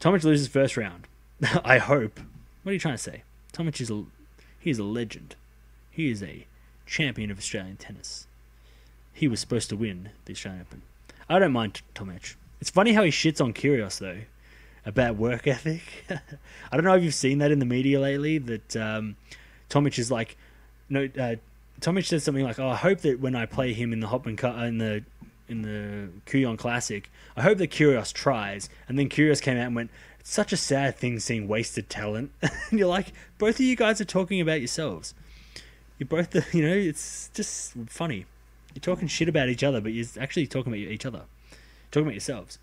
Tomic 0.00 0.24
loses 0.24 0.48
first 0.48 0.76
round. 0.76 1.06
I 1.64 1.78
hope. 1.78 2.18
What 2.64 2.70
are 2.70 2.72
you 2.72 2.80
trying 2.80 2.94
to 2.94 3.02
say? 3.02 3.22
Tomic 3.52 3.80
is 3.80 3.88
a 3.88 4.04
he 4.58 4.70
is 4.70 4.80
a 4.80 4.84
legend. 4.84 5.36
He 5.92 6.10
is 6.10 6.24
a 6.24 6.46
champion 6.86 7.30
of 7.30 7.38
Australian 7.38 7.76
tennis. 7.76 8.26
He 9.12 9.28
was 9.28 9.38
supposed 9.38 9.68
to 9.70 9.76
win 9.76 10.10
the 10.24 10.32
Australian 10.32 10.62
Open. 10.62 10.82
I 11.28 11.38
don't 11.38 11.52
mind 11.52 11.82
Tomic. 11.94 12.34
It's 12.60 12.70
funny 12.70 12.94
how 12.94 13.04
he 13.04 13.12
shits 13.12 13.40
on 13.40 13.52
Kyrgios 13.52 14.00
though 14.00 14.22
about 14.84 15.14
work 15.14 15.46
ethic. 15.46 15.82
I 16.10 16.76
don't 16.76 16.84
know 16.84 16.96
if 16.96 17.04
you've 17.04 17.14
seen 17.14 17.38
that 17.38 17.52
in 17.52 17.60
the 17.60 17.64
media 17.64 18.00
lately. 18.00 18.38
That 18.38 18.74
um, 18.74 19.14
Tomic 19.70 19.98
is 19.98 20.10
like, 20.10 20.36
no, 20.88 21.08
uh, 21.18 21.36
Tomic 21.80 22.06
said 22.06 22.22
something 22.22 22.44
like, 22.44 22.58
"Oh, 22.58 22.68
I 22.68 22.76
hope 22.76 23.00
that 23.00 23.20
when 23.20 23.34
I 23.34 23.46
play 23.46 23.72
him 23.72 23.92
in 23.92 24.00
the 24.00 24.06
Hopman 24.06 24.36
Cup 24.38 24.56
in 24.58 24.78
the 24.78 25.04
in 25.48 25.62
the 25.62 26.08
Kooyong 26.26 26.58
Classic, 26.58 27.10
I 27.36 27.42
hope 27.42 27.58
that 27.58 27.70
Kyrgios 27.70 28.12
tries." 28.12 28.68
And 28.88 28.98
then 28.98 29.08
Kyrgios 29.08 29.42
came 29.42 29.58
out 29.58 29.66
and 29.66 29.76
went, 29.76 29.90
"It's 30.20 30.30
such 30.30 30.52
a 30.52 30.56
sad 30.56 30.96
thing 30.96 31.18
seeing 31.20 31.48
wasted 31.48 31.90
talent." 31.90 32.32
and 32.42 32.78
you're 32.78 32.88
like, 32.88 33.12
both 33.38 33.56
of 33.56 33.60
you 33.60 33.76
guys 33.76 34.00
are 34.00 34.06
talking 34.06 34.40
about 34.40 34.60
yourselves. 34.60 35.14
You're 35.98 36.08
both, 36.08 36.30
the, 36.30 36.44
you 36.52 36.66
know, 36.66 36.74
it's 36.74 37.30
just 37.34 37.74
funny. 37.86 38.26
You're 38.74 38.80
talking 38.80 39.08
shit 39.08 39.28
about 39.28 39.48
each 39.48 39.64
other, 39.64 39.80
but 39.80 39.92
you're 39.92 40.06
actually 40.20 40.46
talking 40.46 40.72
about 40.72 40.78
each 40.78 41.06
other, 41.06 41.22
talking 41.90 42.06
about 42.06 42.14
yourselves. 42.14 42.58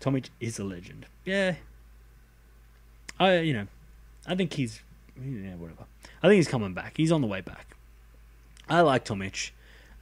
Tomic 0.00 0.28
is 0.40 0.58
a 0.58 0.64
legend. 0.64 1.06
Yeah. 1.24 1.56
I 3.18 3.38
you 3.38 3.52
know, 3.52 3.66
I 4.26 4.34
think 4.34 4.52
he's 4.54 4.80
yeah 5.18 5.54
whatever. 5.54 5.84
I 6.22 6.28
think 6.28 6.36
he's 6.36 6.48
coming 6.48 6.74
back. 6.74 6.94
He's 6.96 7.12
on 7.12 7.20
the 7.20 7.26
way 7.26 7.40
back. 7.40 7.76
I 8.68 8.80
like 8.80 9.04
Tomic. 9.04 9.50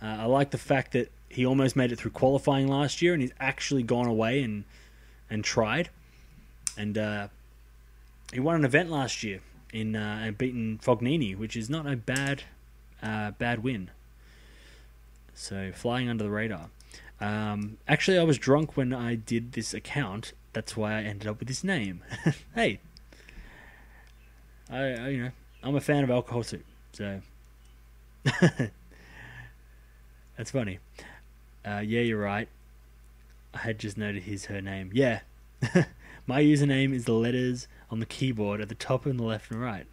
Uh, 0.02 0.06
I 0.06 0.24
like 0.24 0.50
the 0.50 0.58
fact 0.58 0.92
that 0.92 1.10
he 1.28 1.44
almost 1.44 1.76
made 1.76 1.92
it 1.92 1.96
through 1.96 2.12
qualifying 2.12 2.68
last 2.68 3.02
year, 3.02 3.12
and 3.12 3.20
he's 3.22 3.32
actually 3.40 3.82
gone 3.82 4.06
away 4.06 4.42
and 4.42 4.64
and 5.30 5.42
tried, 5.42 5.90
and 6.76 6.96
uh, 6.96 7.28
he 8.32 8.40
won 8.40 8.56
an 8.56 8.64
event 8.64 8.90
last 8.90 9.22
year 9.22 9.40
in 9.72 9.96
uh, 9.96 10.20
and 10.22 10.38
beaten 10.38 10.78
Fognini, 10.82 11.36
which 11.36 11.56
is 11.56 11.68
not 11.68 11.86
a 11.86 11.96
bad 11.96 12.44
uh, 13.02 13.32
bad 13.32 13.62
win. 13.62 13.90
So 15.34 15.72
flying 15.72 16.08
under 16.08 16.24
the 16.24 16.30
radar. 16.30 16.70
Um, 17.20 17.78
actually, 17.88 18.18
I 18.18 18.22
was 18.22 18.38
drunk 18.38 18.76
when 18.76 18.92
I 18.92 19.14
did 19.14 19.52
this 19.52 19.74
account. 19.74 20.32
That's 20.52 20.76
why 20.76 20.98
I 20.98 21.02
ended 21.02 21.26
up 21.26 21.40
with 21.40 21.48
this 21.48 21.64
name. 21.64 22.02
hey, 22.54 22.78
I, 24.70 24.78
I, 24.78 25.08
you 25.08 25.22
know 25.24 25.30
I'm 25.64 25.74
a 25.74 25.80
fan 25.80 26.04
of 26.04 26.10
alcohol 26.10 26.44
too, 26.44 26.62
so 26.92 27.20
that's 30.36 30.50
funny. 30.50 30.78
Uh, 31.64 31.82
yeah, 31.84 32.02
you're 32.02 32.20
right. 32.20 32.48
I 33.54 33.58
had 33.58 33.78
just 33.78 33.96
noted 33.96 34.24
his 34.24 34.44
her 34.46 34.60
name. 34.60 34.90
Yeah, 34.92 35.20
my 36.26 36.42
username 36.42 36.92
is 36.94 37.06
the 37.06 37.14
letters 37.14 37.66
on 37.90 37.98
the 37.98 38.06
keyboard 38.06 38.60
at 38.60 38.68
the 38.68 38.74
top 38.74 39.06
and 39.06 39.18
the 39.18 39.24
left 39.24 39.50
and 39.50 39.60
right. 39.60 39.86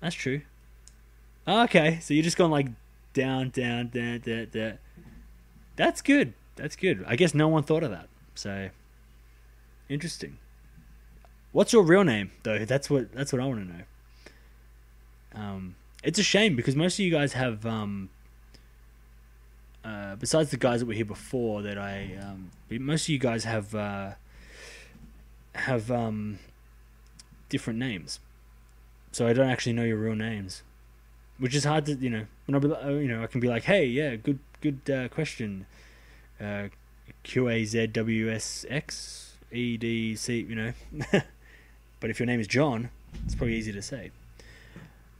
That's 0.00 0.14
true. 0.14 0.40
Okay, 1.46 1.98
so 2.00 2.14
you're 2.14 2.24
just 2.24 2.38
going 2.38 2.50
like 2.50 2.68
down, 3.12 3.50
down, 3.50 3.88
down, 3.88 4.20
down, 4.20 4.48
down. 4.50 4.78
That's 5.76 6.00
good. 6.00 6.32
That's 6.56 6.76
good. 6.76 7.04
I 7.06 7.16
guess 7.16 7.34
no 7.34 7.48
one 7.48 7.64
thought 7.64 7.82
of 7.82 7.90
that. 7.90 8.08
So 8.34 8.70
interesting. 9.90 10.38
What's 11.52 11.72
your 11.72 11.82
real 11.82 12.04
name 12.04 12.30
though? 12.42 12.64
That's 12.64 12.88
what 12.90 13.12
that's 13.12 13.32
what 13.32 13.40
I 13.40 13.46
want 13.46 13.60
to 13.60 13.76
know. 13.76 13.84
Um, 15.34 15.74
it's 16.02 16.18
a 16.18 16.22
shame 16.22 16.56
because 16.56 16.76
most 16.76 16.94
of 16.94 17.00
you 17.00 17.10
guys 17.10 17.34
have 17.34 17.64
um, 17.64 18.10
uh, 19.84 20.16
besides 20.16 20.50
the 20.50 20.56
guys 20.56 20.80
that 20.80 20.86
were 20.86 20.94
here 20.94 21.04
before 21.04 21.62
that 21.62 21.78
I 21.78 22.16
um, 22.20 22.50
most 22.70 23.04
of 23.04 23.08
you 23.10 23.18
guys 23.18 23.44
have 23.44 23.74
uh, 23.74 24.12
have 25.54 25.90
um, 25.90 26.38
different 27.48 27.78
names. 27.78 28.18
So 29.12 29.26
I 29.26 29.34
don't 29.34 29.48
actually 29.48 29.74
know 29.74 29.84
your 29.84 29.98
real 29.98 30.14
names. 30.14 30.62
Which 31.38 31.54
is 31.54 31.64
hard 31.64 31.86
to, 31.86 31.94
you 31.94 32.08
know, 32.08 32.26
when 32.46 32.54
I 32.54 32.58
be, 32.60 32.68
you 33.02 33.08
know, 33.08 33.22
I 33.22 33.26
can 33.26 33.40
be 33.40 33.48
like, 33.48 33.64
"Hey, 33.64 33.84
yeah, 33.84 34.16
good 34.16 34.38
good 34.60 34.88
uh, 34.90 35.08
question." 35.08 35.66
Uh 36.40 36.68
Q 37.22 37.48
A 37.48 37.64
Z 37.64 37.88
W 37.88 38.30
S 38.30 38.64
X 38.68 39.34
E 39.50 39.76
D 39.76 40.16
C, 40.16 40.40
you 40.40 40.54
know. 40.54 40.72
but 42.02 42.10
if 42.10 42.18
your 42.18 42.26
name 42.26 42.40
is 42.40 42.48
John, 42.48 42.90
it's 43.24 43.36
probably 43.36 43.54
easy 43.54 43.72
to 43.72 43.80
say. 43.80 44.10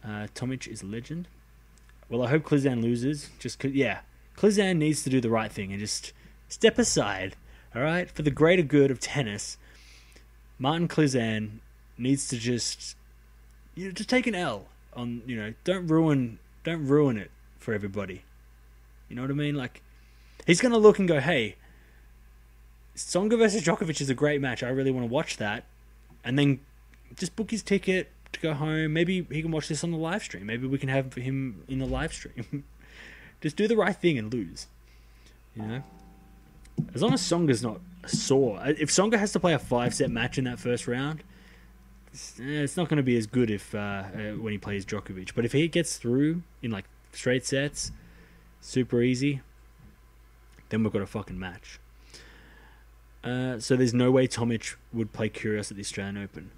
Uh, 0.05 0.26
Tomic 0.35 0.66
is 0.66 0.83
a 0.83 0.87
legend. 0.87 1.28
Well, 2.09 2.24
I 2.24 2.28
hope 2.28 2.43
Klizan 2.43 2.83
loses. 2.83 3.30
Just 3.39 3.62
yeah, 3.62 4.01
Klizan 4.37 4.78
needs 4.78 5.05
to 5.05 5.09
do 5.09 5.20
the 5.20 5.30
right 5.30 5.51
thing 5.51 5.70
and 5.70 5.78
just 5.78 6.12
step 6.49 6.80
aside. 6.80 7.37
All 7.72 7.83
right, 7.83 8.11
for 8.11 8.22
the 8.22 8.33
greater 8.33 8.64
good 8.64 8.91
of 8.91 8.99
tennis, 8.99 9.57
Martin 10.59 10.89
Klizan 10.89 11.61
needs 11.97 12.26
to 12.28 12.37
just 12.37 12.97
you 13.76 13.87
know 13.87 13.93
just 13.93 14.11
take 14.11 14.26
an 14.26 14.35
L 14.35 14.66
on 14.95 15.22
you 15.24 15.37
know 15.37 15.55
don't 15.62 15.87
ruin 15.87 16.41
don't 16.64 16.85
ruin 16.85 17.16
it 17.16 17.30
for 17.61 17.72
everybody. 17.72 18.24
You 19.09 19.14
know 19.14 19.22
what 19.22 19.30
I 19.30 19.35
mean? 19.35 19.55
Like 19.55 19.83
he's 20.49 20.61
gonna 20.61 20.78
look 20.78 20.99
and 20.99 21.07
go, 21.07 21.20
hey, 21.20 21.55
Tsonga 22.97 23.39
versus 23.39 23.62
Djokovic 23.62 24.01
is 24.01 24.11
a 24.11 24.14
great 24.14 24.41
match. 24.41 24.64
I 24.64 24.68
really 24.68 24.91
want 24.91 25.07
to 25.07 25.12
watch 25.12 25.37
that, 25.37 25.62
and 26.24 26.37
then 26.37 26.59
just 27.16 27.36
book 27.36 27.50
his 27.50 27.62
ticket 27.62 28.10
to 28.32 28.40
go 28.40 28.54
home. 28.54 28.92
Maybe 28.92 29.26
he 29.30 29.42
can 29.42 29.50
watch 29.50 29.68
this 29.68 29.84
on 29.84 29.90
the 29.90 29.96
live 29.96 30.22
stream. 30.22 30.46
Maybe 30.46 30.66
we 30.66 30.78
can 30.78 30.88
have 30.88 31.14
him 31.14 31.64
in 31.68 31.78
the 31.78 31.86
live 31.86 32.12
stream. 32.12 32.64
just 33.40 33.56
do 33.56 33.68
the 33.68 33.76
right 33.76 33.96
thing 33.96 34.18
and 34.18 34.32
lose. 34.32 34.66
You 35.54 35.62
know, 35.62 35.82
as 36.94 37.02
long 37.02 37.12
as 37.12 37.22
Tsonga's 37.22 37.62
not 37.62 37.80
sore. 38.06 38.60
If 38.64 38.90
Tsonga 38.90 39.18
has 39.18 39.32
to 39.32 39.40
play 39.40 39.52
a 39.52 39.58
five 39.58 39.94
set 39.94 40.10
match 40.10 40.38
in 40.38 40.44
that 40.44 40.58
first 40.58 40.88
round, 40.88 41.22
it's, 42.12 42.40
eh, 42.40 42.66
not 42.76 42.88
going 42.88 42.96
to 42.96 43.02
be 43.02 43.16
as 43.16 43.26
good 43.26 43.50
if 43.50 43.74
uh, 43.74 43.78
uh, 43.78 44.04
when 44.38 44.52
he 44.52 44.58
plays 44.58 44.84
Djokovic. 44.84 45.34
But 45.34 45.44
if 45.44 45.52
he 45.52 45.68
gets 45.68 45.96
through 45.96 46.42
in 46.62 46.70
like 46.70 46.84
straight 47.12 47.46
sets, 47.46 47.92
super 48.60 49.02
easy, 49.02 49.40
then 50.68 50.82
we've 50.82 50.92
got 50.92 51.02
a 51.02 51.06
fucking 51.06 51.38
match. 51.38 51.78
Uh, 53.22 53.58
so 53.58 53.76
there's 53.76 53.94
no 53.94 54.10
way 54.10 54.26
Tomic 54.26 54.74
would 54.92 55.12
play 55.12 55.28
Kyrgios 55.28 55.70
at 55.70 55.76
the 55.76 55.82
Australian 55.82 56.18
Open. 56.18 56.50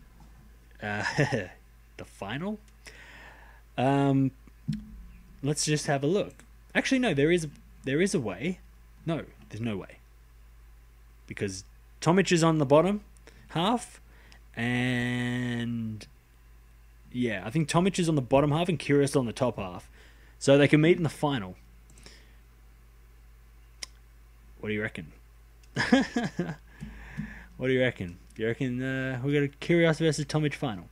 The 1.97 2.05
final? 2.05 2.59
Um, 3.79 4.33
let's 5.45 5.64
just 5.64 5.87
have 5.87 6.03
a 6.03 6.09
look. 6.09 6.45
Actually, 6.75 6.99
no, 6.99 7.14
there 7.14 7.31
is 7.31 7.47
there 7.85 8.01
is 8.01 8.14
a 8.14 8.20
way. 8.20 8.59
No, 9.07 9.22
there's 9.49 9.61
no 9.61 9.77
way 9.77 9.99
because 11.27 11.64
Tomic 12.01 12.33
is 12.33 12.43
on 12.43 12.59
the 12.59 12.66
bottom 12.66 13.03
half, 13.51 14.01
and 14.57 16.07
yeah, 17.12 17.43
I 17.45 17.51
think 17.51 17.68
Tomic 17.68 17.99
is 17.99 18.09
on 18.09 18.14
the 18.14 18.22
bottom 18.22 18.51
half 18.51 18.68
and 18.68 18.79
Kyrgios 18.79 19.16
on 19.16 19.27
the 19.27 19.33
top 19.33 19.57
half, 19.57 19.89
so 20.39 20.59
they 20.59 20.68
can 20.68 20.81
meet 20.81 20.97
in 20.97 21.03
the 21.03 21.09
final. 21.09 21.55
What 24.61 24.70
do 24.70 24.75
you 24.75 24.83
reckon? 24.83 25.12
what 27.57 27.68
do 27.68 27.72
you 27.72 27.80
reckon? 27.80 28.18
You 28.36 28.46
reckon 28.46 28.82
uh, 28.82 29.20
we 29.24 29.32
got 29.32 29.42
a 29.42 29.48
Kyrgios 29.48 29.98
versus 29.98 30.24
Tomic 30.24 30.55
final? 30.55 30.86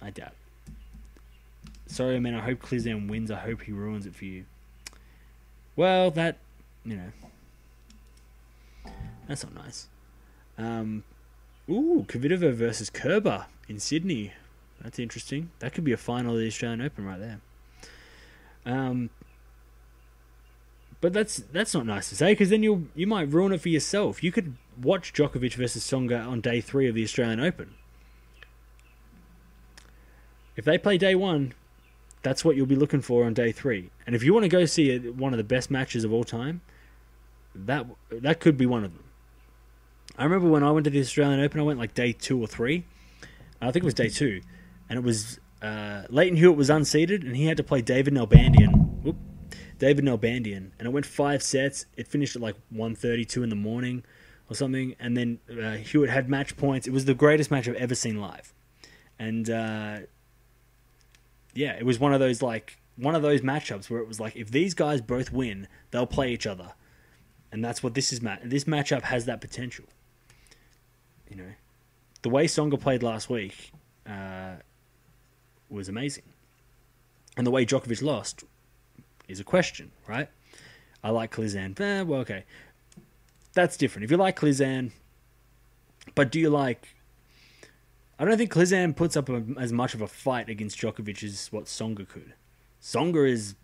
I 0.00 0.10
doubt. 0.10 0.32
Sorry, 1.86 2.18
man. 2.20 2.34
I 2.34 2.40
hope 2.40 2.60
Klizan 2.60 3.08
wins. 3.08 3.30
I 3.30 3.40
hope 3.40 3.62
he 3.62 3.72
ruins 3.72 4.06
it 4.06 4.14
for 4.14 4.24
you. 4.24 4.44
Well, 5.76 6.10
that 6.12 6.38
you 6.84 6.96
know, 6.96 8.92
that's 9.28 9.44
not 9.44 9.54
nice. 9.54 9.88
Um, 10.56 11.04
Ooh, 11.68 12.04
Kvitova 12.08 12.52
versus 12.52 12.90
Kerber 12.90 13.46
in 13.68 13.78
Sydney. 13.78 14.32
That's 14.82 14.98
interesting. 14.98 15.50
That 15.60 15.72
could 15.72 15.84
be 15.84 15.92
a 15.92 15.96
final 15.96 16.34
of 16.34 16.40
the 16.40 16.46
Australian 16.46 16.80
Open 16.80 17.04
right 17.04 17.18
there. 17.18 17.40
Um, 18.66 19.10
but 21.00 21.12
that's 21.12 21.38
that's 21.52 21.74
not 21.74 21.86
nice 21.86 22.08
to 22.10 22.16
say 22.16 22.32
because 22.32 22.50
then 22.50 22.62
you 22.62 22.88
you 22.94 23.06
might 23.06 23.28
ruin 23.30 23.52
it 23.52 23.60
for 23.60 23.68
yourself. 23.68 24.22
You 24.22 24.32
could 24.32 24.56
watch 24.80 25.12
Djokovic 25.12 25.54
versus 25.54 25.84
Tsonga 25.84 26.26
on 26.26 26.40
day 26.40 26.60
three 26.60 26.88
of 26.88 26.94
the 26.94 27.02
Australian 27.02 27.40
Open. 27.40 27.74
If 30.56 30.64
they 30.64 30.76
play 30.76 30.98
day 30.98 31.14
one, 31.14 31.54
that's 32.22 32.44
what 32.44 32.56
you'll 32.56 32.66
be 32.66 32.76
looking 32.76 33.00
for 33.00 33.24
on 33.24 33.32
day 33.32 33.52
three. 33.52 33.90
And 34.06 34.14
if 34.14 34.22
you 34.22 34.34
want 34.34 34.44
to 34.44 34.48
go 34.48 34.66
see 34.66 34.98
one 34.98 35.32
of 35.32 35.38
the 35.38 35.44
best 35.44 35.70
matches 35.70 36.04
of 36.04 36.12
all 36.12 36.24
time, 36.24 36.60
that 37.54 37.86
that 38.10 38.40
could 38.40 38.58
be 38.58 38.66
one 38.66 38.84
of 38.84 38.92
them. 38.92 39.04
I 40.18 40.24
remember 40.24 40.48
when 40.48 40.62
I 40.62 40.70
went 40.70 40.84
to 40.84 40.90
the 40.90 41.00
Australian 41.00 41.40
Open, 41.40 41.60
I 41.60 41.62
went 41.62 41.78
like 41.78 41.94
day 41.94 42.12
two 42.12 42.42
or 42.42 42.46
three. 42.46 42.84
I 43.62 43.70
think 43.70 43.84
it 43.84 43.86
was 43.86 43.94
day 43.94 44.08
two, 44.08 44.40
and 44.88 44.98
it 44.98 45.02
was 45.02 45.38
uh, 45.62 46.02
Lleyton 46.08 46.36
Hewitt 46.36 46.56
was 46.56 46.70
unseated, 46.70 47.24
and 47.24 47.36
he 47.36 47.46
had 47.46 47.56
to 47.58 47.62
play 47.62 47.82
David 47.82 48.14
Nalbandian. 48.14 48.89
David 49.80 50.04
Nalbandian, 50.04 50.72
and 50.78 50.86
it 50.86 50.90
went 50.90 51.06
five 51.06 51.42
sets. 51.42 51.86
It 51.96 52.06
finished 52.06 52.36
at 52.36 52.42
like 52.42 52.54
1.32 52.72 53.42
in 53.42 53.48
the 53.48 53.56
morning 53.56 54.04
or 54.48 54.54
something, 54.54 54.94
and 55.00 55.16
then 55.16 55.40
uh, 55.50 55.76
Hewitt 55.76 56.10
had 56.10 56.28
match 56.28 56.56
points. 56.56 56.86
It 56.86 56.92
was 56.92 57.06
the 57.06 57.14
greatest 57.14 57.50
match 57.50 57.66
I've 57.66 57.74
ever 57.76 57.94
seen 57.94 58.20
live, 58.20 58.52
and 59.18 59.48
uh, 59.48 60.00
yeah, 61.54 61.72
it 61.78 61.86
was 61.86 61.98
one 61.98 62.12
of 62.12 62.20
those 62.20 62.42
like 62.42 62.78
one 62.96 63.14
of 63.14 63.22
those 63.22 63.40
matchups 63.40 63.88
where 63.88 64.00
it 64.00 64.06
was 64.06 64.20
like 64.20 64.36
if 64.36 64.50
these 64.50 64.74
guys 64.74 65.00
both 65.00 65.32
win, 65.32 65.66
they'll 65.92 66.06
play 66.06 66.30
each 66.30 66.46
other, 66.46 66.74
and 67.50 67.64
that's 67.64 67.82
what 67.82 67.94
this 67.94 68.12
is. 68.12 68.20
Ma- 68.20 68.36
this 68.44 68.64
matchup 68.64 69.02
has 69.02 69.24
that 69.24 69.40
potential. 69.40 69.86
You 71.30 71.36
know, 71.36 71.52
the 72.20 72.28
way 72.28 72.46
Tsonga 72.46 72.78
played 72.78 73.02
last 73.02 73.30
week 73.30 73.72
uh, 74.06 74.56
was 75.70 75.88
amazing, 75.88 76.24
and 77.38 77.46
the 77.46 77.50
way 77.50 77.64
Djokovic 77.64 78.02
lost 78.02 78.44
is 79.30 79.40
a 79.40 79.44
question, 79.44 79.92
right? 80.06 80.28
I 81.02 81.10
like 81.10 81.32
Klizan. 81.32 81.78
Eh, 81.80 82.02
well, 82.02 82.20
okay, 82.20 82.44
that's 83.54 83.76
different. 83.76 84.04
If 84.04 84.10
you 84.10 84.16
like 84.16 84.38
Klizan, 84.38 84.90
but 86.14 86.30
do 86.30 86.40
you 86.40 86.50
like? 86.50 86.88
I 88.18 88.24
don't 88.24 88.36
think 88.36 88.52
Klizan 88.52 88.94
puts 88.94 89.16
up 89.16 89.28
a, 89.30 89.42
as 89.58 89.72
much 89.72 89.94
of 89.94 90.02
a 90.02 90.06
fight 90.06 90.50
against 90.50 90.78
Djokovic 90.78 91.24
as 91.24 91.50
what 91.50 91.64
Tsonga 91.64 92.06
could. 92.06 92.34
Tsonga 92.82 93.26
is, 93.26 93.54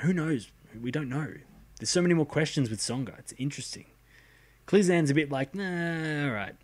who 0.00 0.12
knows? 0.12 0.52
We 0.80 0.92
don't 0.92 1.08
know. 1.08 1.34
There's 1.80 1.90
so 1.90 2.02
many 2.02 2.14
more 2.14 2.26
questions 2.26 2.70
with 2.70 2.78
Tsonga. 2.78 3.18
It's 3.18 3.34
interesting. 3.38 3.86
Klizan's 4.68 5.10
a 5.10 5.14
bit 5.14 5.32
like, 5.32 5.54
nah, 5.54 6.26
all 6.26 6.30
right. 6.30 6.54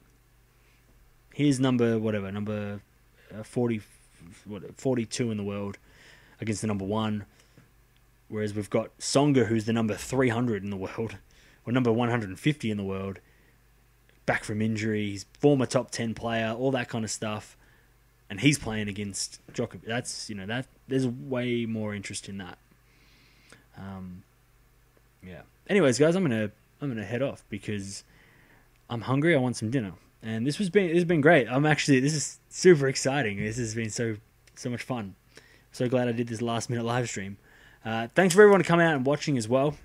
Here's 1.32 1.58
number 1.58 1.98
whatever, 1.98 2.30
number 2.30 2.80
uh, 3.36 3.42
40, 3.42 3.80
what, 4.44 4.62
42 4.78 5.32
in 5.32 5.36
the 5.36 5.42
world 5.42 5.78
against 6.40 6.60
the 6.60 6.68
number 6.68 6.84
one. 6.84 7.24
Whereas 8.28 8.54
we've 8.54 8.70
got 8.70 8.96
Tsonga, 8.98 9.46
who's 9.46 9.66
the 9.66 9.72
number 9.72 9.94
300 9.94 10.64
in 10.64 10.70
the 10.70 10.76
world, 10.76 11.16
or 11.66 11.72
number 11.72 11.92
150 11.92 12.70
in 12.70 12.76
the 12.76 12.84
world, 12.84 13.20
back 14.26 14.44
from 14.44 14.62
injury, 14.62 15.10
he's 15.10 15.26
former 15.38 15.66
top 15.66 15.90
10 15.90 16.14
player, 16.14 16.54
all 16.56 16.70
that 16.70 16.88
kind 16.88 17.04
of 17.04 17.10
stuff. 17.10 17.56
And 18.30 18.40
he's 18.40 18.58
playing 18.58 18.88
against 18.88 19.40
Djokovic. 19.52 19.84
That's, 19.86 20.30
you 20.30 20.34
know, 20.34 20.46
that 20.46 20.66
there's 20.88 21.06
way 21.06 21.66
more 21.66 21.94
interest 21.94 22.28
in 22.28 22.38
that. 22.38 22.58
Um, 23.76 24.22
yeah. 25.22 25.42
Anyways, 25.68 25.98
guys, 25.98 26.16
I'm 26.16 26.26
going 26.26 26.48
to 26.48 26.52
I'm 26.80 26.88
going 26.88 26.98
to 26.98 27.04
head 27.04 27.22
off 27.22 27.44
because 27.48 28.04
I'm 28.90 29.02
hungry. 29.02 29.34
I 29.34 29.38
want 29.38 29.56
some 29.56 29.70
dinner. 29.70 29.92
And 30.22 30.46
this 30.46 30.58
was 30.58 30.70
been 30.70 30.88
this 30.88 30.96
has 30.96 31.04
been 31.04 31.20
great. 31.20 31.48
I'm 31.48 31.66
actually 31.66 32.00
this 32.00 32.14
is 32.14 32.38
super 32.48 32.88
exciting. 32.88 33.38
This 33.38 33.58
has 33.58 33.74
been 33.74 33.90
so 33.90 34.16
so 34.54 34.70
much 34.70 34.82
fun. 34.82 35.16
So 35.72 35.88
glad 35.88 36.08
I 36.08 36.12
did 36.12 36.28
this 36.28 36.40
last 36.40 36.70
minute 36.70 36.84
live 36.84 37.08
stream. 37.08 37.36
Uh, 37.84 38.08
thanks 38.14 38.34
for 38.34 38.42
everyone 38.42 38.62
coming 38.62 38.86
out 38.86 38.94
and 38.94 39.04
watching 39.04 39.36
as 39.36 39.48
well. 39.48 39.76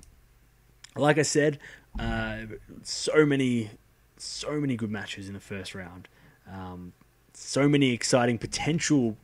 Like 0.95 1.18
I 1.18 1.24
said, 1.24 1.60
uh, 2.00 2.39
so 2.84 3.26
many, 3.26 3.72
so 4.18 4.60
many 4.60 4.76
good 4.76 4.91
matches 4.91 5.28
in 5.28 5.34
the 5.34 5.39
first 5.39 5.76
round. 5.76 6.08
Um, 6.52 6.93
so 7.34 7.68
many 7.68 7.91
exciting 7.91 8.38
potential 8.38 9.18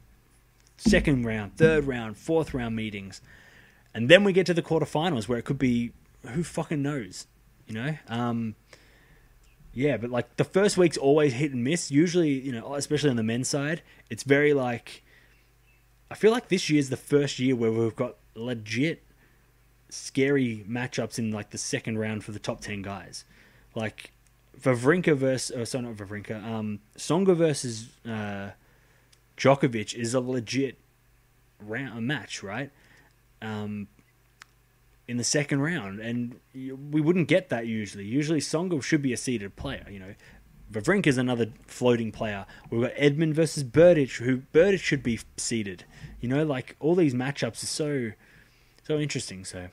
second 0.77 1.25
round, 1.25 1.57
third 1.57 1.85
round, 1.85 2.17
fourth 2.17 2.53
round 2.53 2.75
meetings, 2.75 3.21
and 3.93 4.09
then 4.09 4.23
we 4.23 4.33
get 4.33 4.45
to 4.47 4.53
the 4.53 4.61
quarterfinals 4.61 5.27
where 5.27 5.37
it 5.37 5.45
could 5.45 5.57
be 5.57 5.91
who 6.27 6.43
fucking 6.43 6.81
knows, 6.81 7.27
you 7.67 7.73
know. 7.73 7.97
Um, 8.07 8.55
yeah, 9.73 9.97
but 9.97 10.09
like 10.09 10.35
the 10.37 10.43
first 10.43 10.77
week's 10.77 10.97
always 10.97 11.33
hit 11.33 11.51
and 11.51 11.63
miss. 11.63 11.91
Usually, 11.91 12.29
you 12.31 12.51
know, 12.51 12.75
especially 12.75 13.09
on 13.09 13.15
the 13.15 13.23
men's 13.23 13.47
side, 13.47 13.81
it's 14.09 14.23
very 14.23 14.53
like. 14.53 15.03
I 16.09 16.15
feel 16.15 16.31
like 16.31 16.49
this 16.49 16.69
year's 16.69 16.89
the 16.89 16.97
first 16.97 17.39
year 17.39 17.55
where 17.55 17.71
we've 17.71 17.95
got 17.95 18.15
legit 18.35 19.03
scary 19.89 20.65
matchups 20.67 21.17
in 21.17 21.31
like 21.31 21.51
the 21.51 21.57
second 21.57 21.97
round 21.97 22.23
for 22.23 22.31
the 22.31 22.39
top 22.39 22.61
10 22.61 22.81
guys. 22.81 23.25
Like 23.73 24.11
Wawrinka 24.61 25.15
versus, 25.15 25.55
oh, 25.55 25.63
sorry, 25.63 25.85
not 25.85 25.95
Wawrinka, 25.95 26.43
um, 26.43 26.79
Tsonga 26.97 27.35
versus 27.35 27.89
uh, 28.07 28.51
Djokovic 29.37 29.93
is 29.93 30.13
a 30.13 30.19
legit 30.19 30.77
round, 31.59 31.97
a 31.97 32.01
match, 32.01 32.43
right? 32.43 32.71
Um, 33.41 33.87
in 35.07 35.17
the 35.17 35.23
second 35.23 35.61
round, 35.61 35.99
and 35.99 36.39
we 36.53 36.99
wouldn't 36.99 37.27
get 37.27 37.49
that 37.49 37.67
usually. 37.67 38.05
Usually, 38.05 38.39
Tsonga 38.39 38.81
should 38.81 39.03
be 39.03 39.13
a 39.13 39.17
seeded 39.17 39.55
player, 39.55 39.85
you 39.89 39.99
know. 39.99 40.15
Wawrinka 40.71 41.07
is 41.07 41.19
another 41.19 41.51
floating 41.67 42.11
player. 42.11 42.47
We've 42.71 42.81
got 42.81 42.93
Edmund 42.95 43.35
versus 43.35 43.63
Berdych, 43.63 44.17
who 44.17 44.37
Berdych 44.51 44.79
should 44.79 45.03
be 45.03 45.19
seeded. 45.37 45.83
You 46.19 46.29
know, 46.29 46.43
like 46.43 46.75
all 46.79 46.95
these 46.95 47.13
matchups 47.13 47.61
are 47.61 47.67
so 47.67 48.11
so 48.85 48.99
interesting. 48.99 49.45
So 49.45 49.67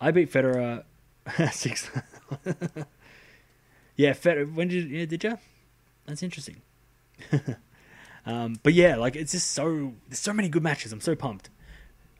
I 0.00 0.10
beat 0.10 0.32
Federer 0.32 0.84
six. 1.52 1.90
yeah, 3.96 4.12
Federer. 4.12 4.52
When 4.52 4.68
did 4.68 4.90
yeah, 4.90 5.04
did 5.06 5.24
you? 5.24 5.38
That's 6.06 6.22
interesting. 6.22 6.62
um, 8.26 8.56
but 8.62 8.74
yeah, 8.74 8.96
like 8.96 9.16
it's 9.16 9.32
just 9.32 9.52
so 9.52 9.92
there's 10.08 10.18
so 10.18 10.32
many 10.32 10.48
good 10.48 10.62
matches. 10.62 10.92
I'm 10.92 11.00
so 11.00 11.14
pumped. 11.14 11.50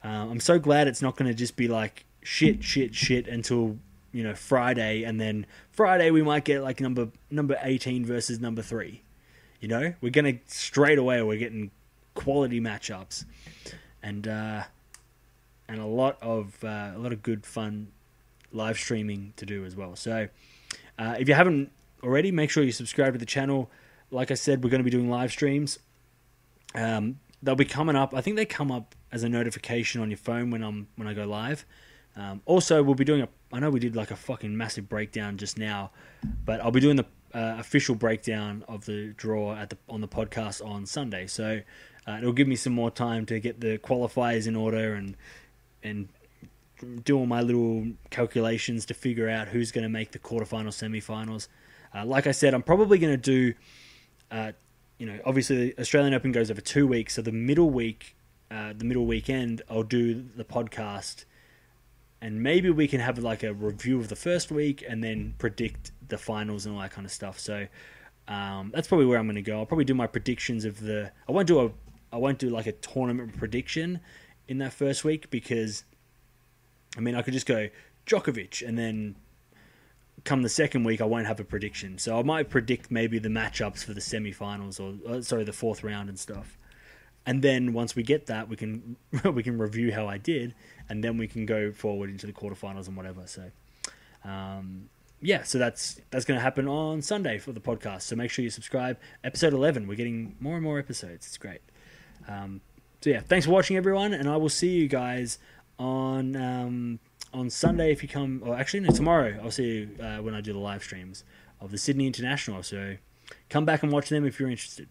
Um, 0.02 0.30
I'm 0.32 0.40
so 0.40 0.58
glad 0.58 0.86
it's 0.86 1.02
not 1.02 1.16
going 1.16 1.28
to 1.28 1.34
just 1.34 1.56
be 1.56 1.68
like 1.68 2.04
shit, 2.22 2.62
shit, 2.62 2.94
shit 2.94 3.26
until 3.26 3.78
you 4.12 4.22
know 4.22 4.34
Friday, 4.34 5.04
and 5.04 5.20
then 5.20 5.46
Friday 5.70 6.10
we 6.10 6.22
might 6.22 6.44
get 6.44 6.62
like 6.62 6.80
number 6.80 7.08
number 7.30 7.56
18 7.62 8.04
versus 8.04 8.40
number 8.40 8.62
three. 8.62 9.02
You 9.60 9.68
know, 9.68 9.94
we're 10.00 10.10
gonna 10.10 10.34
straight 10.46 10.98
away 10.98 11.22
we're 11.22 11.38
getting 11.38 11.70
quality 12.14 12.60
matchups, 12.60 13.24
and 14.02 14.28
uh, 14.28 14.64
and 15.68 15.80
a 15.80 15.86
lot 15.86 16.18
of 16.22 16.62
uh, 16.64 16.92
a 16.94 16.98
lot 16.98 17.12
of 17.12 17.22
good 17.22 17.44
fun 17.44 17.88
live 18.52 18.78
streaming 18.78 19.32
to 19.36 19.46
do 19.46 19.64
as 19.64 19.76
well. 19.76 19.96
So 19.96 20.28
uh, 20.98 21.16
if 21.18 21.28
you 21.28 21.34
haven't 21.34 21.70
already, 22.02 22.30
make 22.30 22.50
sure 22.50 22.62
you 22.62 22.72
subscribe 22.72 23.12
to 23.12 23.18
the 23.18 23.26
channel. 23.26 23.70
Like 24.10 24.30
I 24.30 24.34
said, 24.34 24.62
we're 24.62 24.70
going 24.70 24.80
to 24.80 24.84
be 24.84 24.90
doing 24.90 25.10
live 25.10 25.30
streams. 25.30 25.78
Um, 26.74 27.18
they'll 27.42 27.54
be 27.54 27.64
coming 27.64 27.96
up. 27.96 28.14
I 28.14 28.20
think 28.20 28.36
they 28.36 28.46
come 28.46 28.70
up 28.70 28.94
as 29.12 29.22
a 29.22 29.28
notification 29.28 30.00
on 30.00 30.10
your 30.10 30.18
phone 30.18 30.50
when 30.50 30.62
I'm 30.62 30.88
when 30.96 31.08
I 31.08 31.14
go 31.14 31.26
live. 31.26 31.64
Um, 32.16 32.40
also, 32.46 32.82
we'll 32.82 32.94
be 32.94 33.04
doing 33.04 33.22
a. 33.22 33.28
I 33.52 33.60
know 33.60 33.70
we 33.70 33.80
did 33.80 33.94
like 33.94 34.10
a 34.10 34.16
fucking 34.16 34.56
massive 34.56 34.88
breakdown 34.88 35.36
just 35.36 35.58
now, 35.58 35.90
but 36.44 36.60
I'll 36.60 36.70
be 36.70 36.80
doing 36.80 36.96
the 36.96 37.06
uh, 37.34 37.56
official 37.58 37.94
breakdown 37.94 38.64
of 38.68 38.86
the 38.86 39.12
draw 39.16 39.54
at 39.54 39.70
the 39.70 39.78
on 39.88 40.00
the 40.00 40.08
podcast 40.08 40.64
on 40.64 40.86
Sunday. 40.86 41.26
So 41.26 41.60
uh, 42.06 42.18
it'll 42.18 42.32
give 42.32 42.48
me 42.48 42.56
some 42.56 42.72
more 42.72 42.90
time 42.90 43.26
to 43.26 43.40
get 43.40 43.60
the 43.60 43.78
qualifiers 43.78 44.46
in 44.46 44.56
order 44.56 44.94
and 44.94 45.16
and 45.86 46.08
do 47.04 47.18
all 47.18 47.26
my 47.26 47.40
little 47.40 47.86
calculations 48.10 48.84
to 48.86 48.94
figure 48.94 49.28
out 49.28 49.48
who's 49.48 49.72
going 49.72 49.82
to 49.82 49.88
make 49.88 50.12
the 50.12 50.18
quarterfinals, 50.18 50.76
semifinals. 50.76 51.48
Uh, 51.94 52.04
like 52.04 52.26
I 52.26 52.32
said, 52.32 52.52
I'm 52.52 52.62
probably 52.62 52.98
going 52.98 53.12
to 53.12 53.16
do. 53.16 53.54
Uh, 54.30 54.52
you 54.98 55.06
know, 55.06 55.18
obviously 55.24 55.70
the 55.70 55.80
Australian 55.80 56.14
Open 56.14 56.32
goes 56.32 56.50
over 56.50 56.60
two 56.60 56.86
weeks, 56.86 57.14
so 57.14 57.22
the 57.22 57.32
middle 57.32 57.70
week, 57.70 58.16
uh, 58.50 58.72
the 58.76 58.84
middle 58.84 59.06
weekend, 59.06 59.62
I'll 59.70 59.82
do 59.82 60.26
the 60.36 60.44
podcast 60.44 61.24
and 62.20 62.42
maybe 62.42 62.70
we 62.70 62.88
can 62.88 63.00
have 63.00 63.18
like 63.18 63.42
a 63.42 63.52
review 63.52 63.98
of 63.98 64.08
the 64.08 64.16
first 64.16 64.50
week 64.50 64.84
and 64.88 65.02
then 65.02 65.34
predict 65.38 65.92
the 66.08 66.18
finals 66.18 66.66
and 66.66 66.74
all 66.74 66.80
that 66.80 66.90
kind 66.90 67.04
of 67.04 67.12
stuff. 67.12 67.38
So 67.38 67.66
um, 68.28 68.72
that's 68.74 68.88
probably 68.88 69.06
where 69.06 69.18
I'm 69.18 69.26
going 69.26 69.36
to 69.36 69.42
go. 69.42 69.58
I'll 69.58 69.66
probably 69.66 69.84
do 69.84 69.94
my 69.94 70.06
predictions 70.06 70.64
of 70.64 70.80
the. 70.80 71.12
I 71.28 71.32
won't 71.32 71.46
do 71.46 71.60
a. 71.60 71.70
I 72.12 72.18
won't 72.18 72.38
do 72.38 72.48
like 72.50 72.66
a 72.66 72.72
tournament 72.72 73.36
prediction 73.36 74.00
in 74.48 74.58
that 74.58 74.72
first 74.72 75.04
week 75.04 75.30
because, 75.30 75.84
I 76.96 77.00
mean, 77.00 77.14
I 77.14 77.22
could 77.22 77.34
just 77.34 77.46
go 77.46 77.68
Djokovic 78.06 78.66
and 78.66 78.78
then 78.78 79.16
come 80.24 80.42
the 80.42 80.48
second 80.48 80.84
week 80.84 81.00
I 81.00 81.04
won't 81.04 81.26
have 81.26 81.40
a 81.40 81.44
prediction. 81.44 81.98
So 81.98 82.18
I 82.18 82.22
might 82.22 82.50
predict 82.50 82.90
maybe 82.90 83.18
the 83.18 83.28
matchups 83.28 83.84
for 83.84 83.94
the 83.94 84.00
semifinals 84.00 84.80
or 84.80 85.10
uh, 85.10 85.22
sorry 85.22 85.44
the 85.44 85.52
fourth 85.52 85.82
round 85.82 86.08
and 86.08 86.18
stuff. 86.18 86.58
And 87.24 87.42
then 87.42 87.72
once 87.72 87.96
we 87.96 88.02
get 88.02 88.26
that, 88.26 88.48
we 88.48 88.56
can 88.56 88.96
we 89.24 89.42
can 89.42 89.58
review 89.58 89.92
how 89.92 90.06
I 90.06 90.18
did, 90.18 90.54
and 90.88 91.02
then 91.02 91.18
we 91.18 91.26
can 91.26 91.44
go 91.44 91.72
forward 91.72 92.08
into 92.08 92.26
the 92.26 92.32
quarterfinals 92.32 92.86
and 92.86 92.96
whatever. 92.96 93.22
So, 93.26 93.50
um, 94.24 94.88
yeah, 95.20 95.42
so 95.42 95.58
that's 95.58 96.00
that's 96.10 96.24
going 96.24 96.38
to 96.38 96.42
happen 96.42 96.68
on 96.68 97.02
Sunday 97.02 97.38
for 97.38 97.50
the 97.50 97.60
podcast. 97.60 98.02
So 98.02 98.14
make 98.14 98.30
sure 98.30 98.44
you 98.44 98.50
subscribe. 98.50 98.98
Episode 99.24 99.54
eleven, 99.54 99.88
we're 99.88 99.96
getting 99.96 100.36
more 100.38 100.54
and 100.54 100.62
more 100.62 100.78
episodes. 100.78 101.26
It's 101.26 101.36
great. 101.36 101.62
Um, 102.28 102.60
so 103.06 103.10
yeah, 103.10 103.20
thanks 103.20 103.46
for 103.46 103.52
watching, 103.52 103.76
everyone, 103.76 104.12
and 104.12 104.28
I 104.28 104.36
will 104.36 104.48
see 104.48 104.70
you 104.70 104.88
guys 104.88 105.38
on 105.78 106.34
um, 106.34 106.98
on 107.32 107.50
Sunday 107.50 107.92
if 107.92 108.02
you 108.02 108.08
come. 108.08 108.42
Or 108.44 108.56
actually, 108.56 108.80
no, 108.80 108.90
tomorrow 108.90 109.38
I'll 109.40 109.52
see 109.52 109.64
you 109.64 110.04
uh, 110.04 110.16
when 110.16 110.34
I 110.34 110.40
do 110.40 110.52
the 110.52 110.58
live 110.58 110.82
streams 110.82 111.22
of 111.60 111.70
the 111.70 111.78
Sydney 111.78 112.08
International. 112.08 112.64
So 112.64 112.96
come 113.48 113.64
back 113.64 113.84
and 113.84 113.92
watch 113.92 114.08
them 114.08 114.26
if 114.26 114.40
you're 114.40 114.50
interested. 114.50 114.88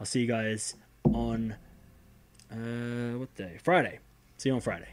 I'll 0.00 0.06
see 0.06 0.22
you 0.22 0.26
guys 0.26 0.74
on 1.04 1.54
uh, 2.50 3.18
what 3.18 3.32
day? 3.36 3.58
Friday. 3.62 4.00
See 4.36 4.48
you 4.48 4.56
on 4.56 4.60
Friday. 4.60 4.88